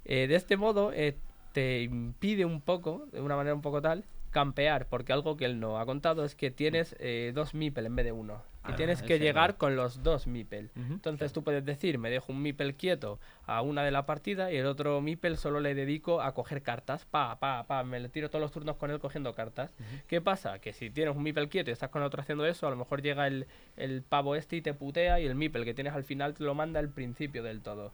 Eh, 0.05 0.27
de 0.27 0.35
este 0.35 0.57
modo, 0.57 0.91
eh, 0.93 1.15
te 1.53 1.81
impide 1.81 2.45
un 2.45 2.61
poco, 2.61 3.07
de 3.11 3.21
una 3.21 3.35
manera 3.35 3.53
un 3.55 3.61
poco 3.61 3.81
tal, 3.81 4.03
campear, 4.31 4.85
porque 4.87 5.11
algo 5.11 5.37
que 5.37 5.45
él 5.45 5.59
no 5.59 5.79
ha 5.79 5.85
contado 5.87 6.23
es 6.23 6.35
que 6.35 6.51
tienes 6.51 6.95
eh, 6.99 7.31
dos 7.33 7.55
Mipel 7.55 7.87
en 7.87 7.95
vez 7.95 8.05
de 8.05 8.11
uno. 8.11 8.43
Y 8.67 8.73
Ah, 8.73 8.75
tienes 8.75 9.01
que 9.01 9.17
llegar 9.17 9.51
no. 9.53 9.57
con 9.57 9.75
los 9.75 10.03
dos 10.03 10.27
Mipel. 10.27 10.69
Entonces 10.75 11.33
tú 11.33 11.43
puedes 11.43 11.65
decir, 11.65 11.97
me 11.97 12.11
dejo 12.11 12.31
un 12.33 12.41
Mipel 12.43 12.75
quieto 12.75 13.17
a 13.47 13.61
una 13.63 13.83
de 13.83 13.89
la 13.89 14.05
partida 14.05 14.51
y 14.51 14.57
el 14.57 14.67
otro 14.67 15.01
Mipel 15.01 15.37
solo 15.37 15.59
le 15.61 15.73
dedico 15.73 16.21
a 16.21 16.33
coger 16.35 16.61
cartas. 16.61 17.05
Pa, 17.05 17.39
pa, 17.39 17.63
pa, 17.65 17.83
me 17.83 17.99
le 18.01 18.09
tiro 18.09 18.29
todos 18.29 18.41
los 18.41 18.51
turnos 18.51 18.75
con 18.75 18.91
él 18.91 18.99
cogiendo 18.99 19.33
cartas. 19.33 19.71
¿Qué 20.07 20.21
pasa? 20.21 20.59
Que 20.59 20.73
si 20.73 20.91
tienes 20.91 21.15
un 21.15 21.23
Mipel 21.23 21.49
quieto 21.49 21.71
y 21.71 21.73
estás 21.73 21.89
con 21.89 22.03
otro 22.03 22.21
haciendo 22.21 22.45
eso, 22.45 22.67
a 22.67 22.69
lo 22.69 22.75
mejor 22.75 23.01
llega 23.01 23.25
el, 23.27 23.47
el 23.77 24.03
pavo 24.03 24.35
este 24.35 24.57
y 24.57 24.61
te 24.61 24.73
putea 24.75 25.19
y 25.21 25.25
el 25.25 25.35
Mipel 25.35 25.63
que 25.65 25.73
tienes 25.73 25.93
al 25.93 26.03
final 26.03 26.33
te 26.35 26.43
lo 26.43 26.53
manda 26.53 26.79
al 26.81 26.89
principio 26.89 27.41
del 27.41 27.61
todo. 27.61 27.93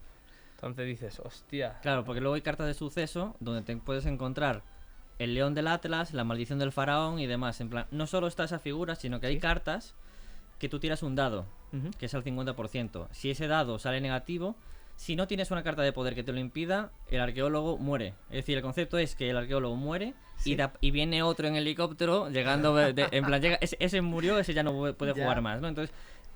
Entonces 0.55 0.85
dices, 0.87 1.19
hostia. 1.23 1.79
Claro, 1.81 2.03
porque 2.05 2.21
luego 2.21 2.35
hay 2.35 2.41
cartas 2.41 2.67
de 2.67 2.73
suceso 2.73 3.35
donde 3.39 3.61
te 3.61 3.75
puedes 3.77 4.05
encontrar 4.05 4.63
el 5.19 5.33
león 5.33 5.53
del 5.53 5.67
Atlas, 5.67 6.13
la 6.13 6.23
maldición 6.23 6.59
del 6.59 6.71
faraón 6.71 7.19
y 7.19 7.27
demás. 7.27 7.61
En 7.61 7.69
plan, 7.69 7.85
no 7.91 8.07
solo 8.07 8.27
está 8.27 8.45
esa 8.45 8.59
figura, 8.59 8.95
sino 8.95 9.19
que 9.19 9.27
hay 9.27 9.35
Sí. 9.35 9.39
cartas 9.41 9.95
que 10.59 10.69
tú 10.69 10.79
tiras 10.79 11.03
un 11.03 11.15
dado, 11.15 11.45
que 11.99 12.05
es 12.05 12.13
al 12.15 12.23
50%. 12.23 13.07
Si 13.11 13.29
ese 13.31 13.47
dado 13.47 13.77
sale 13.79 13.99
negativo, 14.01 14.55
si 14.95 15.17
no 15.17 15.27
tienes 15.27 15.51
una 15.51 15.61
carta 15.63 15.81
de 15.81 15.91
poder 15.91 16.15
que 16.15 16.23
te 16.23 16.31
lo 16.31 16.39
impida, 16.39 16.91
el 17.11 17.19
arqueólogo 17.19 17.77
muere. 17.77 18.13
Es 18.29 18.37
decir, 18.37 18.55
el 18.55 18.63
concepto 18.63 18.97
es 18.97 19.15
que 19.15 19.29
el 19.29 19.35
arqueólogo 19.37 19.75
muere 19.75 20.13
y, 20.39 20.41
Sí. 20.43 20.55
da- 20.55 20.71
y 20.79 20.91
viene 20.91 21.21
otro 21.21 21.47
en 21.47 21.55
helicóptero 21.57 22.29
llegando. 22.29 22.73
de- 22.75 23.07
en 23.11 23.25
plan, 23.25 23.41
llega, 23.41 23.57
ese, 23.59 23.75
ese 23.81 24.01
murió, 24.01 24.39
ese 24.39 24.53
ya 24.53 24.63
no 24.63 24.71
pu- 24.73 24.93
puede 24.95 25.13
Ya. 25.15 25.23
jugar 25.23 25.41
más, 25.41 25.59
¿no? 25.59 25.67
Entonces, 25.67 25.93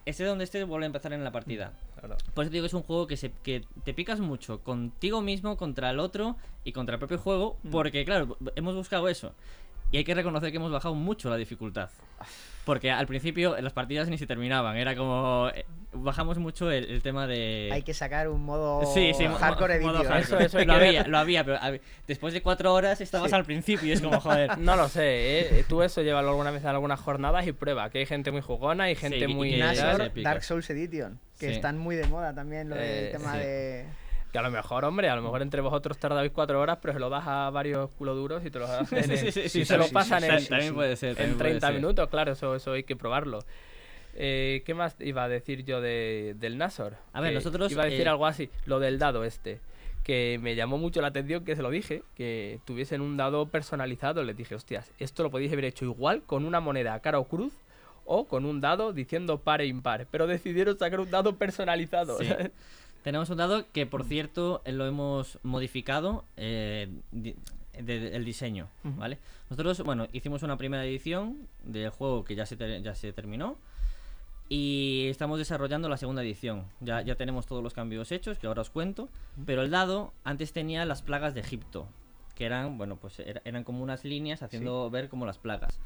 ese 0.09 0.25
donde 0.25 0.43
esté 0.43 0.63
vuelve 0.63 0.85
a 0.85 0.87
empezar 0.87 1.13
en 1.13 1.23
la 1.23 1.31
partida. 1.31 1.73
Claro. 1.99 2.17
Por 2.33 2.43
eso 2.43 2.51
digo 2.51 2.63
que 2.63 2.67
es 2.67 2.73
un 2.73 2.83
juego 2.83 3.07
que, 3.07 3.17
se, 3.17 3.31
que 3.43 3.63
te 3.83 3.93
picas 3.93 4.19
mucho 4.19 4.61
contigo 4.63 5.21
mismo, 5.21 5.57
contra 5.57 5.89
el 5.89 5.99
otro 5.99 6.35
y 6.63 6.71
contra 6.71 6.95
el 6.95 6.99
propio 6.99 7.17
juego, 7.17 7.57
porque 7.71 8.05
claro, 8.05 8.37
hemos 8.55 8.75
buscado 8.75 9.07
eso. 9.07 9.33
Y 9.91 9.97
hay 9.97 10.03
que 10.03 10.13
reconocer 10.13 10.51
que 10.51 10.57
hemos 10.57 10.71
bajado 10.71 10.93
mucho 10.95 11.29
la 11.29 11.37
dificultad. 11.37 11.89
Porque 12.65 12.91
al 12.91 13.07
principio 13.07 13.59
las 13.59 13.73
partidas 13.73 14.07
ni 14.09 14.17
se 14.19 14.27
terminaban, 14.27 14.77
era 14.77 14.95
como... 14.95 15.49
eh, 15.55 15.65
Bajamos 15.91 16.37
mucho 16.37 16.69
el, 16.69 16.85
el 16.85 17.01
tema 17.01 17.25
de... 17.25 17.69
Hay 17.73 17.81
que 17.81 17.95
sacar 17.95 18.27
un 18.27 18.43
modo 18.45 18.85
Sí, 18.93 19.11
sí, 19.17 19.25
hardcore 19.25 19.79
modo 19.79 20.03
hardcore. 20.03 20.19
Eso- 20.45 20.59
eso 20.59 20.59
lo 20.65 20.73
había, 20.73 21.07
lo 21.07 21.17
había, 21.17 21.43
pero 21.43 21.57
a 21.59 21.71
después 22.05 22.31
de 22.35 22.43
cuatro 22.43 22.71
horas 22.75 23.01
estabas 23.01 23.31
Sí. 23.31 23.35
al 23.35 23.43
principio 23.45 23.87
y 23.87 23.93
es 23.93 24.01
como, 24.01 24.19
joder... 24.19 24.55
No 24.59 24.75
lo 24.75 24.87
sé, 24.87 25.39
¿eh? 25.59 25.65
Tú 25.67 25.81
eso 25.81 26.03
llévalo 26.03 26.29
alguna 26.29 26.51
vez 26.51 26.63
a 26.65 26.69
algunas 26.69 26.99
jornadas 26.99 27.47
y 27.47 27.53
prueba, 27.53 27.89
que 27.89 27.97
hay 27.99 28.05
gente 28.05 28.29
muy 28.31 28.41
jugona 28.41 28.91
y 28.91 28.95
gente 28.95 29.27
muy... 29.27 29.55
y 29.55 29.59
Nasor. 29.59 30.11
Dark 30.21 30.43
Souls 30.43 30.69
Edition, 30.69 31.19
que 31.39 31.47
Sí. 31.47 31.53
están 31.55 31.79
muy 31.79 31.95
de 31.95 32.05
moda 32.05 32.35
también 32.35 32.69
lo 32.69 32.75
del 32.75 33.05
Eh, 33.05 33.09
tema 33.11 33.33
sí. 33.33 33.39
de... 33.39 33.85
Que 34.31 34.37
a 34.37 34.41
lo 34.43 34.51
mejor, 34.51 34.85
hombre, 34.85 35.09
a 35.09 35.15
lo 35.15 35.23
mejor 35.23 35.41
entre 35.41 35.59
vosotros 35.61 35.97
tardáis 35.97 36.31
cuatro 36.31 36.61
horas, 36.61 36.77
pero 36.81 36.93
se 36.93 36.99
lo 36.99 37.09
das 37.09 37.25
a 37.25 37.49
varios 37.49 37.89
culo 37.91 38.13
duros 38.13 38.45
y 38.45 38.51
te 38.51 38.59
lo 38.59 38.67
das 38.67 38.91
en, 38.93 39.03
Sí, 39.05 39.17
sí, 39.17 39.31
sí, 39.31 39.49
si 39.49 39.65
se 39.65 39.77
lo 39.77 39.87
pasan 39.89 40.23
en, 40.23 40.45
también 40.47 40.75
puede 40.75 40.95
ser, 40.95 41.09
en 41.09 41.15
también 41.15 41.37
puede 41.37 41.49
30 41.51 41.67
ser. 41.67 41.75
minutos, 41.75 42.09
claro, 42.09 42.31
eso, 42.33 42.55
eso 42.55 42.73
hay 42.73 42.83
que 42.83 42.95
probarlo. 42.95 43.39
Eh, 44.13 44.63
¿Qué 44.65 44.73
más 44.73 44.95
iba 44.99 45.23
a 45.23 45.29
decir 45.29 45.63
yo 45.65 45.81
de, 45.81 46.35
del 46.37 46.57
Nasor? 46.57 46.97
A 47.13 47.21
ver, 47.21 47.33
nosotros, 47.33 47.71
Iba 47.71 47.83
a 47.83 47.85
decir 47.85 48.05
eh, 48.05 48.09
algo 48.09 48.27
así, 48.27 48.49
lo 48.65 48.79
del 48.79 48.99
dado 48.99 49.23
este. 49.23 49.59
Que 50.03 50.39
me 50.41 50.55
llamó 50.55 50.77
mucho 50.77 51.01
la 51.01 51.07
atención 51.07 51.43
que 51.43 51.55
se 51.55 51.61
lo 51.61 51.69
dije, 51.69 52.03
que 52.15 52.59
tuviesen 52.65 53.01
un 53.01 53.17
dado 53.17 53.47
personalizado. 53.47 54.23
Les 54.23 54.35
dije, 54.35 54.55
hostias, 54.55 54.91
esto 54.99 55.23
lo 55.23 55.31
podéis 55.31 55.51
haber 55.53 55.65
hecho 55.65 55.85
igual 55.85 56.21
con 56.23 56.45
una 56.45 56.59
moneda 56.59 56.99
cara 56.99 57.19
o 57.19 57.25
cruz 57.25 57.53
o 58.05 58.25
con 58.27 58.45
un 58.45 58.59
dado 58.59 58.91
diciendo 58.91 59.39
par 59.39 59.61
e 59.61 59.67
impar. 59.67 60.07
Pero 60.09 60.25
decidieron 60.25 60.77
sacar 60.77 60.99
un 60.99 61.11
dado 61.11 61.35
personalizado. 61.35 62.17
Sí. 62.17 62.27
Tenemos 63.03 63.29
un 63.29 63.37
dado 63.37 63.65
que, 63.71 63.85
por 63.85 64.03
cierto, 64.03 64.61
eh, 64.65 64.71
lo 64.71 64.85
hemos 64.85 65.39
modificado 65.43 66.25
eh, 66.37 66.89
di- 67.11 67.35
de- 67.73 67.99
de- 67.99 68.15
el 68.15 68.25
diseño, 68.25 68.67
¿vale? 68.83 69.17
Nosotros, 69.49 69.81
bueno, 69.83 70.07
hicimos 70.11 70.43
una 70.43 70.57
primera 70.57 70.83
edición 70.85 71.47
del 71.63 71.89
juego 71.91 72.25
que 72.25 72.35
ya 72.35 72.45
se, 72.45 72.57
ter- 72.57 72.81
ya 72.83 72.93
se 72.95 73.13
terminó 73.13 73.55
y 74.49 75.05
estamos 75.09 75.37
desarrollando 75.37 75.87
la 75.89 75.97
segunda 75.97 76.23
edición. 76.23 76.65
Ya, 76.81 77.01
ya 77.01 77.15
tenemos 77.15 77.45
todos 77.45 77.63
los 77.63 77.73
cambios 77.73 78.11
hechos, 78.11 78.37
que 78.39 78.47
ahora 78.47 78.61
os 78.63 78.69
cuento, 78.69 79.07
pero 79.45 79.61
el 79.61 79.69
dado 79.71 80.11
antes 80.23 80.51
tenía 80.53 80.83
las 80.85 81.01
plagas 81.01 81.33
de 81.33 81.39
Egipto, 81.41 81.87
que 82.35 82.45
eran, 82.45 82.77
bueno, 82.77 82.97
pues 82.97 83.19
era- 83.19 83.41
eran 83.45 83.63
como 83.63 83.81
unas 83.83 84.03
líneas 84.03 84.41
haciendo 84.43 84.89
ver 84.89 85.07
como 85.07 85.25
las 85.25 85.37
plagas. 85.37 85.79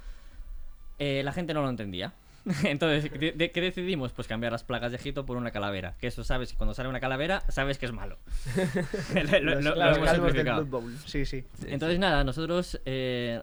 Eh, 1.00 1.22
la 1.24 1.34
gente 1.34 1.54
no 1.54 1.62
lo 1.62 1.70
entendía. 1.70 2.14
Entonces, 2.64 3.12
de- 3.20 3.32
de- 3.32 3.52
¿qué 3.52 3.62
decidimos? 3.62 4.12
Pues 4.12 4.28
cambiar 4.28 4.52
las 4.52 4.64
plagas 4.64 4.92
de 4.92 4.98
Egipto 4.98 5.26
por 5.26 5.38
una 5.38 5.52
calavera. 5.52 5.96
Que 6.00 6.08
eso 6.08 6.24
sabes, 6.24 6.52
que 6.52 6.58
cuando 6.58 6.74
sale 6.74 6.90
una 6.90 7.00
calavera, 7.00 7.42
sabes 7.50 7.78
que 7.78 7.86
es 7.86 7.92
malo. 7.94 8.18
lo, 9.16 9.40
lo- 9.40 9.56
los, 9.56 9.64
lo 9.64 9.76
los 9.76 9.98
hemos 9.98 10.10
calvos 10.10 10.10
del 10.10 10.12
simplificado. 10.12 10.66
Blood 10.66 10.82
Bowl. 10.82 10.98
Sí, 11.06 11.26
sí. 11.26 11.46
Entonces, 11.68 12.00
nada, 12.00 12.24
nosotros. 12.24 12.80
eh, 12.86 13.42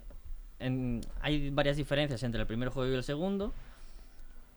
en- 0.59 1.01
hay 1.23 1.49
varias 1.51 1.77
diferencias 1.79 2.23
entre 2.23 2.41
el 2.43 2.47
primer 2.47 2.69
juego 2.69 2.93
y 2.93 2.95
el 2.97 3.03
segundo. 3.03 3.55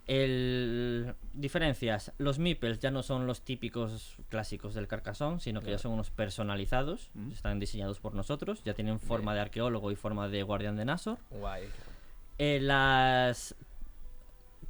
El, 0.06 1.14
diferencias: 1.34 2.12
los 2.18 2.38
meeples 2.38 2.80
ya 2.80 2.92
no 2.92 3.04
son 3.04 3.26
los 3.26 3.42
típicos 3.42 4.18
clásicos 4.28 4.74
del 4.74 4.88
Carcassonne, 4.88 5.40
sino 5.40 5.62
que 5.62 5.72
ya 5.72 5.78
son 5.78 5.94
unos 5.94 6.12
personalizados. 6.12 7.10
Están 7.32 7.58
diseñados 7.60 8.02
por 8.02 8.14
nosotros, 8.14 8.62
ya 8.66 8.74
tienen 8.74 9.00
forma 9.00 9.34
de 9.34 9.40
arqueólogo 9.40 9.92
y 9.92 9.96
forma 9.96 10.28
de 10.28 10.44
guardián 10.44 10.76
de 10.76 10.84
Nasor. 10.84 11.20
Guay. 11.30 11.64
Eh, 12.38 12.60
las 12.62 13.56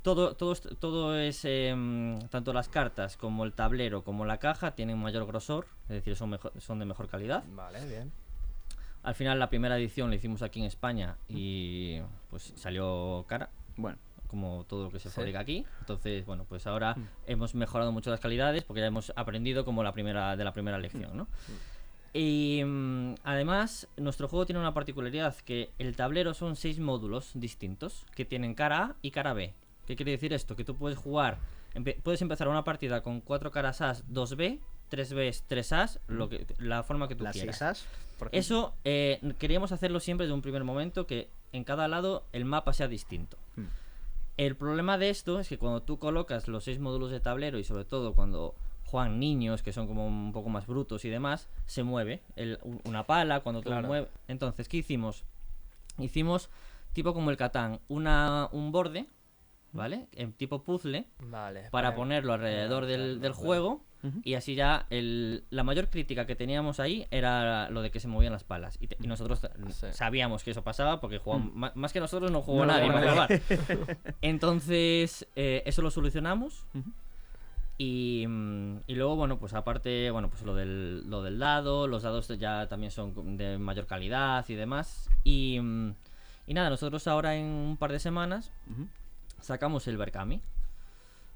todo, 0.04 0.36
todo, 0.36 0.54
todo 0.56 1.18
es 1.18 1.44
em, 1.46 2.20
tanto 2.30 2.54
las 2.54 2.70
cartas 2.70 3.18
como 3.18 3.44
el 3.46 3.54
tablero 3.54 4.04
como 4.04 4.26
la 4.26 4.38
caja 4.38 4.72
tienen 4.76 5.00
mayor 5.00 5.26
grosor, 5.26 5.66
es 5.84 5.90
decir, 5.96 6.16
son, 6.16 6.30
mejor- 6.30 6.54
son 6.60 6.78
de 6.80 6.86
mejor 6.86 7.08
calidad. 7.08 7.44
Vale, 7.56 7.86
bien. 7.88 8.12
Al 9.02 9.16
final 9.16 9.40
la 9.40 9.50
primera 9.50 9.78
edición 9.78 10.10
la 10.10 10.16
hicimos 10.16 10.42
aquí 10.44 10.60
en 10.60 10.66
España 10.66 11.18
y 11.28 12.00
pues 12.30 12.54
salió 12.56 13.26
cara, 13.28 13.50
Bueno, 13.76 13.98
como 14.28 14.66
todo 14.66 14.86
lo 14.86 14.92
que 14.92 15.00
se 15.00 15.10
Sí. 15.10 15.16
fabrica 15.16 15.40
aquí. 15.40 15.66
Entonces, 15.80 16.26
bueno, 16.26 16.46
pues 16.48 16.68
ahora 16.68 16.96
hemos 17.28 17.54
mejorado 17.56 17.92
mucho 17.92 18.10
las 18.12 18.20
calidades 18.20 18.64
porque 18.64 18.82
ya 18.82 18.88
hemos 18.88 19.12
aprendido 19.16 19.66
como 19.66 19.84
la 19.84 19.92
primera 19.94 20.36
de 20.36 20.44
la 20.44 20.54
primera 20.54 20.78
lección, 20.78 21.18
¿no? 21.18 21.28
Y 22.14 22.62
mm, 22.64 23.16
además, 23.24 23.88
nuestro 23.98 24.28
juego 24.28 24.46
tiene 24.46 24.60
una 24.60 24.74
particularidad 24.74 25.36
que 25.38 25.72
el 25.80 25.96
tablero 25.96 26.34
son 26.34 26.56
seis 26.56 26.80
módulos 26.80 27.32
distintos 27.34 28.06
que 28.16 28.26
tienen 28.26 28.54
cara 28.54 28.84
A 28.84 28.96
y 29.02 29.12
cara 29.12 29.34
B. 29.34 29.54
¿Qué 29.86 29.96
quiere 29.96 30.12
decir 30.12 30.34
esto? 30.34 30.56
Que 30.56 30.64
tú 30.64 30.76
puedes 30.76 30.98
jugar, 30.98 31.38
empe- 31.76 32.02
puedes 32.02 32.22
empezar 32.22 32.48
una 32.48 32.64
partida 32.64 33.02
con 33.04 33.22
cuatro 33.22 33.52
caras 33.52 33.82
A, 33.82 33.94
2B, 33.94 34.60
3B, 34.90 35.44
3A, 35.50 36.00
lo 36.08 36.30
que, 36.30 36.46
la 36.60 36.84
forma 36.84 37.08
que 37.08 37.16
tú 37.16 37.24
las 37.24 37.34
quieras. 37.36 37.62
ejemplo. 37.62 38.30
Eso 38.32 38.74
eh, 38.86 39.20
queríamos 39.40 39.72
hacerlo 39.72 40.00
siempre 40.00 40.28
de 40.28 40.34
un 40.34 40.42
primer 40.42 40.64
momento, 40.64 41.06
que 41.08 41.30
en 41.52 41.64
cada 41.64 41.88
lado 41.88 42.26
el 42.32 42.46
mapa 42.46 42.74
sea 42.74 42.88
distinto. 42.88 43.38
Mm. 43.56 43.64
El 44.38 44.56
problema 44.56 44.98
de 44.98 45.10
esto 45.10 45.40
es 45.40 45.48
que 45.50 45.58
cuando 45.58 45.82
tú 45.84 46.00
colocas 46.00 46.48
los 46.48 46.64
seis 46.64 46.80
módulos 46.80 47.12
de 47.12 47.20
tablero 47.20 47.60
y 47.60 47.64
sobre 47.64 47.86
todo 47.86 48.14
cuando 48.14 48.56
juegan 48.86 49.20
niños 49.20 49.62
que 49.64 49.74
son 49.74 49.88
como 49.88 50.08
un 50.08 50.32
poco 50.32 50.50
más 50.50 50.66
brutos 50.68 51.04
y 51.06 51.10
demás, 51.10 51.50
se 51.66 51.84
mueve 51.84 52.22
el- 52.36 52.60
una 52.86 53.04
pala 53.06 53.42
cuando 53.42 53.62
tú 53.62 53.70
Claro. 53.70 53.88
mueve. 53.88 54.08
Entonces, 54.28 54.68
¿qué 54.70 54.78
hicimos? 54.78 55.24
Hicimos 56.00 56.50
tipo 56.94 57.14
como 57.14 57.30
el 57.32 57.38
Catán, 57.38 57.80
una, 57.88 58.50
un 58.52 58.72
borde, 58.72 59.08
¿vale? 59.74 60.08
En 60.14 60.32
tipo 60.34 60.64
puzzle 60.64 61.06
Vale. 61.20 61.70
para 61.72 61.90
vale. 61.90 61.98
ponerlo 61.98 62.34
alrededor 62.34 62.86
del, 62.86 63.20
del 63.20 63.34
juego 63.34 63.82
y 64.26 64.34
así 64.34 64.54
ya 64.54 64.86
el, 64.90 65.46
la 65.50 65.64
mayor 65.64 65.90
crítica 65.90 66.26
que 66.26 66.36
teníamos 66.36 66.82
ahí 66.82 67.08
era 67.10 67.70
lo 67.70 67.82
de 67.82 67.90
que 67.90 68.02
se 68.02 68.10
movían 68.10 68.34
las 68.34 68.44
palas 68.44 68.78
y, 68.82 68.88
te- 68.88 68.98
y 69.02 69.08
nosotros 69.08 69.40
Sí. 69.70 69.88
sabíamos 69.92 70.44
que 70.44 70.52
eso 70.52 70.62
pasaba 70.62 71.00
porque 71.00 71.20
jugamos, 71.20 71.54
ma- 71.54 71.72
más 71.76 71.94
que 71.94 72.02
nosotros 72.02 72.30
no 72.30 72.42
jugó 72.42 72.66
No 72.66 72.74
nadie 72.74 72.92
para 72.92 73.28
entonces 74.22 75.26
eh, 75.38 75.64
eso 75.66 75.82
lo 75.82 75.90
solucionamos 75.90 76.66
y, 77.78 78.26
mm, 78.28 78.78
y 78.88 78.96
luego 78.96 79.16
bueno 79.16 79.40
pues 79.40 79.54
aparte 79.54 80.12
bueno 80.12 80.30
pues 80.30 80.44
lo 80.44 80.54
del, 80.54 81.10
lo 81.10 81.24
del 81.24 81.40
dado 81.40 81.88
los 81.88 82.04
dados 82.04 82.28
ya 82.38 82.68
también 82.68 82.92
son 82.92 83.38
de 83.38 83.58
mayor 83.58 83.86
calidad 83.86 84.44
y 84.50 84.56
demás 84.56 85.10
y, 85.24 85.60
mm, 85.62 85.94
y 86.48 86.54
nada 86.54 86.70
nosotros 86.70 87.08
ahora 87.08 87.36
en 87.38 87.46
un 87.46 87.78
par 87.78 87.92
de 87.94 88.00
semanas. 88.00 88.52
Sacamos 89.44 89.88
el 89.88 89.98
Berkami. 89.98 90.42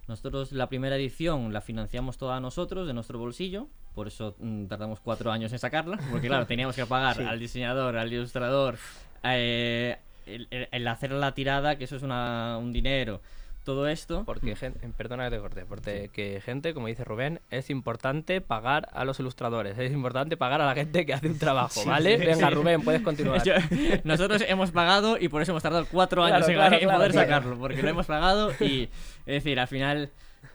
Nosotros 0.08 0.52
la 0.54 0.70
primera 0.70 0.96
edición 0.96 1.52
la 1.52 1.60
financiamos 1.62 2.18
toda 2.18 2.40
nosotros 2.40 2.88
de 2.88 2.94
nuestro 2.94 3.20
bolsillo, 3.20 3.68
por 3.94 4.08
eso 4.08 4.36
mm, 4.40 4.68
tardamos 4.68 5.02
cuatro 5.02 5.32
años 5.32 5.52
en 5.52 5.60
sacarla, 5.60 6.00
porque 6.12 6.28
claro, 6.28 6.46
teníamos 6.48 6.76
que 6.76 6.86
pagar 6.86 7.18
Sí. 7.18 7.24
al 7.24 7.40
diseñador, 7.40 7.98
al 7.98 8.12
ilustrador, 8.14 8.78
eh, 9.24 9.98
el, 10.26 10.48
el- 10.50 10.70
el 10.72 10.88
hacer 10.88 11.12
la 11.12 11.34
tirada, 11.34 11.78
que 11.78 11.84
eso 11.84 11.98
es 11.98 12.04
una- 12.04 12.58
un 12.58 12.72
dinero, 12.72 13.22
todo 13.68 13.88
esto. 13.88 14.24
Porque, 14.26 14.56
gen- 14.56 14.74
perdona 14.98 15.26
que 15.30 15.36
te 15.36 15.42
corte, 15.42 15.66
porque 15.66 16.10
que 16.12 16.42
gente, 16.42 16.74
como 16.74 16.88
dice 16.88 17.04
Rubén, 17.04 17.42
es 17.52 17.70
importante 17.70 18.42
pagar 18.42 18.88
a 18.94 19.04
los 19.06 19.20
ilustradores, 19.20 19.78
es 19.78 19.92
importante 19.92 20.38
pagar 20.38 20.62
a 20.62 20.66
la 20.66 20.74
gente 20.74 21.06
que 21.06 21.14
hace 21.14 21.28
un 21.28 21.38
trabajo, 21.38 21.84
¿vale? 21.86 22.18
Venga, 22.18 22.50
Rubén, 22.50 22.82
puedes 22.82 23.02
continuar. 23.02 23.44
Yo- 23.44 23.54
nosotros 24.06 24.44
hemos 24.48 24.72
pagado 24.72 25.18
y 25.20 25.28
por 25.30 25.42
eso 25.42 25.52
hemos 25.52 25.62
tardado 25.64 25.86
cuatro 25.92 26.22
Claro, 26.24 26.36
años 26.38 26.48
en, 26.50 26.56
claro, 26.56 26.76
en 26.76 26.82
claro, 26.82 26.98
poder 26.98 27.14
sacarlo, 27.14 27.58
porque 27.60 27.84
lo 27.84 27.90
hemos 27.90 28.08
pagado 28.08 28.52
y, 28.62 28.84
es 29.26 29.44
decir, 29.44 29.60
al 29.60 29.68
final 29.68 30.10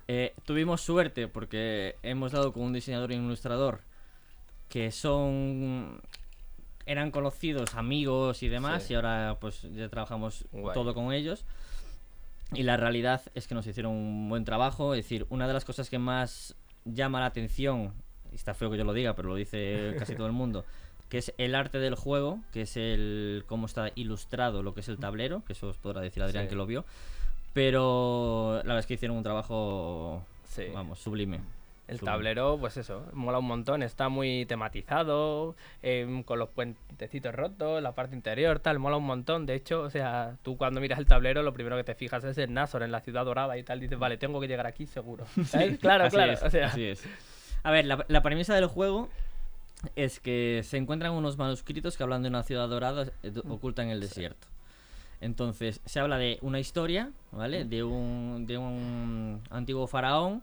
eh, 0.09 0.33
tuvimos 0.47 0.81
suerte 0.81 1.29
porque 1.29 1.97
hemos 2.03 2.33
dado 2.33 2.53
con 2.53 2.63
un 2.65 2.73
diseñador 2.73 3.13
y 3.13 3.17
un 3.17 3.27
ilustrador 3.27 3.81
que 4.69 4.91
son 4.91 6.01
eran 6.87 7.11
conocidos, 7.13 7.75
amigos 7.77 8.43
y 8.43 8.49
demás, 8.49 8.91
y 8.91 8.95
ahora 8.95 9.37
pues 9.41 9.63
ya 9.75 9.89
trabajamos 9.89 10.45
Guay. 10.51 10.75
todo 10.75 10.95
con 10.95 11.13
ellos. 11.13 11.45
Y 12.55 12.63
la 12.65 12.77
realidad 12.77 13.23
es 13.35 13.47
que 13.49 13.55
nos 13.55 13.67
hicieron 13.67 13.93
un 13.93 14.29
buen 14.29 14.45
trabajo. 14.45 14.95
Es 14.95 15.05
decir, 15.05 15.27
una 15.31 15.47
de 15.47 15.55
las 15.55 15.65
cosas 15.65 15.89
que 15.91 15.99
más 15.99 16.55
llama 16.85 17.21
la 17.21 17.27
atención, 17.27 17.93
y 18.31 18.35
está 18.37 18.55
feo 18.55 18.71
que 18.71 18.77
yo 18.79 18.85
lo 18.85 18.93
diga, 18.93 19.15
pero 19.15 19.29
lo 19.29 19.35
dice 19.37 19.95
casi 19.99 20.15
todo 20.15 20.27
el 20.27 20.33
mundo, 20.33 20.65
que 21.09 21.19
es 21.19 21.33
el 21.39 21.55
arte 21.55 21.79
del 21.79 21.95
juego, 21.95 22.41
que 22.53 22.63
es 22.63 22.77
el 22.77 23.45
cómo 23.47 23.67
está 23.67 23.91
ilustrado 23.95 24.63
lo 24.63 24.75
que 24.75 24.81
es 24.81 24.89
el 24.89 24.99
tablero, 24.99 25.43
que 25.47 25.53
eso 25.55 25.69
os 25.69 25.77
podrá 25.77 26.01
decir 26.01 26.23
Adrián 26.23 26.45
Sí. 26.45 26.51
que 26.51 26.57
lo 26.57 26.67
vio. 26.67 26.85
Pero 27.53 28.55
la 28.59 28.63
verdad 28.63 28.79
es 28.81 28.87
que 28.87 28.95
hicieron 28.95 29.17
un 29.19 29.23
trabajo, 29.23 30.23
Sí. 30.49 30.65
vamos, 30.73 30.99
sublime. 30.99 31.41
El 31.89 31.99
tablero, 32.01 32.57
pues 32.59 32.77
eso, 32.77 33.05
mola 33.13 33.39
un 33.39 33.45
montón, 33.47 33.83
está 33.83 34.09
muy 34.09 34.47
tematizado, 34.47 35.57
em, 35.83 36.23
con 36.23 36.39
los 36.39 36.49
puentecitos 36.49 37.35
rotos, 37.35 37.83
la 37.83 37.93
parte 37.93 38.15
interior, 38.15 38.61
tal, 38.61 38.79
mola 38.79 38.97
un 38.97 39.05
montón. 39.05 39.47
De 39.47 39.55
hecho, 39.55 39.83
o 39.83 39.91
sea, 39.91 40.37
tú 40.43 40.57
cuando 40.57 40.81
miras 40.81 40.99
el 40.99 41.07
tablero, 41.07 41.43
lo 41.43 41.53
primero 41.53 41.77
que 41.77 41.85
te 41.85 41.95
fijas 41.95 42.25
es 42.25 42.39
el 42.39 42.55
Nasor 42.55 42.83
en 42.83 42.93
la 42.93 43.01
ciudad 43.01 43.25
dorada 43.25 43.59
y 43.59 43.63
tal, 43.63 43.81
dices, 43.81 43.99
vale, 43.99 44.17
tengo 44.17 44.41
que 44.41 44.49
llegar 44.49 44.67
aquí 44.67 44.87
seguro. 44.87 45.27
¿Sabes? 45.45 45.79
Claro, 45.81 46.05
Así 46.05 46.17
claro, 46.17 46.33
es, 46.33 46.43
o 46.43 46.51
sea, 46.51 46.67
así 46.69 46.85
es. 46.85 47.05
A 47.65 47.71
ver, 47.71 47.85
la, 47.85 48.05
la 48.09 48.23
premisa 48.23 48.55
del 48.55 48.67
juego 48.67 49.09
es 49.97 50.21
que 50.21 50.63
se 50.65 50.77
encuentran 50.79 51.13
unos 51.13 51.37
manuscritos 51.37 51.97
que 51.97 52.05
hablan 52.05 52.23
de 52.23 52.29
una 52.29 52.45
ciudad 52.45 52.69
dorada 52.69 53.07
eh, 53.25 53.31
do- 53.31 53.43
oculta 53.49 53.83
en 53.83 53.91
el 53.91 54.01
desierto. 54.01 54.47
Entonces, 55.21 55.81
se 55.85 56.01
habla 56.01 56.19
de 56.19 56.39
una 56.43 56.59
historia, 56.59 57.11
¿vale? 57.31 57.65
De 57.65 57.85
un, 57.85 58.45
de 58.47 58.59
un 58.59 59.41
antiguo 59.51 59.87
faraón 59.87 60.43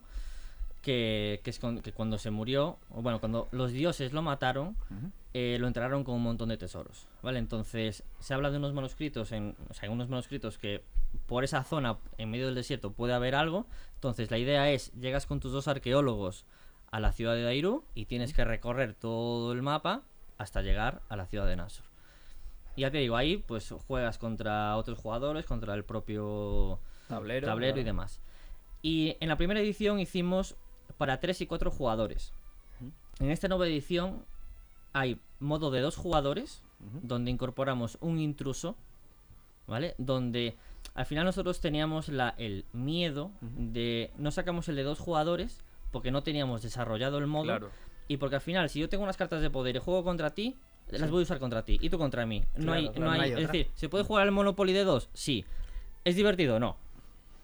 que, 0.82 1.42
que 1.44 1.50
es 1.50 1.60
con- 1.60 1.82
que 1.82 1.92
cuando 1.92 2.18
se 2.18 2.32
murió, 2.32 2.78
o 2.92 3.02
bueno, 3.02 3.20
cuando 3.20 3.48
los 3.52 3.72
dioses 3.72 4.14
lo 4.14 4.22
mataron, 4.22 4.76
eh, 5.34 5.58
lo 5.60 5.68
enterraron 5.68 6.04
con 6.04 6.16
un 6.16 6.24
montón 6.24 6.50
de 6.50 6.58
tesoros, 6.58 7.08
¿vale? 7.22 7.40
Entonces, 7.40 8.04
se 8.20 8.34
habla 8.34 8.50
de 8.52 8.58
unos 8.58 8.74
manuscritos, 8.74 9.32
en, 9.32 9.56
o 9.70 9.74
sea, 9.74 9.90
unos 9.92 10.10
manuscritos 10.10 10.58
que 10.58 10.84
por 11.26 11.44
esa 11.44 11.64
zona, 11.64 11.98
en 12.18 12.30
medio 12.32 12.46
del 12.46 12.56
desierto, 12.56 12.92
puede 12.92 13.14
haber 13.14 13.36
algo. 13.36 13.66
Entonces, 13.96 14.32
la 14.32 14.38
idea 14.38 14.70
es, 14.72 14.92
llegas 14.94 15.26
con 15.26 15.40
tus 15.40 15.52
dos 15.52 15.68
arqueólogos 15.68 16.46
a 16.92 17.00
la 17.00 17.12
ciudad 17.12 17.36
de 17.36 17.44
Dairu 17.44 17.84
y 17.94 18.06
tienes 18.06 18.34
que 18.34 18.44
recorrer 18.46 18.94
todo 18.94 19.52
el 19.52 19.62
mapa 19.62 20.02
hasta 20.38 20.62
llegar 20.62 21.02
a 21.10 21.16
la 21.16 21.26
ciudad 21.26 21.46
de 21.46 21.56
Nasor. 21.56 21.86
Y 22.76 22.82
ya 22.82 22.92
te 22.92 23.00
digo, 23.00 23.18
ahí 23.18 23.38
pues 23.38 23.72
juegas 23.88 24.18
contra 24.18 24.76
otros 24.78 24.98
jugadores, 25.00 25.46
contra 25.46 25.74
el 25.74 25.84
propio 25.84 26.80
tablero. 27.08 27.48
tablero 27.48 27.80
y 27.80 27.84
demás. 27.84 28.22
Y 28.82 29.18
en 29.20 29.28
la 29.28 29.36
primera 29.36 29.60
edición 29.60 30.00
hicimos 30.00 30.56
para 31.00 31.20
3 31.20 31.42
y 31.42 31.48
4 31.48 31.72
jugadores. 31.72 32.34
En 33.20 33.32
esta 33.32 33.48
nueva 33.48 33.68
edición 33.68 34.24
hay 34.94 35.18
modo 35.40 35.72
de 35.72 35.80
dos 35.80 35.96
jugadores, 35.96 36.62
donde 37.02 37.32
incorporamos 37.32 37.98
un 38.02 38.20
intruso, 38.20 38.76
¿vale? 39.66 39.96
Donde 39.98 40.58
al 40.94 41.06
final 41.06 41.24
nosotros 41.24 41.62
teníamos 41.62 42.10
la, 42.10 42.36
el 42.38 42.66
miedo 42.74 43.32
de... 43.42 44.12
No 44.18 44.30
sacamos 44.32 44.68
el 44.68 44.76
de 44.76 44.84
dos 44.84 45.00
jugadores 45.00 45.62
porque 45.92 46.12
no 46.12 46.22
teníamos 46.22 46.64
desarrollado 46.64 47.18
el 47.18 47.28
modo. 47.28 47.46
Claro. 47.46 47.70
Y 48.10 48.18
porque 48.18 48.36
al 48.36 48.42
final, 48.42 48.70
si 48.70 48.80
yo 48.80 48.90
tengo 48.90 49.04
unas 49.04 49.16
cartas 49.18 49.42
de 49.42 49.50
poder 49.50 49.78
y 49.78 49.80
juego 49.80 50.04
contra 50.04 50.32
ti, 50.32 50.58
las 50.90 51.10
voy 51.10 51.22
a 51.22 51.24
usar 51.24 51.40
contra 51.40 51.64
ti. 51.64 51.78
Y 51.82 51.90
tú 51.90 51.98
contra 51.98 52.26
mí. 52.26 52.44
no 52.58 52.74
hay, 52.74 52.90
no 52.90 53.06
no 53.06 53.12
hay, 53.12 53.32
es 53.32 53.48
decir, 53.48 53.70
¿se 53.76 53.88
puede 53.88 54.04
jugar 54.04 54.24
al 54.24 54.32
Monopoly 54.32 54.74
de 54.74 54.84
dos? 54.84 55.10
Sí. 55.14 55.46
¿Es 56.04 56.18
divertido? 56.18 56.60
No. 56.60 56.76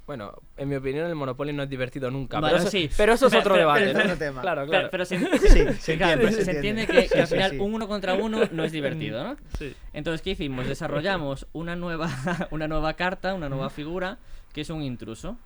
Bueno, 0.07 0.33
en 0.57 0.69
mi 0.69 0.75
opinión, 0.75 1.07
el 1.07 1.15
Monopoly 1.15 1.51
no 1.51 1.63
es 1.63 1.69
divertido 1.69 2.11
nunca. 2.11 2.39
Vale, 2.39 2.53
pero, 2.57 2.61
eso, 2.63 2.71
sí. 2.71 2.89
pero 2.95 3.13
eso 3.13 3.25
es 3.25 3.31
Pero- 3.31 3.41
otro 3.41 3.53
pero- 3.55 3.59
debate. 3.67 3.93
¿no? 3.93 3.99
es 3.99 4.05
otro 4.05 4.17
tema. 4.17 4.41
Claro, 4.41 4.67
claro. 4.67 4.87
pero 4.91 5.03
se, 5.05 5.17
Sí, 5.79 5.91
entiende, 5.93 6.85
que, 6.85 6.93
que 6.93 7.07
Sí, 7.09 7.17
al 7.19 7.27
sí, 7.27 7.33
final 7.33 7.51
sí. 7.51 7.57
un 7.57 7.73
uno 7.73 7.87
contra 7.87 8.13
uno 8.13 8.41
no 8.51 8.63
es 8.63 8.71
divertido, 8.71 9.23
¿no? 9.23 9.35
Sí. 9.57 9.75
Entonces, 9.93 10.21
¿qué 10.21 10.31
hicimos? 10.31 10.67
Desarrollamos 10.67 11.47
una 11.53 11.75
nueva, 11.75 12.09
una 12.51 12.67
nueva 12.67 12.93
carta, 12.93 13.33
una 13.33 13.49
nueva 13.49 13.69
figura, 13.71 14.19
que 14.53 14.61
es 14.61 14.69
un 14.69 14.83
intruso. 14.83 15.37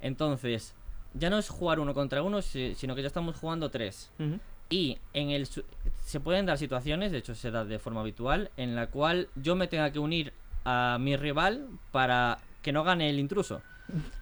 Entonces, 0.00 0.74
ya 1.14 1.28
no 1.30 1.38
es 1.38 1.48
jugar 1.48 1.80
uno 1.80 1.92
contra 1.94 2.22
uno, 2.22 2.40
si- 2.42 2.74
sino 2.74 2.94
que 2.94 3.02
ya 3.02 3.08
estamos 3.08 3.36
jugando 3.36 3.70
tres. 3.70 4.10
Y 4.70 4.98
en 5.12 5.30
el 5.30 5.46
se 5.46 6.20
pueden 6.20 6.46
dar 6.46 6.58
situaciones, 6.58 7.12
de 7.12 7.18
hecho 7.18 7.34
se 7.34 7.50
da 7.50 7.64
de 7.64 7.78
forma 7.78 8.00
habitual, 8.00 8.50
en 8.56 8.74
la 8.74 8.86
cual 8.88 9.28
yo 9.36 9.54
me 9.56 9.66
tenga 9.68 9.90
que 9.92 9.98
unir 9.98 10.32
a 10.64 10.96
mi 11.00 11.16
rival 11.16 11.66
para 11.92 12.38
que 12.62 12.72
no 12.72 12.82
gane 12.82 13.08
el 13.10 13.18
intruso. 13.20 13.62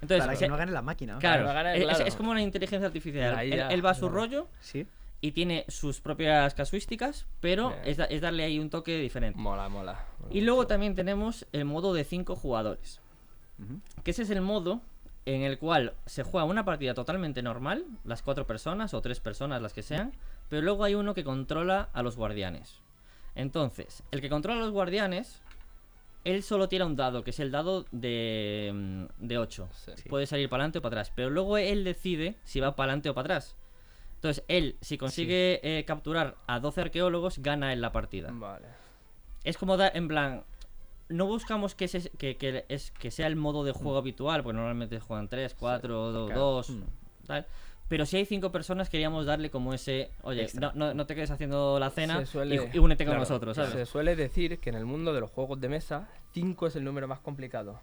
Entonces, 0.02 0.18
Para 0.26 0.34
se- 0.36 0.44
que 0.44 0.48
no 0.48 0.56
gane 0.56 0.72
la 0.72 0.82
máquina. 0.82 1.14
¿no? 1.14 1.18
claro, 1.20 1.46
gane, 1.46 1.80
claro. 1.82 2.04
Es, 2.04 2.14
como 2.16 2.30
una 2.30 2.42
inteligencia 2.42 2.86
artificial. 2.86 3.38
Él, 3.40 3.84
va 3.84 3.90
a 3.90 3.94
su 3.94 4.00
claro. 4.02 4.14
rollo 4.14 4.48
Sí. 4.60 4.86
y 5.20 5.32
tiene 5.32 5.64
sus 5.68 6.00
propias 6.00 6.54
casuísticas, 6.54 7.26
pero 7.40 7.74
es, 7.84 7.96
da- 7.96 8.04
es 8.04 8.20
darle 8.20 8.44
ahí 8.44 8.58
un 8.58 8.68
toque 8.70 8.96
diferente. 8.98 9.38
Mola, 9.38 9.68
mola. 9.68 10.04
Y 10.30 10.42
luego 10.42 10.66
también 10.66 10.94
tenemos 10.94 11.46
el 11.52 11.64
modo 11.64 11.94
de 11.94 12.04
5 12.04 12.36
jugadores. 12.36 13.00
Que 14.02 14.10
ese 14.10 14.22
es 14.22 14.30
el 14.30 14.40
modo 14.40 14.80
en 15.26 15.42
el 15.42 15.58
cual 15.58 15.94
se 16.04 16.22
juega 16.24 16.44
una 16.44 16.64
partida 16.66 16.92
totalmente 16.92 17.40
normal, 17.40 17.86
las 18.04 18.20
cuatro 18.20 18.46
personas 18.46 18.92
o 18.92 19.00
tres 19.00 19.20
personas, 19.20 19.62
las 19.62 19.72
que 19.72 19.82
sean, 19.82 20.12
pero 20.50 20.60
luego 20.60 20.84
hay 20.84 20.94
uno 20.96 21.14
que 21.14 21.24
controla 21.24 21.88
a 21.94 22.02
los 22.02 22.16
guardianes. 22.16 22.80
Entonces, 23.34 24.02
el 24.10 24.20
que 24.20 24.28
controla 24.28 24.60
a 24.60 24.64
los 24.64 24.72
guardianes, 24.72 25.40
él 26.24 26.42
solo 26.42 26.68
tira 26.68 26.86
un 26.86 26.96
dado, 26.96 27.22
que 27.22 27.30
es 27.30 27.40
el 27.40 27.50
dado 27.50 27.84
de, 27.92 28.70
mm, 28.74 29.26
de 29.26 29.38
8. 29.38 29.68
Sí. 29.72 30.08
Puede 30.08 30.26
salir 30.26 30.48
para 30.48 30.62
adelante 30.62 30.78
o 30.78 30.82
para 30.82 31.00
atrás, 31.00 31.12
pero 31.14 31.30
luego 31.30 31.56
él 31.58 31.84
decide 31.84 32.36
si 32.44 32.60
va 32.60 32.74
para 32.76 32.92
adelante 32.92 33.10
o 33.10 33.14
para 33.14 33.24
atrás. 33.36 33.56
Entonces, 34.16 34.42
él, 34.48 34.76
si 34.80 34.96
consigue 34.96 35.60
eh, 35.62 35.84
capturar 35.84 36.36
a 36.46 36.58
12 36.60 36.80
arqueólogos, 36.80 37.38
gana 37.40 37.72
en 37.74 37.80
la 37.82 37.92
partida. 37.92 38.30
Vale. 38.32 38.66
Es 39.44 39.58
como 39.58 39.76
dar, 39.76 39.94
en 39.94 40.08
plan, 40.08 40.44
no 41.10 41.26
buscamos 41.26 41.74
que, 41.74 41.84
ese- 41.84 42.08
que, 42.16 42.38
que 42.38 42.64
es, 42.68 42.90
que 42.92 43.10
sea 43.10 43.26
el 43.26 43.36
modo 43.36 43.62
de 43.64 43.72
juego 43.72 43.98
habitual, 43.98 44.42
porque 44.42 44.56
normalmente 44.56 44.98
juegan 45.00 45.28
3, 45.28 45.54
4, 45.54 46.26
claro. 46.26 46.40
2, 46.40 46.70
Mm. 46.70 46.82
tal. 47.26 47.46
Pero 47.88 48.06
si 48.06 48.16
hay 48.16 48.24
cinco 48.24 48.50
personas, 48.50 48.88
queríamos 48.88 49.26
darle 49.26 49.50
como 49.50 49.74
ese, 49.74 50.10
oye, 50.22 50.46
no, 50.58 50.72
no, 50.74 50.94
no 50.94 51.06
te 51.06 51.14
quedes 51.14 51.30
haciendo 51.30 51.78
la 51.78 51.90
cena 51.90 52.24
suele- 52.24 52.70
y, 52.72 52.76
y 52.76 52.78
únete 52.78 53.04
con 53.04 53.12
claro, 53.12 53.20
nosotros, 53.20 53.56
¿sabes? 53.56 53.72
Se 53.72 53.86
suele 53.86 54.16
decir 54.16 54.58
que 54.58 54.70
en 54.70 54.76
el 54.76 54.86
mundo 54.86 55.12
de 55.12 55.20
los 55.20 55.30
juegos 55.30 55.60
de 55.60 55.68
mesa, 55.68 56.08
5 56.32 56.66
es 56.68 56.76
el 56.76 56.84
número 56.84 57.06
más 57.08 57.20
complicado. 57.20 57.78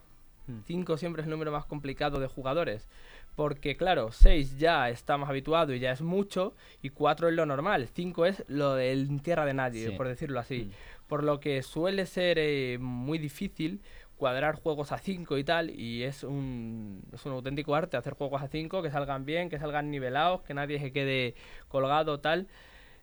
Mm. 0.48 0.60
5 0.66 0.98
siempre 0.98 1.22
es 1.22 1.28
el 1.28 1.32
número 1.32 1.52
más 1.52 1.66
complicado 1.66 2.20
de 2.20 2.28
jugadores. 2.28 2.88
Porque, 3.36 3.78
claro, 3.78 4.12
6 4.12 4.58
ya 4.58 4.90
está 4.90 5.18
más 5.18 5.30
habituado 5.30 5.74
y 5.74 5.80
ya 5.80 5.92
es 5.92 6.02
mucho, 6.02 6.54
y 6.82 6.90
4 6.90 7.30
es 7.30 7.36
lo 7.36 7.46
normal. 7.46 7.88
5 7.94 8.26
es 8.26 8.44
lo 8.48 8.74
del 8.74 9.22
tierra 9.22 9.46
de 9.46 9.54
nadie, 9.54 9.90
Sí. 9.90 9.96
por 9.96 10.08
decirlo 10.08 10.40
así. 10.40 10.64
Mm. 10.70 11.08
Por 11.08 11.24
lo 11.24 11.40
que 11.40 11.62
suele 11.62 12.06
ser 12.08 12.38
eh, 12.40 12.78
muy 12.80 13.20
difícil 13.20 13.82
cuadrar 14.22 14.54
juegos 14.54 14.92
a 14.92 15.00
5 15.00 15.40
y 15.40 15.44
tal, 15.44 15.72
y 15.72 16.04
es 16.04 16.24
un, 16.24 17.02
es 17.12 17.26
un 17.26 17.32
auténtico 17.32 17.74
arte 17.74 17.98
hacer 17.98 18.14
juegos 18.14 18.40
a 18.44 18.48
5 18.48 18.84
que 18.84 18.92
salgan 18.92 19.26
bien, 19.26 19.50
que 19.50 19.58
salgan 19.58 19.90
nivelados, 19.90 20.44
que 20.44 20.54
nadie 20.54 20.78
se 20.80 20.92
quede 20.92 21.34
colgado 21.68 22.20
tal. 22.20 22.46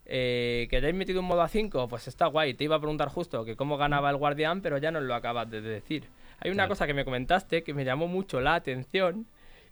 Eh, 0.07 0.69
que 0.71 0.77
hayáis 0.77 0.95
metido 0.95 1.19
un 1.21 1.27
modo 1.27 1.43
a 1.43 1.49
5, 1.49 1.89
pues 1.89 2.07
está 2.07 2.27
guay. 2.27 2.55
Te 2.55 2.63
iba 2.63 2.77
a 2.77 2.79
preguntar 2.79 3.09
justo 3.09 3.45
que 3.45 3.57
cómo 3.57 3.77
ganaba 3.77 4.09
el 4.11 4.17
guardián, 4.17 4.63
pero 4.63 4.79
ya 4.79 4.93
nos 4.93 5.03
lo 5.03 5.15
acabas 5.17 5.51
de 5.51 5.61
decir. 5.61 6.05
Hay 6.39 6.51
una 6.51 6.63
Claro. 6.63 6.69
cosa 6.69 6.87
que 6.87 6.95
me 6.95 7.05
comentaste 7.05 7.65
que 7.65 7.75
me 7.75 7.85
llamó 7.85 8.07
mucho 8.07 8.41
la 8.41 8.55
atención 8.55 9.27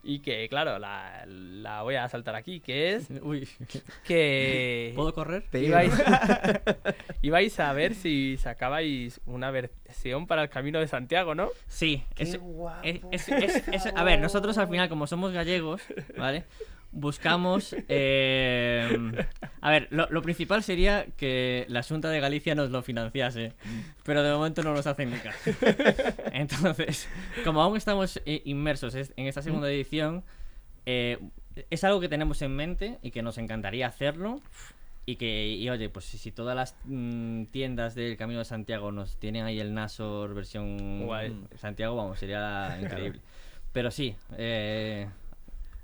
y 0.06 0.20
que, 0.20 0.48
claro, 0.48 0.78
la, 0.78 1.24
la 1.26 1.82
voy 1.82 1.96
a 1.96 2.08
saltar 2.08 2.36
aquí, 2.36 2.60
que 2.60 2.94
es 2.94 3.08
Uy, 3.22 3.48
que 4.04 4.92
¿puedo 4.96 5.12
correr? 5.12 5.44
ibais, 5.52 5.92
ibais 7.22 7.58
a 7.60 7.72
ver 7.72 7.94
si 7.94 8.36
sacabais 8.38 9.20
una 9.26 9.50
versión 9.50 10.26
para 10.26 10.42
el 10.42 10.48
Camino 10.48 10.78
de 10.80 10.86
Santiago, 10.88 11.34
¿no? 11.34 11.48
Sí, 11.68 12.04
Qué 12.14 12.22
es, 12.24 12.38
guapo. 12.38 12.80
es- 12.84 13.00
es- 13.10 13.28
es- 13.28 13.68
es- 13.68 13.86
a 13.94 14.04
ver, 14.04 14.20
nosotros 14.20 14.56
al 14.58 14.68
final, 14.68 14.88
como 14.88 15.06
somos 15.06 15.32
gallegos, 15.32 15.82
¿vale? 16.16 16.44
Buscamos. 16.96 17.76
eh, 17.88 18.88
a 19.60 19.70
ver, 19.70 19.86
lo, 19.90 20.08
lo 20.10 20.22
principal 20.22 20.62
sería 20.62 21.06
que 21.18 21.66
la 21.68 21.82
Junta 21.82 22.08
de 22.08 22.20
Galicia 22.20 22.54
nos 22.54 22.70
lo 22.70 22.82
financiase, 22.82 23.52
pero 24.02 24.22
de 24.22 24.32
momento 24.32 24.62
no 24.62 24.72
nos 24.72 24.86
hacen 24.86 25.10
ni 25.10 25.18
caso. 25.18 25.50
Entonces, 26.32 27.06
como 27.44 27.60
aún 27.60 27.76
estamos 27.76 28.20
inmersos 28.24 28.94
en 28.94 29.26
esta 29.26 29.42
segunda 29.42 29.70
edición, 29.70 30.24
eh, 30.86 31.18
es 31.68 31.84
algo 31.84 32.00
que 32.00 32.08
tenemos 32.08 32.40
en 32.40 32.56
mente 32.56 32.98
y 33.02 33.10
que 33.10 33.22
nos 33.22 33.36
encantaría 33.36 33.86
hacerlo. 33.86 34.40
Y 35.08 35.16
que, 35.16 35.48
y 35.48 35.68
oye, 35.68 35.88
pues 35.88 36.06
si, 36.06 36.32
todas 36.32 36.56
las 36.56 36.74
mm, 36.84 37.44
tiendas 37.44 37.94
del 37.94 38.16
Camino 38.16 38.40
de 38.40 38.44
Santiago 38.44 38.90
nos 38.90 39.18
tienen 39.18 39.44
ahí 39.44 39.60
el 39.60 39.72
Nasor 39.74 40.34
versión 40.34 41.04
Guay. 41.04 41.44
Santiago, 41.56 41.94
vamos, 41.94 42.18
sería 42.18 42.76
increíble. 42.82 43.20
Pero 43.72 43.90
sí, 43.90 44.16
eh, 44.36 45.06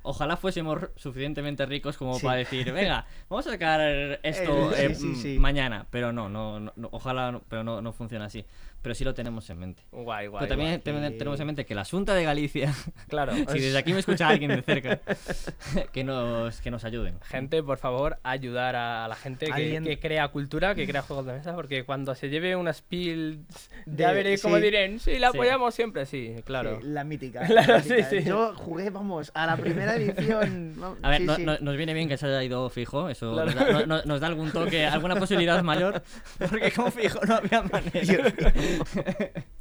ojalá 0.03 0.37
fuésemos 0.37 0.79
suficientemente 0.97 1.65
ricos 1.67 1.97
como 1.97 2.15
Sí. 2.19 2.25
para 2.27 2.39
decir, 2.39 2.73
venga, 2.73 3.07
vamos 3.29 3.47
a 3.47 3.51
sacar 3.53 3.81
esto 4.23 4.73
Eh, 4.75 4.87
eh, 4.87 4.95
sí, 4.95 5.39
mañana. 5.39 5.87
Pero 5.91 6.13
no, 6.13 6.29
no, 6.29 6.61
no, 6.61 6.73
no, 6.77 6.89
ojalá, 6.93 7.33
no- 7.33 7.43
pero 7.49 7.63
no, 7.65 7.81
no 7.81 7.93
funciona 7.93 8.27
así. 8.27 8.45
Pero 8.83 8.95
sí 8.97 9.05
lo 9.05 9.15
tenemos 9.15 9.49
en 9.49 9.59
mente. 9.61 9.83
Guay, 9.93 10.27
guay. 10.27 10.41
pero 10.41 10.49
también 10.57 10.81
guay. 10.83 11.17
tenemos 11.17 11.39
en 11.39 11.47
mente 11.47 11.65
que 11.65 11.75
la 11.75 11.85
Junta 11.85 12.15
de 12.15 12.25
Galicia, 12.25 12.75
Claro. 13.09 13.33
si 13.35 13.61
desde 13.61 13.79
aquí 13.79 13.93
me 13.93 14.01
escucha 14.01 14.27
alguien 14.29 14.51
de 14.51 14.63
cerca, 14.63 15.01
que 15.93 16.03
nos, 16.05 16.61
que 16.61 16.71
nos 16.71 16.85
ayuden. 16.85 17.19
Gente, 17.23 17.63
por 17.63 17.79
favor, 17.79 18.19
ayudar 18.25 18.75
a 18.75 19.07
la 19.09 19.15
gente 19.15 19.47
que, 19.55 19.81
que 19.85 19.99
crea 20.01 20.27
cultura, 20.29 20.75
que 20.75 20.87
crea 20.87 21.03
juegos 21.03 21.27
de 21.27 21.35
mesa, 21.35 21.55
porque 21.55 21.85
cuando 21.85 22.15
se 22.17 22.29
lleve 22.29 22.57
una 22.57 22.73
spill, 22.73 23.45
De- 23.87 24.03
ya 24.03 24.11
veréis 24.13 24.43
cómo 24.43 24.57
sí. 24.57 24.63
dirán, 24.63 24.99
sí, 24.99 25.19
la 25.19 25.31
Sí. 25.31 25.37
apoyamos 25.39 25.75
siempre, 25.75 26.05
sí, 26.07 26.35
claro. 26.45 26.81
Sí, 26.81 26.89
la 26.89 27.05
mítica. 27.05 27.41
Claro, 27.47 27.73
la 27.75 27.79
mítica. 27.79 28.09
sí, 28.11 28.19
sí. 28.21 28.25
Yo 28.29 28.53
jugué, 28.57 28.91
vamos, 28.91 29.31
a 29.35 29.47
la 29.47 29.57
primera 29.57 29.95
edición. 29.95 30.75
vamos, 30.77 30.99
A 31.03 31.09
ver, 31.11 31.19
sí, 31.21 31.25
no- 31.27 31.37
sí. 31.37 31.45
no- 31.45 31.59
nos 31.61 31.77
viene 31.77 31.95
bien 31.95 32.09
que 32.09 32.17
se 32.17 32.27
haya 32.27 32.43
ido 32.43 32.69
fijo, 32.69 33.09
eso 33.09 33.33
Claro. 33.33 33.47
nos, 33.53 33.55
da, 33.55 33.73
no- 33.73 33.87
no- 33.87 34.03
nos 34.05 34.21
da 34.21 34.27
algún 34.27 34.51
toque, 34.51 34.85
alguna 34.87 35.15
posibilidad 35.17 35.63
mayor, 35.63 36.03
porque 36.51 36.73
con 36.73 36.91
fijo 36.91 37.21
no 37.27 37.37
había 37.37 37.63
manera. 37.63 38.33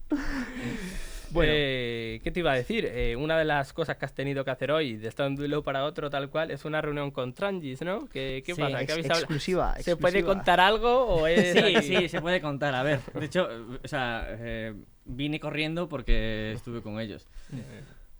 Bueno. 1.33 1.53
Eh, 1.55 2.19
¿Qué 2.25 2.31
te 2.31 2.41
iba 2.41 2.51
a 2.51 2.55
decir? 2.55 2.85
Eh, 2.85 3.15
una 3.15 3.37
de 3.39 3.45
las 3.45 3.71
cosas 3.71 3.95
que 3.95 4.03
has 4.03 4.13
tenido 4.13 4.43
que 4.43 4.51
hacer 4.51 4.69
hoy, 4.69 4.97
de 4.97 5.07
estar 5.07 5.25
de 5.25 5.29
un 5.29 5.35
duelo 5.37 5.63
para 5.63 5.85
otro, 5.85 6.09
tal 6.09 6.29
cual, 6.29 6.51
es 6.51 6.65
una 6.65 6.81
reunión 6.81 7.09
con 7.11 7.31
Trangis, 7.33 7.81
¿no? 7.83 8.05
¿Qué, 8.09 8.43
qué 8.45 8.53
Sí, 8.53 8.59
pasa? 8.61 8.77
¿Qué 8.79 8.83
Ex- 8.83 8.91
habéis 8.91 9.05
hablado? 9.05 9.21
exclusiva, 9.21 9.75
¿Se 9.79 9.95
puede 9.95 10.25
contar 10.25 10.59
algo 10.59 11.05
o 11.05 11.27
es 11.27 11.53
Sí, 11.53 11.59
aquí? 11.77 11.81
sí, 11.87 12.09
se 12.09 12.19
puede 12.19 12.41
contar. 12.41 12.75
A 12.75 12.83
ver, 12.83 12.99
de 13.13 13.25
hecho, 13.25 13.47
o 13.81 13.87
sea, 13.87 14.25
eh, 14.27 14.73
vine 15.05 15.39
corriendo 15.39 15.87
porque 15.87 16.51
estuve 16.51 16.81
con 16.81 16.99
ellos. 16.99 17.25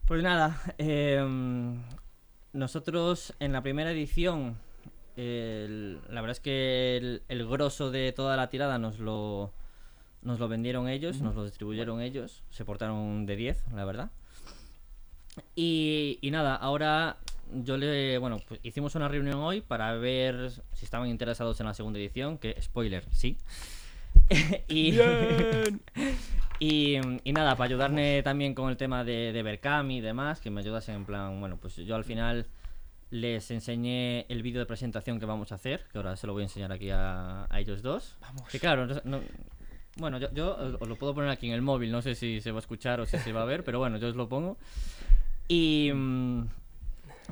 Pues 0.07 0.23
nada, 0.23 0.61
em, 0.77 1.81
nosotros 2.53 3.33
en 3.41 3.51
la 3.51 3.61
primera 3.61 3.91
edición, 3.91 4.57
el- 5.17 5.95
la 6.07 6.21
verdad 6.21 6.31
es 6.37 6.39
que 6.39 6.95
el, 6.95 7.23
el 7.27 7.45
grosso 7.45 7.91
de 7.91 8.13
toda 8.13 8.37
la 8.37 8.49
tirada 8.49 8.77
nos 8.79 8.99
lo, 8.99 9.51
nos 10.21 10.39
lo 10.39 10.47
vendieron 10.47 10.87
ellos, 10.87 11.21
nos 11.21 11.35
lo 11.35 11.43
distribuyeron 11.45 12.01
ellos, 12.01 12.43
se 12.51 12.65
portaron 12.65 13.25
de 13.25 13.35
10, 13.35 13.63
la 13.73 13.85
verdad. 13.85 14.11
Y, 15.55 16.19
y 16.21 16.31
nada, 16.31 16.55
ahora 16.55 17.17
yo 17.53 17.77
le. 17.77 18.17
Bueno, 18.17 18.39
pues 18.47 18.59
hicimos 18.63 18.95
una 18.95 19.07
reunión 19.07 19.35
hoy 19.39 19.61
para 19.61 19.93
ver 19.95 20.51
si 20.73 20.85
estaban 20.85 21.07
interesados 21.09 21.59
en 21.59 21.65
la 21.67 21.73
segunda 21.73 21.99
edición, 21.99 22.37
que, 22.37 22.61
spoiler, 22.61 23.05
sí. 23.11 23.37
y, 24.67 24.97
y, 26.59 26.97
y 27.23 27.33
nada, 27.33 27.55
para 27.55 27.67
ayudarme 27.69 28.21
también 28.23 28.53
con 28.53 28.69
el 28.69 28.77
tema 28.77 29.03
de, 29.03 29.31
de 29.31 29.43
Berkam 29.43 29.89
y 29.91 30.01
demás, 30.01 30.41
que 30.41 30.49
me 30.49 30.59
ayudasen 30.61 30.95
en 30.95 31.05
plan, 31.05 31.39
bueno, 31.39 31.57
pues 31.57 31.77
yo 31.77 31.95
al 31.95 32.03
final 32.03 32.45
les 33.09 33.51
enseñé 33.51 34.25
el 34.29 34.41
vídeo 34.41 34.59
de 34.59 34.65
presentación 34.65 35.19
que 35.19 35.25
vamos 35.25 35.51
a 35.51 35.55
hacer, 35.55 35.85
que 35.91 35.97
ahora 35.97 36.15
se 36.15 36.27
lo 36.27 36.33
voy 36.33 36.43
a 36.43 36.45
enseñar 36.45 36.71
aquí 36.71 36.89
a, 36.89 37.45
a 37.49 37.59
ellos 37.59 37.81
dos. 37.81 38.15
Vamos. 38.21 38.43
Que 38.49 38.59
claro, 38.59 38.85
no- 38.85 39.01
no- 39.05 39.21
bueno, 40.01 40.17
yo, 40.17 40.29
yo 40.33 40.57
os 40.79 40.87
lo 40.89 40.95
puedo 40.97 41.13
poner 41.15 41.29
aquí 41.29 41.47
en 41.47 41.53
el 41.53 41.61
móvil, 41.61 41.91
no 41.91 42.01
sé 42.01 42.15
si 42.15 42.41
se 42.41 42.51
va 42.51 42.57
a 42.57 42.59
escuchar 42.59 42.99
o 42.99 43.05
si 43.05 43.17
se 43.17 43.31
va 43.31 43.43
a 43.43 43.45
ver, 43.45 43.63
pero 43.63 43.79
bueno, 43.79 43.97
yo 43.97 44.09
os 44.09 44.15
lo 44.15 44.27
pongo. 44.27 44.57
Y, 45.47 45.91
mm, 45.93 46.47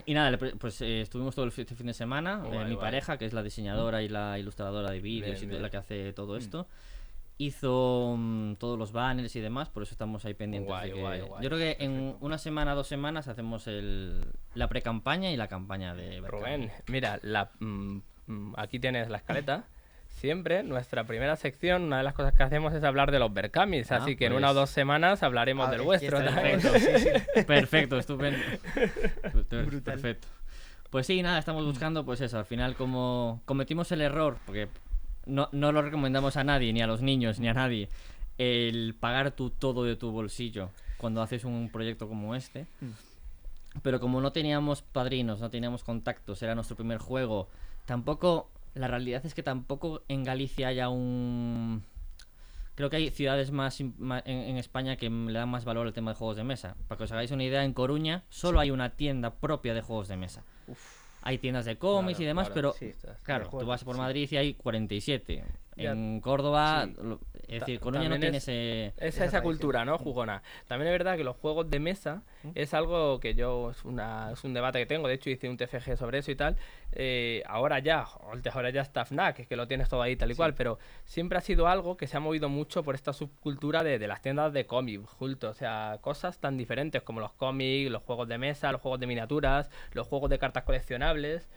y 0.06 0.14
nada, 0.14 0.38
pues 0.38 0.82
eh, 0.82 1.02
estuvimos 1.02 1.36
todo 1.36 1.46
el 1.46 1.52
este 1.56 1.76
fin 1.76 1.88
de 1.88 1.94
semana. 1.94 2.42
eh, 2.46 2.48
Guay, 2.48 2.66
mi 2.66 2.76
guay. 2.76 2.78
pareja, 2.78 3.18
que 3.18 3.26
es 3.26 3.34
la 3.34 3.44
diseñadora 3.44 4.02
y 4.02 4.08
la 4.08 4.40
ilustradora 4.40 4.92
de 4.92 5.02
vídeos 5.02 5.42
y 5.44 5.46
la 5.48 5.70
que 5.70 5.78
hace 5.78 6.14
todo 6.14 6.38
esto, 6.38 6.68
hizo 7.38 8.16
mm, 8.18 8.56
todos 8.56 8.78
los 8.78 8.92
banners 8.92 9.36
y 9.36 9.40
demás, 9.40 9.70
por 9.70 9.84
eso 9.84 9.94
estamos 9.94 10.26
ahí 10.26 10.34
pendientes. 10.34 10.70
Guay, 10.70 10.92
de 10.92 10.96
que-. 10.96 11.28
Yo 11.42 11.50
creo 11.50 11.58
que 11.58 11.78
en 11.80 12.16
una 12.20 12.38
semana, 12.38 12.76
dos 12.76 12.88
semanas 12.88 13.28
hacemos 13.28 13.68
el, 13.68 14.24
la 14.56 14.68
pre-campaña 14.68 15.32
y 15.32 15.38
la 15.38 15.48
campaña 15.48 15.96
de 15.96 16.20
Berkami. 16.22 16.42
Rubén, 16.44 16.72
mira, 16.88 17.20
la, 17.24 17.52
mm, 17.60 17.98
mm, 18.28 18.54
aquí 18.58 18.80
tienes 18.80 19.10
la 19.10 19.18
escaleta. 19.18 19.66
Siempre, 20.20 20.64
nuestra 20.64 21.06
primera 21.06 21.38
sección, 21.38 21.84
una 21.84 22.00
de 22.00 22.04
las 22.04 22.14
cosas 22.14 22.34
que 22.34 22.44
hacemos 22.44 22.74
es 22.74 22.84
hablar 22.84 23.10
de 23.10 23.20
los 23.20 23.34
Berkamis, 23.34 23.90
Ah, 23.92 23.98
así 23.98 24.18
que 24.18 24.26
en 24.26 24.34
pues- 24.34 24.42
una 24.42 24.52
o 24.52 24.54
dos 24.54 24.70
semanas 24.70 25.24
hablaremos 25.24 25.68
Ah, 25.70 25.72
del 25.72 25.82
vuestro. 25.82 26.18
está 26.18 26.30
el 26.30 26.36
también. 26.36 26.60
fondo, 26.62 26.78
sí, 26.80 26.92
sí. 27.00 27.44
Perfecto, 27.48 27.98
estupendo. 27.98 28.38
Brutal. 29.32 29.82
Perfecto. 29.82 30.28
Pues 30.90 31.08
sí, 31.08 31.22
nada, 31.22 31.40
estamos 31.40 31.64
buscando, 31.66 32.04
pues 32.04 32.20
eso, 32.20 32.38
al 32.38 32.46
final 32.46 32.76
como 32.76 33.42
cometimos 33.46 33.92
el 33.94 34.02
error, 34.02 34.38
porque 34.46 34.68
no, 35.26 35.48
no 35.54 35.72
lo 35.72 35.82
recomendamos 35.84 36.36
a 36.36 36.44
nadie, 36.44 36.74
ni 36.74 36.82
a 36.82 36.88
los 36.88 37.02
niños, 37.02 37.40
ni 37.40 37.48
a 37.48 37.54
nadie, 37.54 37.88
el 38.38 38.96
pagar 39.00 39.32
tú 39.32 39.52
todo 39.52 39.86
de 39.86 39.96
tu 39.96 40.12
bolsillo 40.12 40.70
cuando 40.98 41.22
haces 41.22 41.46
un 41.46 41.70
proyecto 41.72 42.10
como 42.10 42.36
este. 42.36 42.66
Pero 43.84 44.00
como 44.02 44.20
no 44.20 44.32
teníamos 44.34 44.82
padrinos, 44.82 45.40
no 45.40 45.50
teníamos 45.50 45.84
contactos, 45.86 46.42
era 46.44 46.56
nuestro 46.56 46.76
primer 46.76 46.98
juego, 46.98 47.48
tampoco, 47.86 48.50
la 48.74 48.88
realidad 48.88 49.26
es 49.26 49.34
que 49.34 49.44
tampoco 49.44 50.04
en 50.08 50.24
Galicia 50.24 50.68
haya 50.68 50.90
un... 50.90 51.84
Creo 52.76 52.90
que 52.90 52.96
hay 52.96 53.10
ciudades 53.10 53.52
más 53.52 53.82
en, 53.82 53.94
en 54.26 54.56
España 54.56 54.96
que 54.96 55.10
le 55.10 55.34
dan 55.34 55.50
más 55.50 55.66
valor 55.66 55.88
al 55.88 55.94
tema 55.94 56.12
de 56.12 56.18
juegos 56.18 56.38
de 56.38 56.46
mesa. 56.46 56.78
Para 56.88 56.98
que 56.98 57.04
os 57.04 57.12
hagáis 57.12 57.32
una 57.32 57.44
idea, 57.44 57.66
en 57.66 57.74
Coruña 57.74 58.24
solo 58.30 58.60
hay 58.60 58.72
una 58.72 58.92
tienda 58.92 59.32
propia 59.36 59.74
de 59.74 59.82
juegos 59.82 60.08
de 60.08 60.16
mesa. 60.16 60.46
Hay 61.22 61.38
tiendas 61.38 61.66
de 61.66 61.78
cómics 61.78 62.18
Claro, 62.18 62.24
y 62.24 62.28
demás, 62.28 62.48
claro, 62.50 62.74
pero 62.74 62.94
sí, 62.94 62.96
claro, 63.24 63.46
de 63.46 63.60
tú 63.60 63.66
vas 63.66 63.84
por. 63.84 63.98
Madrid 63.98 64.30
y 64.32 64.38
hay 64.38 64.54
47. 64.54 65.44
Ya. 65.80 65.92
En 65.92 66.20
Córdoba, 66.22 66.88
Sí. 66.88 67.18
es 67.48 67.60
decir, 67.62 67.80
Coruña 67.80 68.10
no 68.10 68.20
tiene 68.20 68.38
es- 68.38 68.44
ese... 68.48 68.94
Esa, 68.98 69.26
Esa 69.26 69.42
cultura, 69.42 69.86
¿no? 69.86 69.98
Jugona. 69.98 70.44
También 70.68 70.88
es 70.92 70.98
verdad 71.00 71.18
que 71.18 71.24
los 71.24 71.36
juegos 71.38 71.70
de 71.70 71.80
mesa 71.80 72.22
es 72.56 72.74
algo 72.74 73.20
que 73.20 73.34
yo, 73.34 73.72
es, 73.72 73.84
una, 73.86 74.32
es 74.32 74.44
un 74.44 74.54
debate 74.54 74.80
que 74.80 74.86
tengo, 74.86 75.08
de 75.08 75.16
hecho 75.16 75.30
hice 75.30 75.50
un 75.50 75.58
TFG 75.58 75.98
sobre 75.98 76.20
eso 76.20 76.32
y 76.32 76.36
tal. 76.36 76.58
Eh, 76.92 77.44
ahora 77.48 77.80
ya, 77.80 78.06
antes 78.32 78.56
ahora 78.56 78.70
ya 78.70 78.82
está 78.82 79.04
FNAC, 79.06 79.48
que 79.48 79.56
lo 79.56 79.68
tienes 79.68 79.90
todo 79.90 80.02
ahí 80.02 80.16
tal 80.16 80.32
y 80.32 80.36
cual, 80.36 80.54
pero 80.54 80.80
siempre 81.06 81.38
ha 81.38 81.42
sido 81.42 81.68
algo 81.68 81.98
que 81.98 82.08
se 82.08 82.18
ha 82.18 82.20
movido 82.20 82.50
mucho 82.50 82.84
por 82.84 82.96
esta 82.96 83.14
subcultura 83.14 83.84
de, 83.84 84.00
de 84.00 84.08
las 84.08 84.22
tiendas 84.22 84.54
de 84.54 84.66
cómics, 84.66 85.10
justo. 85.10 85.50
O 85.50 85.54
sea, 85.54 85.98
cosas 86.02 86.40
tan 86.40 86.58
diferentes 86.58 87.02
como 87.02 87.20
los 87.20 87.34
cómics, 87.34 87.90
los 87.92 88.04
juegos 88.04 88.28
de 88.28 88.38
mesa, 88.38 88.72
los 88.72 88.82
juegos 88.82 89.00
de 89.00 89.08
miniaturas, 89.08 89.70
los 89.94 90.08
juegos 90.08 90.30
de 90.30 90.40
cartas 90.40 90.64
coleccionables. 90.64 91.50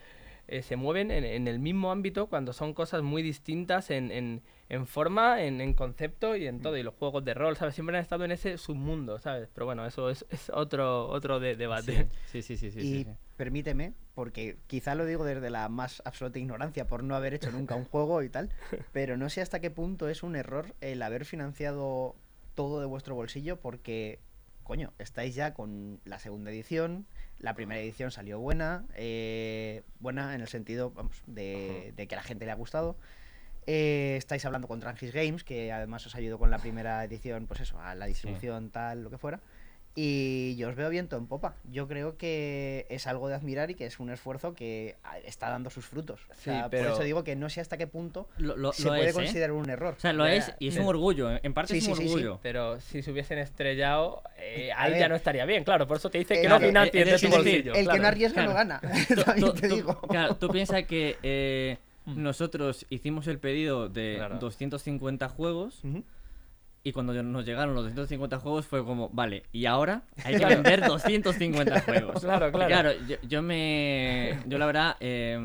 Eh, 0.47 0.61
se 0.61 0.75
mueven 0.75 1.09
en, 1.11 1.23
en 1.23 1.47
el 1.47 1.59
mismo 1.59 1.91
ámbito 1.91 2.27
cuando 2.27 2.53
son 2.53 2.73
cosas 2.73 3.01
muy 3.03 3.21
distintas 3.23 3.89
en, 3.89 4.11
en- 4.11 4.41
en 4.69 4.87
forma, 4.87 5.43
en, 5.43 5.61
en 5.61 5.73
concepto 5.75 6.35
y 6.35 6.47
en 6.47 6.59
todo. 6.61 6.75
Y 6.77 6.83
los 6.83 6.95
juegos 6.95 7.23
de 7.23 7.33
rol, 7.35 7.55
¿sabes? 7.55 7.75
Siempre 7.75 7.95
han 7.95 8.01
estado 8.01 8.25
en 8.25 8.31
ese 8.31 8.57
submundo, 8.57 9.19
¿sabes? 9.19 9.47
Pero 9.53 9.65
bueno, 9.67 9.85
eso 9.85 10.09
es, 10.09 10.25
es 10.31 10.49
otro, 10.49 11.07
otro 11.09 11.39
de- 11.39 11.55
debate. 11.55 12.07
Sí, 12.31 12.41
sí, 12.41 12.57
sí, 12.57 12.71
sí. 12.71 12.81
sí, 12.81 12.87
y 12.99 13.03
sí. 13.03 13.09
permíteme, 13.37 13.93
porque 14.15 14.57
quizá 14.67 14.95
lo 14.95 15.05
digo 15.05 15.25
desde 15.25 15.49
la 15.51 15.69
más 15.69 16.01
absoluta 16.05 16.39
ignorancia 16.39 16.87
por 16.87 17.03
no 17.03 17.15
haber 17.15 17.33
hecho 17.35 17.51
nunca 17.51 17.75
un 17.75 17.85
juego 17.85 18.23
y 18.23 18.29
tal, 18.29 18.49
pero 18.93 19.15
no 19.15 19.29
sé 19.29 19.41
hasta 19.41 19.59
qué 19.59 19.69
punto 19.69 20.09
es 20.09 20.23
un 20.23 20.35
error 20.35 20.73
el 20.81 21.01
haber 21.03 21.25
financiado 21.25 22.15
todo 22.55 22.79
de 22.79 22.85
vuestro 22.87 23.13
bolsillo 23.15 23.59
porque, 23.59 24.19
coño, 24.63 24.91
estáis 24.97 25.35
ya 25.35 25.53
con 25.53 25.99
la 26.05 26.17
segunda 26.19 26.49
edición, 26.51 27.05
la 27.43 27.53
primera 27.53 27.81
edición 27.81 28.09
salió 28.09 28.39
buena, 28.39 28.85
eh, 28.95 29.83
buena 29.99 30.33
en 30.33 30.39
el 30.39 30.47
sentido, 30.47 30.91
vamos, 30.91 31.21
de, 31.27 31.91
de 31.97 32.07
que 32.07 32.15
a 32.15 32.19
la 32.19 32.23
gente 32.23 32.45
le 32.45 32.51
ha 32.51 32.55
gustado. 32.55 32.95
Eh, 33.67 34.15
estáis 34.17 34.45
hablando 34.45 34.69
con 34.69 34.79
Trangis 34.79 35.11
Games, 35.11 35.43
que 35.43 35.73
además 35.73 36.05
os 36.05 36.15
ayudó 36.15 36.39
con 36.39 36.49
la 36.49 36.59
primera 36.59 37.03
edición, 37.03 37.45
pues 37.45 37.59
eso, 37.59 37.77
a 37.81 37.95
la 37.95 38.05
distribución, 38.05 38.69
tal, 38.69 39.03
lo 39.03 39.09
que 39.09 39.17
fuera. 39.17 39.41
Y 39.95 40.55
yo 40.55 40.69
os 40.69 40.75
veo 40.75 40.89
viento 40.89 41.17
en 41.17 41.27
popa. 41.27 41.53
Yo 41.71 41.87
creo 41.87 42.17
que 42.17 42.87
es 42.89 43.05
algo 43.05 43.27
de 43.29 43.35
admirar 43.35 43.69
y 43.69 43.75
que 43.75 43.85
es 43.85 43.99
un 43.99 44.09
esfuerzo 44.09 44.55
que 44.55 44.95
ah, 45.03 45.19
está 45.19 45.49
dando 45.51 45.69
sus 45.69 45.85
frutos. 45.85 46.21
O 46.31 46.33
Sí, 46.33 46.41
sea, 46.45 46.67
pero- 46.69 46.85
Por 46.85 46.93
eso 46.93 47.03
digo 47.03 47.23
que 47.23 47.35
no 47.35 47.47
sé 47.49 47.61
hasta 47.61 47.77
qué 47.77 47.85
punto 47.85 48.27
Lo, 48.37 48.55
lo- 48.57 48.73
se 48.73 48.83
lo 48.85 48.89
puede 48.89 49.03
es, 49.03 49.09
¿eh? 49.11 49.13
considerar 49.13 49.51
un 49.51 49.69
error. 49.69 49.93
O 49.95 49.99
sea, 49.99 50.11
lo 50.11 50.25
es 50.25 50.51
y 50.57 50.69
es 50.69 50.77
un 50.77 50.87
orgullo. 50.87 51.29
En 51.43 51.53
parte 51.53 51.73
Sí, 51.73 51.77
es 51.77 51.87
un 51.87 51.95
sí, 51.95 52.01
sí, 52.01 52.07
sí. 52.07 52.13
orgullo. 52.15 52.39
Pero 52.41 52.79
si 52.81 53.03
se 53.03 53.11
hubiesen 53.11 53.37
estrellado, 53.37 54.23
eh, 54.39 54.71
A 54.75 54.81
ahí 54.83 54.91
ver. 54.93 54.99
ya 55.01 55.09
no 55.09 55.15
estaría 55.15 55.45
bien, 55.45 55.63
claro. 55.63 55.87
Por 55.87 55.97
eso 55.97 56.09
te 56.09 56.17
dice 56.17 56.39
Eh, 56.39 56.41
que 56.41 56.49
no 56.49 56.59
financies 56.59 57.07
es 57.07 57.21
de 57.21 57.27
tu 57.29 57.35
bolsillo. 57.35 57.73
el 57.75 57.87
que 57.87 57.99
no 57.99 58.07
arriesga 58.07 58.45
no 58.45 58.53
gana. 58.55 58.81
Tú- 59.07 59.21
También 59.23 59.45
tú- 59.47 59.53
te 59.53 59.69
tú- 59.69 59.75
digo. 59.75 60.01
claro, 60.01 60.35
tú 60.37 60.47
piensas 60.49 60.83
que 60.85 61.17
eh, 61.21 61.77
nosotros 62.07 62.87
hicimos 62.89 63.27
el 63.27 63.37
pedido 63.37 63.89
de 63.89 64.15
Claro. 64.17 64.39
250 64.39 65.29
juegos. 65.29 65.81
Y 66.85 66.91
cuando 66.91 67.13
nos 67.23 67.45
llegaron 67.45 67.73
los 67.75 67.85
250 67.85 68.39
juegos 68.39 68.65
fue 68.65 68.83
como, 68.83 69.09
vale, 69.09 69.43
y 69.53 69.65
ahora 69.67 70.03
hay 70.25 70.33
que 70.33 70.39
Claro. 70.39 70.55
vender 70.55 70.85
250 70.85 71.79
juegos. 71.85 72.21
Claro, 72.21 72.51
Porque, 72.51 72.67
claro. 72.67 72.91
yo, 73.07 73.15
yo 73.27 73.41
me. 73.41 74.37
Yo 74.47 74.57
la 74.57 74.65
verdad 74.65 74.97
eh, 74.99 75.37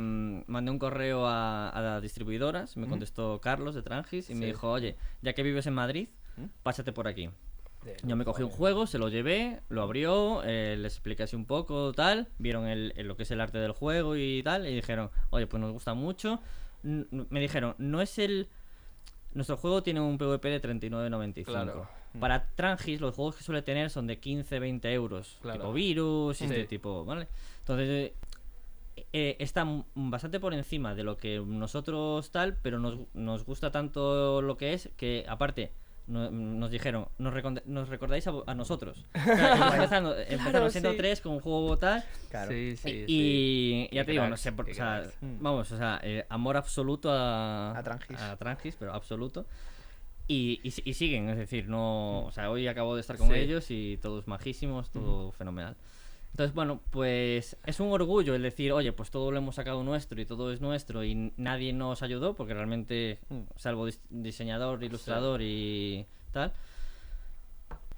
mandé 0.47 0.71
un 0.71 0.79
correo 0.79 1.27
a, 1.27 1.69
a 1.69 1.81
las 1.81 2.03
distribuidoras, 2.03 2.77
me 2.77 2.87
contestó 2.89 3.41
Carlos 3.41 3.75
de 3.75 3.83
Trangis 3.83 4.31
y 4.31 4.35
me 4.35 4.47
dijo, 4.47 4.71
oye, 4.71 4.97
ya 5.23 5.33
que 5.33 5.43
vives 5.43 5.67
en 5.67 5.75
Madrid, 5.75 6.09
pásate 6.63 6.93
por 6.93 7.07
aquí. 7.07 7.31
Yo 8.03 8.17
me 8.17 8.25
cogí 8.25 8.43
un 8.43 8.51
juego, 8.51 8.87
se 8.87 8.99
lo 8.99 9.09
llevé, 9.09 9.61
lo 9.69 9.83
abrió, 9.83 10.43
eh, 10.45 10.77
les 10.79 10.95
expliqué 10.95 11.23
así 11.23 11.37
un 11.37 11.47
poco, 11.47 11.93
tal, 11.93 12.29
vieron 12.39 12.67
el, 12.67 12.93
el- 12.97 13.07
lo 13.07 13.17
que 13.17 13.23
es 13.23 13.31
el 13.31 13.41
arte 13.41 13.59
del 13.59 13.73
juego 13.73 14.17
y 14.17 14.43
tal, 14.43 14.67
y 14.67 14.75
dijeron, 14.75 15.11
oye, 15.31 15.47
pues 15.47 15.61
nos 15.61 15.73
gusta 15.73 15.95
mucho. 15.95 16.41
N- 16.85 17.07
me 17.31 17.41
dijeron, 17.41 17.77
no 17.79 18.03
es 18.03 18.19
el... 18.19 18.49
Nuestro 19.35 19.57
juego 19.57 19.83
tiene 19.83 20.01
un 20.01 20.19
PvP 20.19 20.49
de 20.49 20.63
39.95. 20.63 21.45
Claro. 21.45 21.89
Para 22.19 22.47
Trangis, 22.55 23.01
los 23.01 23.15
juegos 23.15 23.37
que 23.37 23.45
suele 23.45 23.63
tener 23.63 23.91
son 23.91 24.07
de 24.07 24.19
15, 24.19 24.59
20 24.59 24.93
euros. 24.93 25.39
Claro. 25.43 25.61
Tipo 25.61 25.73
virus 25.73 26.41
y 26.41 26.45
este 26.45 26.65
tipo, 26.65 27.05
¿vale? 27.05 27.29
Entonces, 27.61 27.89
eh, 27.89 28.15
eh, 29.13 29.37
está 29.39 29.67
bastante 29.95 30.41
por 30.41 30.55
encima 30.55 30.95
de 30.95 31.05
lo 31.05 31.17
que 31.19 31.39
nosotros 31.39 32.31
tal, 32.31 32.57
pero 32.63 32.79
nos, 32.79 32.99
nos 33.15 33.45
gusta 33.45 33.71
tanto 33.71 34.43
lo 34.43 34.57
que 34.57 34.73
es 34.73 34.91
que, 34.97 35.25
aparte, 35.29 35.71
no- 36.09 36.31
nos 36.31 36.71
dijeron, 36.71 37.07
nos, 37.19 37.35
nos 37.67 37.89
recordáis 37.89 38.27
a, 38.27 38.33
a 38.47 38.55
nosotros. 38.55 39.05
O 39.15 39.25
sea, 39.25 39.53
estamos 39.53 39.75
empezando, 39.75 40.17
empezamos 40.19 40.73
siendo 40.73 40.91
sí. 40.93 40.97
tres 40.97 41.21
con 41.21 41.33
un 41.35 41.41
juego 41.41 41.77
tal. 41.79 42.03
Claro. 42.31 42.51
Sí, 42.51 42.77
sí, 42.77 42.91
sí. 42.91 43.05
y 43.07 43.89
ya 43.95 44.05
te 44.05 44.13
digo, 44.13 44.27
no 44.27 44.37
sé, 44.37 44.53
por- 44.53 44.65
qué 44.65 44.73
o 44.73 44.75
sea. 44.75 45.05
Mm. 45.21 45.43
vamos, 45.43 45.71
o 45.73 45.77
sea, 45.79 46.01
eh, 46.03 46.25
amor 46.29 46.57
absoluto 46.57 47.11
a, 47.13 47.79
A 47.79 47.83
Trangis. 47.83 48.19
a 48.21 48.37
Trangis, 48.37 48.75
pero 48.79 48.93
absoluto. 48.93 49.47
Y, 50.31 50.61
y, 50.63 50.91
y 50.91 50.95
siguen, 50.95 51.31
es 51.31 51.39
decir, 51.39 51.69
no, 51.69 52.25
o 52.27 52.33
sea, 52.33 52.51
hoy 52.51 52.69
acabo 52.69 52.95
de 52.95 53.01
estar 53.01 53.17
con 53.17 53.29
Sí. 53.29 53.35
ellos 53.35 53.71
y 53.71 53.99
todos 54.03 54.27
majísimos, 54.29 54.91
todo 54.91 55.33
fenomenal. 55.33 55.75
Entonces, 56.31 56.55
bueno, 56.55 56.81
pues 56.91 57.57
es 57.67 57.81
un 57.81 57.91
orgullo 57.91 58.35
el 58.35 58.43
decir, 58.43 58.73
oye, 58.73 58.93
pues 58.93 59.11
todo 59.11 59.33
lo 59.33 59.39
hemos 59.39 59.57
sacado 59.57 59.83
nuestro 59.83 60.21
y 60.21 60.25
todo 60.25 60.53
es 60.53 60.61
nuestro 60.61 61.03
y 61.03 61.33
nadie 61.37 61.73
nos 61.73 62.03
ayudó, 62.03 62.35
porque 62.35 62.55
realmente, 62.55 63.19
Mm. 63.29 63.41
salvo 63.57 63.89
dis- 63.89 64.01
diseñador, 64.09 64.83
ilustrador 64.85 65.41
y 65.43 66.07
tal. 66.33 66.53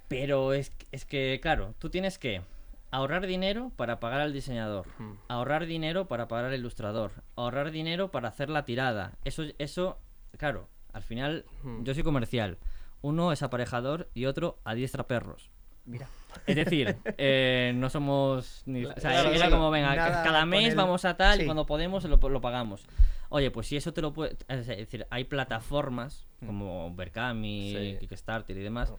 Pero 0.07 0.53
es, 0.53 0.71
es 0.91 1.05
que, 1.05 1.39
claro, 1.41 1.73
tú 1.79 1.89
tienes 1.89 2.17
que 2.17 2.41
ahorrar 2.89 3.25
dinero 3.25 3.71
para 3.77 3.99
pagar 3.99 4.19
al 4.21 4.33
diseñador, 4.33 4.87
Mm. 4.97 5.13
ahorrar 5.29 5.65
dinero 5.65 6.07
para 6.07 6.27
pagar 6.27 6.45
al 6.45 6.55
ilustrador, 6.55 7.11
ahorrar 7.35 7.71
dinero 7.71 8.11
para 8.11 8.29
hacer 8.29 8.49
la 8.49 8.65
tirada. 8.65 9.13
Eso, 9.23 9.43
eso 9.59 9.97
claro, 10.37 10.67
al 10.93 11.03
final 11.03 11.45
Mm. 11.63 11.83
yo 11.83 11.93
soy 11.93 12.03
comercial. 12.03 12.57
Uno 13.01 13.31
es 13.31 13.43
aparejador 13.43 14.09
y 14.13 14.25
otro 14.25 14.57
adiestra 14.65 15.07
perros. 15.07 15.49
Mira. 15.85 16.07
Es 16.47 16.55
decir, 16.55 16.97
eh, 17.17 17.71
no 17.75 17.89
somos 17.89 18.63
ni... 18.65 18.85
O 18.85 18.93
sea, 18.97 19.11
Claro, 19.11 19.29
era 19.31 19.49
como, 19.49 19.69
venga, 19.71 19.95
Nada 19.95 20.23
cada 20.23 20.45
mes 20.45 20.69
el- 20.69 20.75
vamos 20.75 21.05
a 21.05 21.15
tal 21.17 21.41
y 21.41 21.45
cuando 21.45 21.65
podemos 21.65 22.03
lo, 22.05 22.17
lo 22.17 22.41
pagamos. 22.41 22.85
Oye, 23.29 23.49
pues 23.51 23.67
si 23.67 23.77
eso 23.77 23.93
te 23.93 24.01
lo 24.01 24.11
puede... 24.13 24.35
Es 24.47 24.67
decir, 24.67 25.05
hay 25.09 25.23
plataformas 25.25 26.27
Mm. 26.41 26.45
como 26.47 26.95
Berkami, 26.95 27.97
Sí. 27.99 28.07
Kickstarter 28.07 28.57
y 28.57 28.61
demás, 28.61 28.91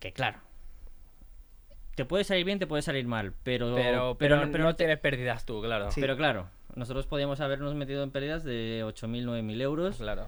que 0.00 0.12
claro, 0.12 0.38
te 1.94 2.04
puede 2.04 2.24
salir 2.24 2.44
bien, 2.44 2.58
te 2.58 2.66
puede 2.66 2.82
salir 2.82 3.06
mal, 3.06 3.34
pero... 3.44 3.74
Pero, 3.74 4.16
pero, 4.18 4.36
no- 4.36 4.46
no, 4.46 4.52
pero 4.52 4.64
no 4.64 4.74
tienes 4.76 4.98
pérdidas 4.98 5.44
tú, 5.46 5.60
claro. 5.62 5.90
Sí. 5.92 6.00
pero 6.00 6.16
claro, 6.16 6.48
nosotros 6.74 7.06
podíamos 7.06 7.40
habernos 7.40 7.74
metido 7.74 8.02
en 8.02 8.10
pérdidas 8.10 8.44
de 8.44 8.82
8.000, 8.84 9.24
9.000 9.26 9.60
euros 9.60 9.96
Claro. 9.98 10.26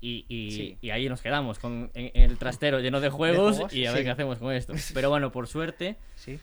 Y, 0.00 0.24
y- 0.28 0.50
Sí. 0.52 0.78
y 0.80 0.90
ahí 0.90 1.08
nos 1.08 1.20
quedamos 1.22 1.58
con 1.58 1.90
en- 1.94 2.10
en 2.14 2.30
el 2.30 2.38
trastero 2.38 2.80
lleno 2.80 3.00
de 3.00 3.10
juegos, 3.10 3.56
juegos, 3.56 3.74
y 3.74 3.86
a 3.86 3.90
ver 3.92 3.98
sí. 4.00 4.04
qué 4.04 4.10
hacemos 4.10 4.38
con 4.38 4.52
esto. 4.52 4.72
Pero 4.94 5.10
bueno, 5.10 5.30
por 5.32 5.46
suerte, 5.46 5.96
Sí. 6.16 6.38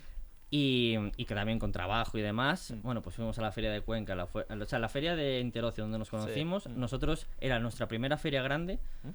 y, 0.51 0.95
y 1.17 1.25
que 1.25 1.35
también 1.35 1.59
con 1.59 1.71
trabajo 1.71 2.17
y 2.17 2.21
demás, 2.21 2.71
Mm. 2.71 2.81
bueno, 2.83 3.01
pues 3.01 3.15
fuimos 3.15 3.37
a 3.39 3.41
la 3.41 3.51
feria 3.51 3.71
de 3.71 3.81
Cuenca, 3.81 4.15
la 4.15 4.25
o 4.25 4.65
sea, 4.65 4.79
la 4.79 4.89
feria 4.89 5.15
de 5.15 5.39
Interocio 5.39 5.83
donde 5.83 5.97
nos 5.99 6.09
conocimos. 6.09 6.67
Mm. 6.67 6.79
Nosotros 6.79 7.27
era 7.41 7.59
nuestra 7.59 7.87
primera 7.87 8.17
feria 8.17 8.41
grande 8.41 8.79
Mm. 9.03 9.09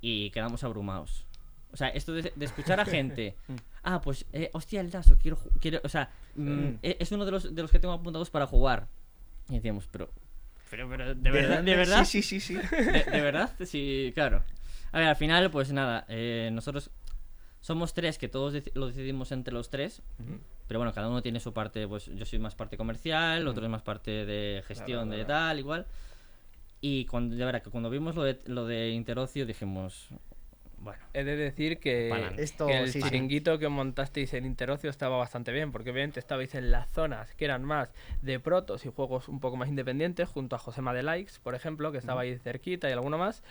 y 0.00 0.30
quedamos 0.30 0.64
abrumados. 0.64 1.26
O 1.72 1.76
sea, 1.76 1.88
esto 1.88 2.12
de, 2.12 2.32
de 2.34 2.44
escuchar 2.44 2.80
a 2.80 2.84
gente, 2.86 3.36
ah, 3.82 4.00
pues, 4.00 4.24
eh, 4.32 4.50
hostia, 4.54 4.80
el 4.80 4.90
Daso, 4.90 5.16
quiero, 5.20 5.38
quiero, 5.60 5.80
o 5.84 5.88
sea, 5.88 6.10
mm, 6.34 6.42
Mm. 6.50 6.78
e- 6.82 6.96
es 7.00 7.12
uno 7.12 7.24
de 7.24 7.30
los, 7.32 7.54
de 7.54 7.62
los 7.62 7.70
que 7.70 7.78
tengo 7.78 7.94
apuntados 7.94 8.30
para 8.30 8.46
jugar. 8.46 8.88
Y 9.48 9.54
decíamos, 9.54 9.86
pero, 9.90 10.10
pero, 10.70 10.88
pero, 10.88 11.14
¿de 11.14 11.30
verdad? 11.30 11.62
¿De 11.62 11.74
verdad? 11.76 12.04
Sí, 12.04 12.22
sí, 12.22 12.40
sí, 12.40 12.60
sí. 12.62 12.76
¿De, 12.92 13.04
de 13.04 13.20
verdad? 13.20 13.50
Sí, 13.64 14.12
claro. 14.14 14.42
A 14.92 14.98
ver, 14.98 15.08
al 15.08 15.16
final, 15.16 15.50
pues 15.50 15.72
nada, 15.72 16.04
eh, 16.08 16.50
nosotros 16.52 16.90
somos 17.60 17.92
tres 17.94 18.16
que 18.18 18.28
todos 18.28 18.54
deci- 18.54 18.72
lo 18.74 18.86
decidimos 18.88 19.32
entre 19.32 19.52
los 19.54 19.68
tres. 19.70 20.02
Pero 20.66 20.78
bueno, 20.78 20.92
cada 20.92 21.08
uno 21.08 21.20
tiene 21.22 21.40
su 21.40 21.52
parte, 21.52 21.86
pues 21.88 22.06
yo 22.06 22.24
soy 22.24 22.38
más 22.38 22.54
parte 22.54 22.76
comercial, 22.76 23.46
otro 23.48 23.64
es 23.64 23.70
más 23.70 23.82
parte 23.82 24.24
de 24.24 24.62
gestión 24.66 25.08
Claro, 25.08 25.18
de 25.18 25.24
claro. 25.24 25.48
tal, 25.48 25.58
igual. 25.58 25.86
Y 26.80 27.04
cuando, 27.06 27.36
ya 27.36 27.44
verá 27.44 27.60
que 27.60 27.70
cuando 27.70 27.90
vimos 27.90 28.14
lo 28.14 28.22
de, 28.22 28.40
lo 28.46 28.66
de 28.66 28.90
Interocio 28.90 29.44
dijimos, 29.46 30.08
bueno, 30.80 31.02
He 31.12 31.24
de 31.24 31.36
decir 31.36 31.78
que, 31.78 32.08
Pa'lante. 32.10 32.42
Esto, 32.42 32.66
que 32.66 32.78
el 32.78 32.90
sí, 32.90 33.00
sí. 33.00 33.08
chiringuito 33.08 33.58
que 33.58 33.68
montasteis 33.68 34.32
en 34.34 34.46
Interocio 34.46 34.88
estaba 34.88 35.18
bastante 35.18 35.52
bien, 35.52 35.72
porque 35.72 35.90
obviamente 35.90 36.18
estabais 36.20 36.54
en 36.54 36.70
las 36.70 36.88
zonas 36.90 37.34
que 37.34 37.44
eran 37.44 37.64
más 37.64 37.92
de 38.22 38.40
protos 38.40 38.86
y 38.86 38.90
juegos 38.90 39.28
un 39.28 39.40
poco 39.40 39.56
más 39.56 39.68
independientes, 39.68 40.28
junto 40.28 40.56
a 40.56 40.58
Josema 40.58 40.94
de 40.94 41.02
Likes, 41.02 41.34
por 41.42 41.54
ejemplo, 41.54 41.92
que 41.92 41.98
estaba 41.98 42.22
ahí 42.22 42.38
cerquita 42.38 42.88
y 42.88 42.92
alguno 42.92 43.18
más. 43.18 43.42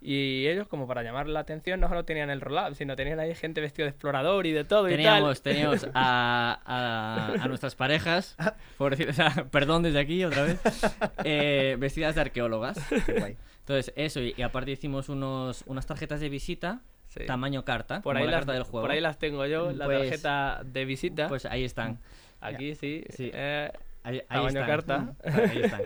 Y 0.00 0.46
ellos, 0.46 0.66
como 0.66 0.86
para 0.86 1.02
llamar 1.02 1.28
la 1.28 1.40
atención, 1.40 1.78
no 1.80 1.88
solo 1.88 2.04
tenían 2.04 2.30
el 2.30 2.40
roll-up, 2.40 2.74
sino 2.74 2.96
tenían 2.96 3.20
ahí 3.20 3.34
gente 3.34 3.60
vestido 3.60 3.84
de 3.84 3.90
explorador 3.90 4.46
y 4.46 4.52
de 4.52 4.64
todo 4.64 4.86
teníamos, 4.88 5.38
y 5.38 5.42
tal. 5.42 5.52
teníamos 5.52 5.86
a, 5.94 6.60
a, 6.64 7.42
a 7.44 7.48
nuestras 7.48 7.74
parejas, 7.74 8.36
por 8.78 8.92
decir, 8.96 9.10
o 9.10 9.12
sea, 9.12 9.46
perdón 9.50 9.82
desde 9.82 9.98
aquí 10.00 10.24
otra 10.24 10.44
vez, 10.44 10.58
eh, 11.24 11.76
vestidas 11.78 12.14
de 12.14 12.20
arqueólogas. 12.22 12.78
Qué 13.04 13.12
guay. 13.18 13.36
Entonces, 13.68 13.92
eso, 13.96 14.20
y, 14.20 14.32
y 14.34 14.40
aparte 14.42 14.70
hicimos 14.70 15.10
unos, 15.10 15.62
unas 15.66 15.84
tarjetas 15.86 16.20
de 16.20 16.30
visita, 16.30 16.80
Sí. 17.08 17.24
tamaño 17.26 17.64
carta, 17.64 18.00
Por 18.02 18.16
ahí, 18.16 18.24
la 18.24 18.30
las, 18.32 18.40
carta 18.40 18.52
del 18.52 18.62
juego. 18.62 18.82
por 18.86 18.90
ahí 18.90 19.00
las 19.00 19.18
tengo 19.18 19.44
yo, 19.46 19.72
la 19.72 19.84
Pues- 19.86 19.98
tarjeta 20.10 20.62
de 20.64 20.84
visita. 20.86 21.28
Pues 21.28 21.44
ahí 21.46 21.64
están. 21.64 21.98
Aquí 22.40 22.74
sí. 22.74 23.04
Sí. 23.10 23.30
eh, 23.32 23.70
Ahí, 24.04 24.16
ahí 24.16 24.22
Tamaño 24.28 24.48
están. 24.48 24.66
carta. 24.66 25.14
Ahí 25.24 25.60
están. 25.62 25.82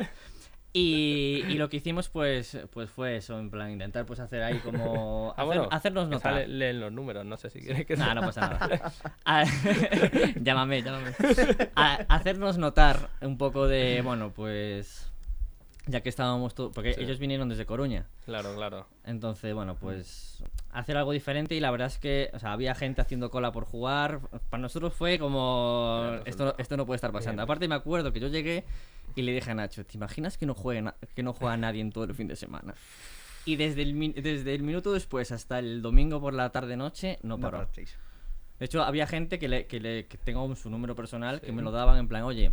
Y, 0.75 1.45
y 1.49 1.55
lo 1.59 1.69
que 1.69 1.77
hicimos 1.79 2.09
pues 2.09 2.57
pues 2.73 2.89
fue 2.89 3.17
eso, 3.17 3.39
en 3.39 3.51
plan 3.51 3.71
intentar 3.71 4.07
pues 4.07 4.21
hacer 4.21 4.43
ahí 4.43 4.59
como 4.61 5.31
ah, 5.37 5.43
hacer- 5.43 5.47
bueno, 5.47 5.69
hacernos 5.71 6.09
notar. 6.09 6.49
leen 6.49 6.81
los 6.81 6.91
números, 6.93 7.27
no 7.27 7.37
sé 7.37 7.51
si 7.51 7.61
quieres 7.61 7.85
que 7.85 7.95
No, 7.97 8.15
no 8.15 8.21
pasa 8.23 8.41
nada. 8.59 8.93
A- 9.25 9.45
llámame, 10.41 10.83
llámame. 10.83 11.11
A- 11.75 12.05
hacernos 12.09 12.57
notar 12.59 13.11
un 13.21 13.37
poco 13.39 13.67
de, 13.69 14.01
bueno, 14.03 14.33
pues 14.33 15.12
ya 15.87 16.01
que 16.01 16.09
estábamos 16.09 16.55
todos, 16.55 16.73
porque 16.73 16.95
Sí. 16.95 17.01
ellos 17.03 17.19
vinieron 17.19 17.49
desde 17.49 17.67
Coruña. 17.67 18.07
Claro, 18.25 18.55
claro. 18.55 18.87
Entonces, 19.05 19.53
bueno, 19.55 19.75
pues 19.75 20.43
hacer 20.71 20.97
algo 20.97 21.13
diferente 21.13 21.55
y 21.57 21.61
la 21.61 21.71
verdad 21.71 21.89
es 21.89 21.99
que, 21.99 22.31
o 22.33 22.39
sea, 22.39 22.53
había 22.53 22.75
gente 22.75 23.01
haciendo 23.01 23.31
cola 23.31 23.51
por 23.53 23.65
jugar. 23.65 24.21
Para 24.51 24.61
nosotros 24.61 24.95
fue 24.95 25.19
como, 25.19 26.03
Claro, 26.09 26.23
esto, 26.25 26.45
no- 26.45 26.55
esto 26.59 26.77
no 26.77 26.87
puede 26.87 26.97
estar 26.97 27.11
pasando. 27.13 27.41
Bien. 27.41 27.45
Aparte 27.45 27.67
me 27.69 27.75
acuerdo 27.75 28.13
que 28.13 28.21
yo 28.21 28.29
llegué 28.29 28.65
y 29.17 29.23
le 29.23 29.33
dije 29.33 29.51
a 29.51 29.55
Nacho, 29.55 29.85
¿te 29.85 29.97
imaginas 29.97 30.39
que 30.39 30.47
no, 30.47 30.55
juegue 30.55 30.85
que 31.15 31.23
no 31.23 31.33
juega 31.33 31.57
nadie 31.57 31.81
en 31.81 31.91
todo 31.91 32.05
el 32.05 32.15
fin 32.15 32.29
de 32.29 32.37
semana? 32.37 32.75
Y 33.45 33.57
desde 33.57 33.83
el, 33.83 34.15
desde 34.23 34.55
el 34.55 34.63
minuto 34.63 34.93
después 34.93 35.33
hasta 35.33 35.59
el 35.59 35.83
domingo 35.83 36.21
por 36.21 36.33
la 36.33 36.51
tarde-noche 36.51 37.19
no 37.23 37.37
No 37.37 37.41
paró. 37.51 37.69
De 37.77 38.67
hecho, 38.67 38.85
había 38.85 39.09
gente 39.09 39.41
que, 39.41 39.49
le, 39.49 39.67
que, 39.67 39.81
le, 39.81 40.07
que 40.07 40.17
tengo 40.17 40.55
su 40.55 40.71
número 40.71 40.95
personal 40.95 41.41
que 41.41 41.51
me 41.51 41.63
lo 41.63 41.73
daban 41.73 41.99
en 41.99 42.07
plan, 42.07 42.23
oye, 42.23 42.53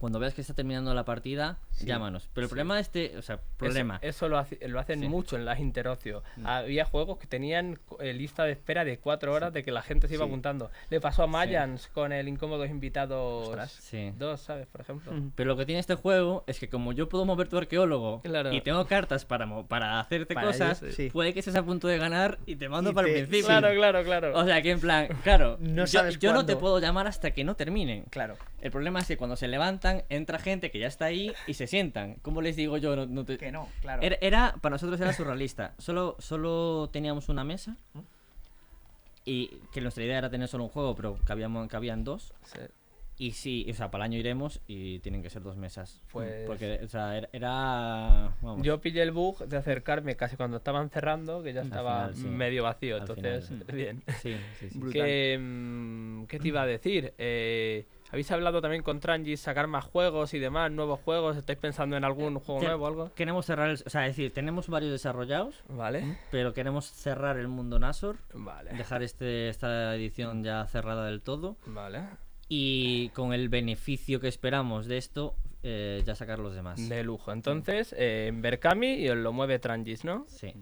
cuando 0.00 0.18
veas 0.18 0.34
que 0.34 0.40
está 0.40 0.54
terminando 0.54 0.92
la 0.94 1.04
partida, 1.04 1.58
Sí. 1.70 1.86
llámanos. 1.86 2.28
Pero 2.34 2.44
el 2.44 2.48
Sí. 2.48 2.50
problema 2.50 2.74
de 2.76 2.80
este, 2.80 3.16
o 3.18 3.22
sea, 3.22 3.38
problema. 3.56 3.96
Eso, 4.02 4.08
eso 4.08 4.28
lo, 4.28 4.38
hace- 4.38 4.58
lo 4.68 4.80
hacen 4.80 5.00
Sí. 5.00 5.08
mucho 5.08 5.36
en 5.36 5.44
las 5.44 5.60
Interocio. 5.60 6.22
Mm. 6.36 6.46
Había 6.46 6.84
juegos 6.84 7.18
que 7.18 7.26
tenían 7.26 7.78
eh, 8.00 8.12
lista 8.14 8.44
de 8.44 8.52
espera 8.52 8.84
de 8.84 8.98
cuatro 8.98 9.32
horas 9.32 9.52
de 9.52 9.62
que 9.62 9.70
la 9.72 9.82
gente 9.82 10.08
se 10.08 10.14
iba 10.14 10.24
Sí. 10.24 10.28
apuntando. 10.30 10.70
Le 10.90 11.00
pasó 11.00 11.22
a 11.22 11.26
Mayans 11.26 11.88
con 11.88 12.12
el 12.12 12.28
Incómodos 12.28 12.68
Invitados 12.70 13.48
Ostras. 13.48 13.70
Sí. 13.72 14.12
2, 14.18 14.40
¿sabes? 14.40 14.66
Por 14.66 14.80
ejemplo. 14.80 15.12
Mm. 15.12 15.32
Pero 15.34 15.48
lo 15.48 15.56
que 15.56 15.66
tiene 15.66 15.80
este 15.80 15.94
juego 15.94 16.44
es 16.46 16.58
que 16.58 16.68
como 16.68 16.92
yo 16.92 17.08
puedo 17.08 17.24
mover 17.24 17.48
tu 17.48 17.58
arqueólogo 17.58 18.22
Claro. 18.22 18.52
y 18.52 18.60
tengo 18.62 18.86
cartas 18.86 19.24
para, 19.24 19.46
para 19.64 20.00
hacerte 20.00 20.34
Para 20.34 20.46
cosas, 20.48 20.82
ello, 20.82 20.92
sí. 20.92 21.10
puede 21.10 21.32
que 21.34 21.40
estés 21.40 21.56
a 21.56 21.62
punto 21.62 21.88
de 21.88 21.98
ganar 21.98 22.38
y 22.46 22.56
te 22.56 22.68
mando 22.68 22.90
Y 22.90 22.94
para 22.94 23.06
te- 23.06 23.20
el 23.20 23.26
principio. 23.28 23.46
Claro, 23.58 23.74
claro, 23.74 24.02
claro. 24.04 24.38
O 24.38 24.44
sea 24.44 24.62
que 24.62 24.70
en 24.70 24.80
plan, 24.80 25.08
claro, 25.22 25.56
No 25.60 25.82
yo, 25.82 25.86
sabes 25.86 26.18
yo 26.18 26.32
no 26.32 26.46
te 26.46 26.56
puedo 26.56 26.78
llamar 26.78 27.06
hasta 27.06 27.30
que 27.32 27.44
no 27.44 27.54
terminen. 27.56 28.04
Claro. 28.10 28.36
El 28.60 28.70
problema 28.70 29.00
es 29.00 29.06
que 29.06 29.16
cuando 29.16 29.36
se 29.36 29.48
entra 30.08 30.38
gente 30.38 30.70
que 30.70 30.78
ya 30.78 30.86
está 30.86 31.06
ahí 31.06 31.32
y 31.46 31.54
se 31.54 31.66
sientan. 31.66 32.14
¿Cómo 32.22 32.40
les 32.42 32.56
digo 32.56 32.76
yo? 32.78 32.96
No, 32.96 33.06
no 33.06 33.24
te- 33.24 33.38
Que 33.38 33.52
no, 33.52 33.68
claro. 33.80 34.02
Era, 34.02 34.16
era- 34.20 34.54
para 34.60 34.74
nosotros 34.74 35.00
era 35.00 35.12
surrealista. 35.12 35.74
Solo, 35.78 36.16
solo 36.18 36.88
teníamos 36.92 37.28
una 37.28 37.44
mesa. 37.44 37.76
¿Mm? 37.94 38.00
Y 39.24 39.48
que 39.72 39.80
nuestra 39.80 40.04
idea 40.04 40.18
era 40.18 40.30
tener 40.30 40.48
solo 40.48 40.64
un 40.64 40.70
juego, 40.70 40.94
pero 40.96 41.18
cabíamos, 41.24 41.68
cabían 41.68 42.04
dos. 42.04 42.32
Sí. 42.44 42.58
Y 43.18 43.32
sí, 43.32 43.66
o 43.70 43.74
sea, 43.74 43.90
para 43.90 44.04
el 44.06 44.12
año 44.12 44.18
iremos 44.18 44.60
y 44.66 44.98
tienen 45.00 45.22
que 45.22 45.28
ser 45.28 45.42
dos 45.42 45.54
mesas. 45.54 46.00
Pues- 46.10 46.46
Porque, 46.46 46.80
o 46.82 46.88
sea, 46.88 47.18
era. 47.18 47.28
era- 47.34 48.34
vamos. 48.40 48.62
Yo 48.64 48.80
pillé 48.80 49.02
el 49.02 49.10
bug 49.10 49.46
de 49.46 49.58
acercarme 49.58 50.16
casi 50.16 50.36
cuando 50.36 50.56
estaban 50.56 50.88
cerrando, 50.88 51.42
que 51.42 51.52
ya 51.52 51.60
estaba 51.60 52.08
final, 52.08 52.16
sí. 52.16 52.26
medio 52.28 52.62
vacío. 52.62 52.94
Al 52.96 53.02
entonces, 53.02 53.48
final, 53.48 53.66
bien. 53.74 54.02
Sí, 54.22 54.34
sí, 54.58 54.70
sí. 54.70 54.78
Brutal. 54.78 55.02
¿Qué, 55.02 55.38
mm, 55.38 56.24
¿Qué 56.24 56.38
te 56.38 56.48
iba 56.48 56.62
a 56.62 56.66
decir? 56.66 57.12
Eh, 57.18 57.86
¿Habéis 58.12 58.30
hablado 58.32 58.60
también 58.60 58.82
con 58.82 58.98
Trangis 59.00 59.40
sacar 59.40 59.66
más 59.68 59.84
juegos 59.84 60.34
y 60.34 60.38
demás, 60.38 60.70
nuevos 60.72 60.98
juegos? 61.00 61.36
¿Estáis 61.36 61.58
pensando 61.58 61.96
en 61.96 62.04
algún 62.04 62.38
juego 62.40 62.60
Te- 62.60 62.66
nuevo 62.66 62.84
o 62.84 62.88
algo? 62.88 63.14
Queremos 63.14 63.46
cerrar 63.46 63.70
el. 63.70 63.76
O 63.86 63.90
sea, 63.90 64.06
es 64.06 64.16
decir, 64.16 64.32
tenemos 64.32 64.68
varios 64.68 64.90
desarrollados, 64.90 65.62
Vale. 65.68 66.18
pero 66.30 66.52
queremos 66.52 66.86
cerrar 66.90 67.38
el 67.38 67.48
mundo 67.48 67.78
Nasor. 67.78 68.16
Vale. 68.34 68.72
Dejar 68.74 69.02
este, 69.02 69.48
esta 69.48 69.94
edición 69.94 70.42
ya 70.42 70.66
cerrada 70.66 71.06
del 71.06 71.22
todo. 71.22 71.56
Vale. 71.66 72.02
Y 72.48 73.10
con 73.10 73.32
el 73.32 73.48
beneficio 73.48 74.18
que 74.20 74.26
esperamos 74.26 74.86
de 74.86 74.96
esto, 74.98 75.36
eh, 75.62 76.02
ya 76.04 76.16
sacar 76.16 76.40
los 76.40 76.52
demás. 76.54 76.88
De 76.88 77.04
lujo. 77.04 77.30
Entonces, 77.30 77.94
eh, 77.96 78.26
en 78.28 78.42
Berkami 78.42 78.94
y 78.94 79.08
os 79.08 79.16
lo 79.18 79.32
mueve 79.32 79.60
Trangis, 79.60 80.04
¿no? 80.04 80.24
Sí. 80.26 80.52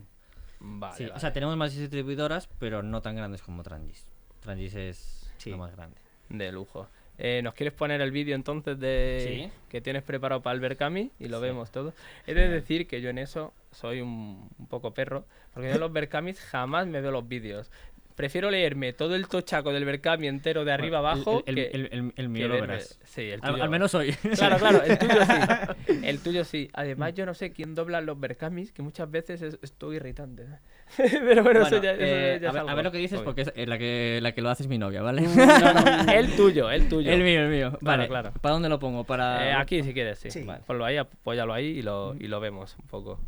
Vale, 0.61 0.97
Sí, 0.97 1.05
o 1.07 1.19
sea, 1.19 1.33
tenemos 1.33 1.57
más 1.57 1.75
distribuidoras, 1.75 2.49
pero 2.59 2.83
no 2.83 3.01
tan 3.01 3.17
grandes 3.17 3.43
como 3.43 3.63
Trangis. 3.63 4.07
Trangis 4.41 4.75
es 4.75 5.33
Sí. 5.39 5.51
lo 5.51 5.57
más 5.59 5.75
grande. 5.75 5.97
De 6.29 6.53
lujo. 6.53 6.89
Eh, 7.19 7.41
¿Nos 7.43 7.55
quieres 7.55 7.75
poner 7.75 8.01
el 8.01 8.13
vídeo 8.13 8.35
entonces 8.37 8.79
de 8.79 9.19
Sí. 9.47 9.51
que 9.69 9.81
tienes 9.81 10.03
preparado 10.05 10.41
para 10.41 10.55
el 10.55 10.61
Berkami? 10.61 11.11
Y 11.19 11.29
lo 11.29 11.39
Sí. 11.39 11.43
vemos 11.47 11.71
todo. 11.73 11.93
He 12.27 12.35
de 12.35 12.49
decir 12.49 12.87
que 12.87 13.01
yo 13.01 13.11
en 13.11 13.19
eso 13.19 13.53
soy 13.73 14.01
un, 14.01 14.49
un 14.59 14.67
poco 14.69 14.95
perro, 14.95 15.25
porque 15.53 15.69
yo 15.69 15.75
en 15.75 15.81
los 15.81 15.93
Berkamis 15.93 16.41
jamás 16.41 16.87
me 16.87 17.01
veo 17.01 17.11
los 17.11 17.27
vídeos. 17.29 17.71
Prefiero 18.19 18.51
leerme 18.51 18.93
todo 18.95 19.15
el 19.15 19.29
tochaco 19.29 19.73
del 19.73 19.85
Berkami 19.85 20.27
entero 20.27 20.65
de 20.65 20.73
arriba 20.73 21.01
Bueno, 21.01 21.13
abajo 21.15 21.43
El, 21.47 21.57
el- 21.57 21.71
que, 21.71 21.77
el- 21.77 21.89
el- 21.93 22.13
el 22.17 22.29
mío 22.29 22.49
que 22.49 22.55
lo 22.57 22.61
verás. 22.63 22.99
Sí, 23.05 23.23
el 23.31 23.39
Al, 23.41 23.53
tuyo. 23.53 23.63
al 23.63 23.71
menos 23.71 23.95
hoy. 23.95 24.13
Claro, 24.37 24.59
claro, 24.59 24.83
el 24.83 24.99
tuyo 24.99 25.15
sí. 25.25 25.93
El 26.05 26.19
tuyo 26.21 26.45
sí. 26.45 26.69
Además, 26.73 27.15
yo 27.15 27.25
no 27.27 27.35
sé 27.35 27.53
quién 27.53 27.77
dobla 27.77 28.01
los 28.01 28.19
Berkamis, 28.19 28.73
que 28.73 28.83
muchas 28.83 29.09
veces 29.09 29.41
es, 29.41 29.59
es 29.63 29.73
todo 29.73 29.93
irritante. 29.93 30.47
Pero 30.97 31.45
bueno, 31.45 31.63
eso 31.63 31.81
ya, 31.81 31.93
eso 31.93 32.03
eh, 32.03 32.39
ya 32.43 32.49
a, 32.49 32.51
es 32.51 32.55
ver, 32.55 32.59
algo 32.59 32.71
a 32.71 32.75
ver 32.75 32.85
lo 32.87 32.91
que 32.91 32.99
dices, 32.99 33.19
obvio. 33.19 33.25
porque 33.27 33.43
es, 33.43 33.53
eh, 33.55 33.67
la, 33.67 33.79
que, 33.79 34.19
la 34.21 34.33
que 34.33 34.43
lo 34.43 34.51
hace 34.51 34.65
es 34.65 34.69
mi 34.69 34.79
novia, 34.79 35.01
¿vale? 35.01 35.23
No, 35.23 35.73
no, 36.07 36.13
el 36.13 36.35
tuyo, 36.35 36.73
el 36.73 36.89
tuyo. 36.89 37.13
el 37.13 37.23
mío, 37.23 37.43
el 37.43 37.51
mío. 37.51 37.79
Vale, 37.83 38.09
claro. 38.09 38.33
¿Para 38.41 38.55
dónde 38.55 38.69
lo 38.69 38.81
pongo? 38.81 39.05
Para... 39.05 39.49
Eh, 39.49 39.53
aquí 39.53 39.81
si 39.85 39.95
quieres, 39.95 40.19
sí. 40.19 40.33
Sí. 40.33 40.43
Vale, 40.43 40.63
Ponlo 40.67 40.85
ahí, 40.85 40.97
apóyalo 40.97 41.53
ahí 41.55 41.67
y 41.67 41.83
lo, 41.83 42.17
y 42.19 42.27
lo 42.27 42.41
vemos 42.41 42.77
un 42.83 42.87
poco. 42.89 43.21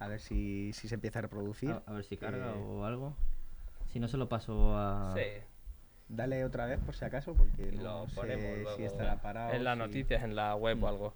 A 0.00 0.08
ver 0.08 0.20
si, 0.20 0.72
si 0.72 0.88
se 0.88 0.94
empieza 0.96 1.20
a 1.20 1.22
reproducir. 1.22 1.70
A, 1.70 1.82
a 1.86 1.92
ver 1.92 2.04
si 2.04 2.16
carga 2.16 2.46
Eh, 2.56 2.62
o 2.66 2.84
algo. 2.84 3.14
Si 3.92 4.00
no, 4.00 4.08
se 4.08 4.16
lo 4.16 4.28
paso 4.28 4.76
a... 4.76 5.14
Dale 6.08 6.44
otra 6.44 6.66
vez 6.66 6.80
por 6.80 6.96
si 6.96 7.04
acaso, 7.04 7.34
porque 7.34 7.70
no 7.70 7.82
lo 7.82 8.08
sé 8.08 8.16
ponemos 8.16 8.58
luego 8.58 8.76
si 8.76 8.82
estará 8.84 9.22
parado. 9.22 9.52
en 9.54 9.62
las 9.62 9.74
si- 9.74 9.78
noticias, 9.78 10.24
en 10.24 10.34
la 10.34 10.56
web 10.56 10.82
o 10.82 10.88
algo. 10.88 11.14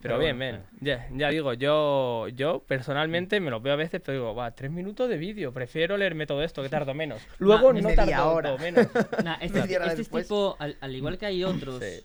Pero, 0.00 0.16
Pero 0.16 0.18
bien, 0.18 0.36
bien. 0.36 0.64
Ya, 0.80 1.08
ya 1.16 1.28
digo, 1.28 1.52
yo, 1.52 2.26
yo 2.28 2.60
personalmente 2.66 3.38
me 3.38 3.52
los 3.52 3.62
veo 3.62 3.74
a 3.74 3.76
veces, 3.76 4.00
pero 4.04 4.18
digo, 4.18 4.34
va, 4.34 4.50
tres 4.50 4.72
minutos 4.72 5.08
de 5.08 5.16
vídeo. 5.16 5.52
Prefiero 5.52 5.96
leerme 5.96 6.26
todo 6.26 6.42
esto, 6.42 6.60
que 6.60 6.68
tardo 6.68 6.92
menos. 6.92 7.22
Luego 7.38 7.72
no 7.72 7.88
media 7.88 8.16
tardo 8.16 8.32
hora. 8.34 8.56
menos. 8.56 8.88
Nah, 9.24 9.36
este, 9.40 9.60
este 9.60 10.04
tipo, 10.04 10.56
al, 10.58 10.76
al 10.80 10.96
igual 10.96 11.18
que 11.18 11.26
hay 11.26 11.44
otros, 11.44 11.78
Sí. 11.84 12.04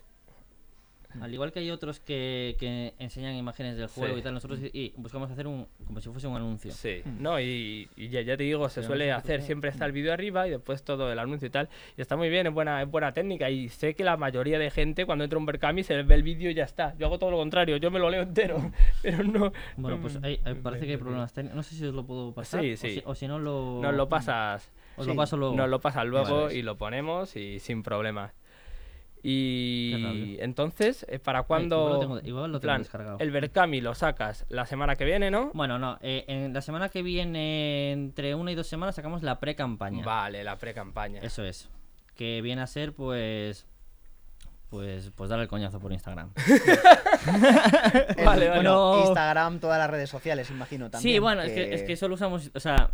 Al 1.21 1.33
igual 1.33 1.51
que 1.51 1.59
hay 1.59 1.71
otros 1.71 1.99
que, 1.99 2.55
que 2.59 2.93
enseñan 2.99 3.35
imágenes 3.35 3.77
del 3.77 3.87
juego 3.87 4.13
Sí. 4.15 4.19
y 4.19 4.23
tal, 4.23 4.33
nosotros 4.33 4.59
y, 4.61 4.69
y 4.73 4.93
buscamos 4.97 5.29
hacer 5.31 5.47
un 5.47 5.67
como 5.85 5.99
si 6.01 6.09
fuese 6.09 6.27
un 6.27 6.35
anuncio. 6.35 6.71
Sí, 6.71 7.01
no, 7.19 7.39
y, 7.39 7.87
y 7.95 8.09
ya, 8.09 8.21
ya 8.21 8.37
te 8.37 8.43
digo, 8.43 8.67
se 8.69 8.81
Pero 8.81 8.87
suele 8.87 9.11
hacer, 9.11 9.41
siempre 9.41 9.69
está 9.69 9.85
el 9.85 9.91
vídeo 9.91 10.13
arriba 10.13 10.47
y 10.47 10.51
después 10.51 10.83
todo 10.83 11.11
el 11.11 11.19
anuncio 11.19 11.47
y 11.47 11.51
tal. 11.51 11.69
Y 11.97 12.01
está 12.01 12.15
muy 12.15 12.29
bien, 12.29 12.47
es 12.47 12.53
buena, 12.53 12.81
es 12.81 12.89
buena 12.89 13.11
técnica. 13.13 13.49
Y 13.49 13.69
sé 13.69 13.93
que 13.95 14.03
la 14.03 14.17
mayoría 14.17 14.59
de 14.59 14.69
gente 14.71 15.05
cuando 15.05 15.23
entra 15.23 15.37
un 15.39 15.45
Berkami 15.45 15.83
se 15.83 16.01
ve 16.03 16.15
el 16.15 16.23
vídeo 16.23 16.49
y 16.49 16.53
ya 16.53 16.63
está. 16.63 16.95
Yo 16.97 17.07
hago 17.07 17.19
todo 17.19 17.31
lo 17.31 17.37
contrario, 17.37 17.77
yo 17.77 17.91
me 17.91 17.99
lo 17.99 18.09
leo 18.09 18.21
entero, 18.23 18.71
pero 19.01 19.23
no. 19.23 19.51
Bueno, 19.77 19.97
no 19.97 20.01
pues 20.01 20.19
hay- 20.23 20.39
hay- 20.43 20.55
parece 20.55 20.85
que 20.85 20.91
hay 20.93 20.97
problemas 20.97 21.33
técnicos. 21.33 21.55
No 21.55 21.63
sé 21.63 21.75
si 21.75 21.85
os 21.85 21.93
lo 21.93 22.05
puedo 22.05 22.33
pasar. 22.33 22.61
Sí, 22.61 22.73
o 22.73 22.77
si- 22.77 23.01
O 23.05 23.15
si, 23.15 23.27
no 23.27 23.39
lo. 23.39 23.79
Nos 23.81 23.93
lo 23.95 24.07
pasas. 24.09 24.71
Os 24.97 25.05
Sí, 25.05 25.11
lo 25.11 25.15
paso 25.15 25.37
luego. 25.37 25.55
Nos 25.55 25.69
lo 25.69 25.79
pasas 25.79 26.05
luego 26.07 26.43
Vale. 26.45 26.55
y 26.55 26.61
lo 26.63 26.75
ponemos 26.77 27.35
y 27.35 27.59
sin 27.59 27.83
problemas. 27.83 28.33
Y 29.29 30.37
entonces, 30.39 31.05
eh, 31.09 31.19
¿para 31.19 31.43
cuándo? 31.43 31.75
igual 31.75 31.93
lo 31.93 31.99
tengo, 31.99 32.19
igual 32.29 32.51
lo 32.51 32.57
en 32.57 32.61
tengo 32.61 32.61
plan, 32.61 32.81
descargado. 32.81 33.17
el 33.19 33.29
Berkami 33.31 33.81
lo 33.81 33.93
sacas 33.93 34.45
la 34.47 34.65
semana 34.65 34.95
que 34.95 35.03
viene, 35.03 35.29
¿no? 35.29 35.51
Bueno, 35.53 35.77
no. 35.77 35.97
eh, 36.01 36.23
en 36.29 36.53
la 36.53 36.61
semana 36.61 36.87
que 36.87 37.01
viene, 37.01 37.91
entre 37.91 38.35
una 38.35 38.53
y 38.53 38.55
dos 38.55 38.67
semanas, 38.67 38.95
sacamos 38.95 39.23
la 39.23 39.39
pre-campaña. 39.41 40.05
Vale, 40.05 40.45
la 40.45 40.55
pre-campaña. 40.57 41.19
Eso 41.21 41.43
es. 41.43 41.67
Que 42.15 42.41
viene 42.41 42.61
a 42.61 42.67
ser, 42.67 42.93
pues. 42.93 43.67
Pues, 44.69 45.11
pues 45.15 45.29
darle 45.29 45.43
el 45.43 45.49
coñazo 45.49 45.79
por 45.79 45.91
Instagram. 45.91 46.31
Vale, 47.25 48.15
vale. 48.25 48.47
bueno, 48.49 48.63
No. 48.63 48.99
Instagram, 49.07 49.59
todas 49.59 49.77
las 49.77 49.89
redes 49.89 50.09
sociales, 50.09 50.49
imagino 50.51 50.89
también. 50.89 51.15
Sí, 51.15 51.19
bueno, 51.19 51.41
es, 51.41 51.51
que, 51.51 51.73
es 51.73 51.83
que 51.83 51.97
solo 51.97 52.15
usamos. 52.15 52.49
O 52.53 52.59
sea, 52.61 52.91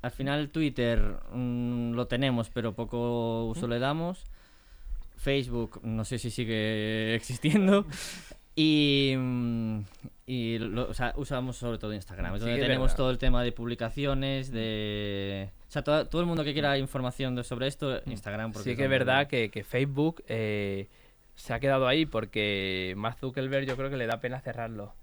al 0.00 0.10
final 0.10 0.48
Twitter 0.48 1.02
mm, 1.32 1.92
lo 1.92 2.06
tenemos, 2.06 2.48
pero 2.48 2.74
poco 2.74 3.44
uso 3.44 3.66
le 3.68 3.78
damos. 3.78 4.24
Facebook, 5.16 5.80
no 5.82 6.04
sé 6.04 6.18
si 6.18 6.30
sigue 6.30 7.14
existiendo. 7.16 7.86
Y. 8.54 9.14
mm, 9.16 9.80
y 10.28 10.58
lo- 10.58 10.88
o 10.88 10.94
sea, 10.94 11.12
usamos 11.16 11.56
sobre 11.56 11.78
todo 11.78 11.92
Instagram. 11.94 12.34
Es 12.34 12.40
donde 12.40 12.58
tenemos 12.58 12.86
verdad. 12.86 12.96
todo 12.96 13.10
el 13.10 13.18
tema 13.18 13.42
de 13.44 13.52
publicaciones, 13.52 14.50
de. 14.50 15.50
O 15.68 15.70
sea, 15.70 15.82
todo, 15.82 16.06
todo 16.06 16.20
el 16.20 16.26
mundo 16.26 16.42
que 16.42 16.52
quiera 16.52 16.76
información 16.78 17.34
de- 17.36 17.44
sobre 17.44 17.66
esto, 17.68 18.00
Instagram. 18.06 18.52
Porque 18.52 18.70
Sí 18.70 18.76
que 18.76 18.84
es 18.84 18.90
verdad 18.90 19.26
que, 19.28 19.50
que 19.50 19.62
Facebook 19.62 20.24
eh, 20.26 20.88
se 21.34 21.52
ha 21.52 21.60
quedado 21.60 21.86
ahí 21.86 22.06
porque 22.06 22.94
Mark 22.96 23.18
Zuckerberg 23.20 23.66
yo 23.66 23.76
creo 23.76 23.90
que 23.90 23.96
le 23.96 24.06
da 24.06 24.20
pena 24.20 24.40
cerrarlo. 24.40 24.94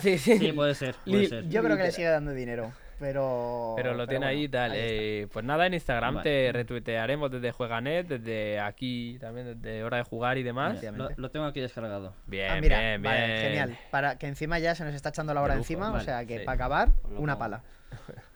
Sí, 0.00 0.18
sí. 0.18 0.38
Sí, 0.38 0.52
puede 0.52 0.74
ser. 0.74 0.96
Puede 1.06 1.26
ser. 1.28 1.48
Yo 1.48 1.62
creo 1.62 1.76
que 1.76 1.84
le 1.84 1.92
sigue 1.92 2.08
dando 2.08 2.32
dinero, 2.32 2.72
pero... 2.98 3.74
Pero 3.76 3.94
lo 3.94 4.06
tiene 4.06 4.26
ahí 4.26 4.44
y 4.44 4.48
bueno, 4.48 4.58
tal. 4.58 4.70
ahí 4.72 4.78
está. 4.80 4.92
eh, 4.94 5.26
pues 5.32 5.44
nada, 5.44 5.66
en 5.66 5.74
Instagram 5.74 6.14
Vale. 6.16 6.30
te 6.30 6.52
retuitearemos 6.52 7.30
desde 7.30 7.52
Jueganet, 7.52 8.06
desde 8.08 8.60
aquí 8.60 9.18
también, 9.20 9.60
desde 9.60 9.84
Hora 9.84 9.98
de 9.98 10.02
Jugar 10.04 10.38
y 10.38 10.42
demás. 10.42 10.78
Lo, 11.16 11.30
tengo 11.30 11.46
aquí 11.46 11.60
descargado. 11.60 12.14
Bien, 12.26 12.50
Ah, 12.50 12.60
mira, 12.60 12.78
bien, 12.80 13.02
vale, 13.02 13.26
bien. 13.26 13.38
genial. 13.40 13.78
Para 13.90 14.18
que 14.18 14.26
encima 14.26 14.58
ya 14.58 14.74
se 14.74 14.84
nos 14.84 14.94
está 14.94 15.10
echando 15.10 15.32
la 15.34 15.42
hora 15.42 15.54
encima, 15.54 15.92
o 15.92 16.00
sea 16.00 16.24
que 16.26 16.38
sí. 16.40 16.44
para 16.44 16.54
acabar, 16.56 16.88
una 17.16 17.38
pala. 17.38 17.62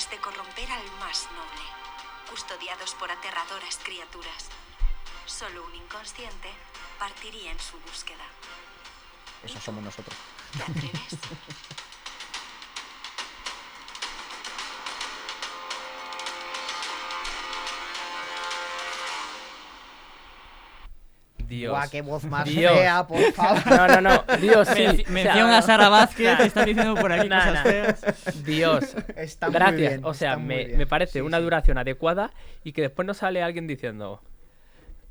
capaces 0.00 0.10
de 0.10 0.16
corromper 0.18 0.70
al 0.70 0.84
más 0.98 1.28
noble, 1.32 1.64
custodiados 2.30 2.94
por 2.94 3.10
aterradoras 3.10 3.78
criaturas. 3.82 4.48
Solo 5.26 5.64
un 5.66 5.74
inconsciente 5.74 6.48
partiría 6.98 7.50
en 7.52 7.58
su 7.60 7.78
búsqueda. 7.80 8.24
Eso 9.44 9.60
somos 9.60 9.82
nosotros. 9.84 10.16
¿Te 10.56 10.62
atreves? 10.62 11.18
Dios. 21.50 21.72
Guau, 21.72 21.90
qué 21.90 22.00
voz 22.00 22.24
más 22.24 22.44
Dios. 22.44 22.72
fea, 22.72 23.06
por 23.06 23.20
favor. 23.34 23.66
No, 23.66 23.86
no, 23.88 24.00
no. 24.00 24.36
Dios, 24.40 24.68
sí. 24.68 24.84
Menci- 24.84 25.02
O 25.02 25.04
sea, 25.04 25.12
Mención 25.12 25.50
a 25.50 25.60
Sara 25.62 25.88
Vázquez, 25.90 26.36
que 26.38 26.44
está 26.46 26.64
diciendo 26.64 26.94
por 26.94 27.12
aquí 27.12 27.28
Nah, 27.28 27.38
cosas 27.40 27.54
nah. 27.54 27.62
feas. 27.64 28.44
Dios. 28.44 28.96
Está 29.16 29.46
muy 29.48 29.54
Gracias. 29.54 29.76
bien, 29.76 30.00
o 30.04 30.14
sea, 30.14 30.30
está 30.30 30.38
muy 30.38 30.48
me, 30.48 30.64
bien. 30.64 30.78
me 30.78 30.86
parece 30.86 31.12
Sí, 31.14 31.20
una 31.20 31.36
sí. 31.38 31.42
duración 31.42 31.76
adecuada 31.78 32.30
y 32.64 32.72
que 32.72 32.82
después 32.82 33.04
no 33.06 33.12
sale 33.14 33.42
alguien 33.42 33.66
diciendo. 33.66 34.22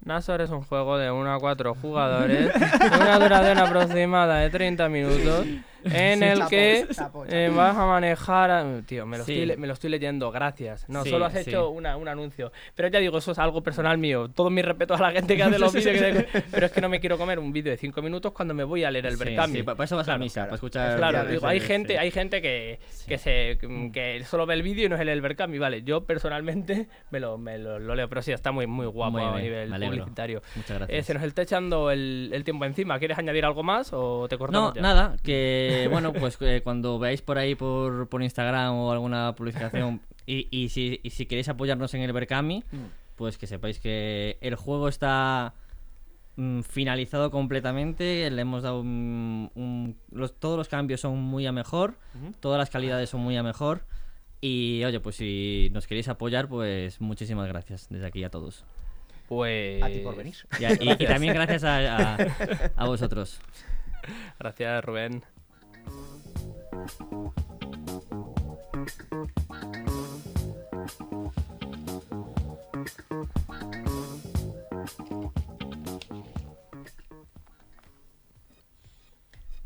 Nasor 0.05 0.39
es 0.39 0.49
un 0.49 0.61
juego 0.61 0.97
de 0.97 1.11
1 1.11 1.33
a 1.33 1.39
4 1.39 1.75
jugadores, 1.75 2.51
una 3.01 3.19
duración 3.19 3.57
aproximada 3.57 4.37
de 4.39 4.49
30 4.49 4.87
minutos, 4.87 5.45
en 5.83 6.19
Sí, 6.19 6.25
el 6.25 6.37
chapo, 6.37 6.49
que 6.49 6.87
chapo, 6.93 7.25
eh, 7.25 7.45
chapo. 7.47 7.57
vas 7.57 7.77
a 7.77 7.85
manejar... 7.85 8.51
a- 8.51 8.81
Tío, 8.85 9.05
me 9.05 9.17
lo, 9.17 9.23
Sí. 9.23 9.41
estoy, 9.41 9.57
me 9.57 9.67
lo 9.67 9.73
estoy 9.73 9.89
leyendo, 9.89 10.31
gracias. 10.31 10.87
No, 10.89 11.03
Sí, 11.03 11.09
solo 11.09 11.25
has 11.25 11.33
sí. 11.33 11.39
hecho 11.49 11.69
una- 11.69 11.97
un 11.97 12.07
anuncio. 12.07 12.51
Pero 12.75 12.87
ya 12.89 12.99
digo, 12.99 13.17
eso 13.17 13.31
es 13.31 13.39
algo 13.39 13.61
personal 13.63 13.97
mío. 13.97 14.29
Todo 14.29 14.49
mi 14.49 14.61
respeto 14.61 14.93
a 14.95 14.99
la 14.99 15.11
gente 15.11 15.35
que 15.35 15.43
hace 15.43 15.59
los 15.59 15.73
vídeos. 15.73 16.25
que- 16.31 16.43
Pero 16.51 16.65
es 16.65 16.71
que 16.71 16.81
no 16.81 16.89
me 16.89 16.99
quiero 16.99 17.17
comer 17.17 17.39
un 17.39 17.51
vídeo 17.53 17.71
de 17.71 17.77
5 17.77 18.01
minutos 18.01 18.31
cuando 18.31 18.53
me 18.53 18.63
voy 18.63 18.83
a 18.83 18.91
leer 18.91 19.05
el 19.05 19.17
Sí, 19.17 19.23
Berkami. 19.23 19.53
sí, 19.57 19.63
pa- 19.63 19.75
para 19.75 19.85
eso 19.85 19.95
vas 19.95 20.07
a 20.07 20.11
la 20.13 20.17
misa, 20.17 20.33
claro. 20.41 20.47
para 20.49 20.55
escuchar. 20.55 20.97
Claro, 20.97 21.25
digo, 21.29 21.47
hay 21.47 21.59
gente, 21.59 21.93
sí. 21.93 21.97
hay 21.99 22.11
gente 22.11 22.41
que, 22.41 22.79
Sí. 22.89 23.07
que 23.07 23.17
se 23.17 23.57
que 23.93 24.23
solo 24.25 24.45
ve 24.45 24.53
el 24.55 24.63
vídeo 24.63 24.85
y 24.85 24.89
no 24.89 24.95
es 24.95 25.01
el 25.01 25.21
Berkami, 25.21 25.57
vale. 25.59 25.83
Yo 25.83 26.05
personalmente 26.05 26.87
me 27.11 27.19
lo, 27.19 27.37
me 27.37 27.57
lo, 27.57 27.79
lo 27.79 27.95
leo, 27.95 28.07
pero 28.09 28.21
sí, 28.21 28.31
está 28.31 28.51
muy, 28.51 28.67
muy 28.67 28.85
guapo 28.87 29.11
Muy 29.13 29.23
a 29.23 29.31
bien, 29.31 29.43
nivel 29.43 29.69
me 29.69 29.75
alegro. 29.75 29.95
publicitario. 29.97 30.41
Muchas 30.55 30.71
Eh, 30.71 30.75
gracias. 30.79 31.05
se 31.05 31.13
nos 31.13 31.23
está 31.23 31.41
echando 31.41 31.91
el, 31.91 32.29
el 32.33 32.43
tiempo 32.43 32.65
encima. 32.65 32.99
¿Quieres 32.99 33.17
añadir 33.17 33.45
algo 33.45 33.63
más 33.63 33.91
o 33.93 34.27
te 34.27 34.35
No, 34.35 34.39
cortamos 34.39 34.73
ya? 34.75 34.81
nada, 34.81 35.15
que 35.23 35.68
bueno, 35.89 36.13
pues 36.13 36.37
eh, 36.41 36.61
cuando 36.63 36.99
veáis 36.99 37.21
por 37.21 37.37
ahí 37.37 37.55
por, 37.55 38.07
por 38.09 38.21
Instagram 38.23 38.73
o 38.75 38.91
alguna 38.91 39.33
publicación 39.35 40.01
y, 40.25 40.47
y 40.51 40.69
si, 40.69 40.99
y 41.03 41.09
si 41.11 41.25
queréis 41.25 41.49
apoyarnos 41.49 41.93
en 41.93 42.01
el 42.01 42.13
Berkami, 42.13 42.63
Mm. 42.71 42.77
pues 43.15 43.37
que 43.37 43.47
sepáis 43.47 43.79
que 43.79 44.37
el 44.41 44.55
juego 44.55 44.87
está 44.87 45.53
mm, 46.35 46.61
finalizado 46.61 47.31
completamente, 47.31 48.29
le 48.29 48.41
hemos 48.41 48.63
dado 48.63 48.79
un, 48.81 49.51
un- 49.55 49.95
los, 50.11 50.39
todos 50.39 50.57
los 50.57 50.67
cambios 50.67 51.01
son 51.01 51.17
muy 51.19 51.45
a 51.47 51.51
mejor, 51.51 51.95
todas 52.39 52.57
las 52.59 52.69
calidades 52.69 53.09
son 53.09 53.21
muy 53.21 53.35
a 53.37 53.43
mejor 53.43 53.85
y 54.41 54.83
oye, 54.85 54.99
pues 55.01 55.17
si 55.17 55.69
nos 55.73 55.85
queréis 55.87 56.07
apoyar, 56.07 56.47
pues 56.47 57.01
muchísimas 57.01 57.47
gracias 57.47 57.87
desde 57.89 58.05
aquí 58.05 58.23
a 58.23 58.29
todos. 58.29 58.63
Pues... 59.27 59.83
A 59.83 59.87
ti 59.89 59.99
por 59.99 60.15
venir. 60.15 60.35
Y, 60.59 60.63
a- 60.65 60.71
y- 60.73 60.91
y 60.97 61.05
también 61.05 61.33
gracias 61.33 61.63
a, 61.63 62.15
a- 62.15 62.17
a 62.77 62.85
vosotros. 62.87 63.39
Gracias, 64.39 64.83
Rubén. 64.85 65.23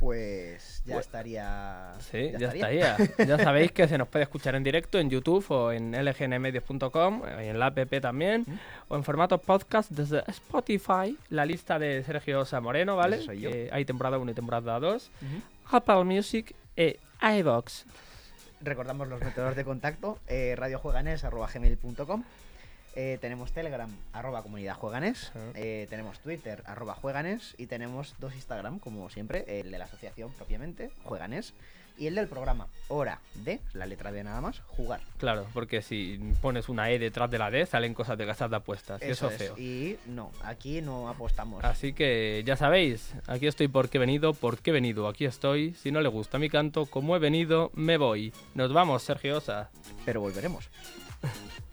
Pues 0.04 0.84
ya 0.86 1.00
estaría. 1.00 1.94
Sí, 2.00 2.32
ya, 2.38 2.50
estaría. 2.50 2.98
Ya 3.26 3.38
sabéis 3.44 3.72
que 3.72 3.88
se 3.88 3.98
nos 3.98 4.10
puede 4.10 4.24
escuchar 4.24 4.54
en 4.56 4.64
directo 4.64 5.00
en 5.00 5.10
YouTube 5.10 5.46
o 5.50 5.72
en 5.72 5.94
lgnmedios.com, 5.94 7.22
eh, 7.26 7.50
en 7.50 7.58
la 7.58 7.68
app 7.68 7.90
también, 8.02 8.46
o 8.90 8.98
en 8.98 9.04
formato 9.06 9.38
podcast 9.38 9.90
desde 9.92 10.24
Spotify, 10.28 11.18
la 11.30 11.46
lista 11.46 11.80
de 11.80 12.04
Sergio 12.04 12.44
Samoreno, 12.44 12.98
¿vale? 12.98 13.22
Soy 13.22 13.40
yo. 13.40 13.50
Hay 13.72 13.86
temporada 13.86 14.18
1 14.18 14.30
y 14.32 14.34
temporada 14.34 14.78
2, 14.78 15.10
Ujú. 15.22 15.78
Apple 15.78 16.04
Music 16.04 16.54
e 16.76 17.00
iVox. 17.22 17.86
Recordamos 18.62 19.08
los 19.08 19.22
métodos 19.22 19.56
de 19.56 19.64
contacto: 19.64 20.20
eh, 20.28 20.56
radiojueganes.gmail.com. 20.58 22.24
Eh, 22.96 23.18
tenemos 23.22 23.52
Telegram, 23.52 23.90
arroba 24.14 24.44
comunidad 24.44 24.76
jueganes. 24.76 25.30
Ajá. 25.30 25.40
eh, 25.56 25.88
tenemos 25.90 26.20
Twitter, 26.20 26.64
arroba 26.66 26.94
jueganes. 26.94 27.56
Y 27.58 27.66
tenemos 27.68 28.16
dos 28.20 28.36
Instagram, 28.36 28.80
como 28.80 29.10
siempre: 29.10 29.46
el 29.60 29.72
de 29.72 29.78
la 29.78 29.86
asociación 29.86 30.32
propiamente, 30.32 30.92
jueganes. 31.04 31.54
Y 31.98 32.08
el 32.08 32.16
del 32.16 32.28
programa, 32.28 32.68
hora 32.88 33.20
de, 33.36 33.60
la 33.74 33.86
letra 33.86 34.12
de 34.12 34.24
nada 34.24 34.42
más, 34.42 34.62
jugar. 34.68 35.02
Claro, 35.18 35.46
porque 35.54 35.82
si 35.82 36.20
pones 36.42 36.70
una 36.70 36.90
E 36.90 36.98
detrás 36.98 37.30
de 37.30 37.38
la 37.38 37.52
D 37.52 37.66
salen 37.66 37.94
cosas 37.94 38.18
de 38.18 38.26
casas 38.26 38.50
de 38.50 38.56
apuestas. 38.56 39.02
y 39.02 39.06
eso 39.06 39.30
es. 39.30 39.38
feo. 39.38 39.58
Y 39.58 39.98
no, 40.08 40.32
aquí 40.44 40.82
no 40.82 41.08
apostamos. 41.08 41.64
Así 41.64 41.94
que 41.94 42.44
ya 42.46 42.56
sabéis, 42.56 43.14
aquí 43.28 43.48
estoy 43.48 43.68
porque 43.68 43.98
he 43.98 44.00
venido, 44.00 44.34
porque 44.34 44.72
he 44.72 44.74
venido, 44.74 45.08
aquí 45.08 45.26
estoy. 45.26 45.74
Si 45.76 45.92
no 45.92 46.02
le 46.02 46.10
gusta 46.10 46.40
mi 46.40 46.50
canto, 46.50 46.86
como 46.88 47.16
he 47.16 47.20
venido, 47.20 47.72
me 47.76 47.98
voy. 47.98 48.34
Nos 48.56 48.74
vamos, 48.74 49.04
Sergio 49.04 49.38
Osa. 49.38 49.70
Pero 50.06 50.22
volveremos. 50.22 50.70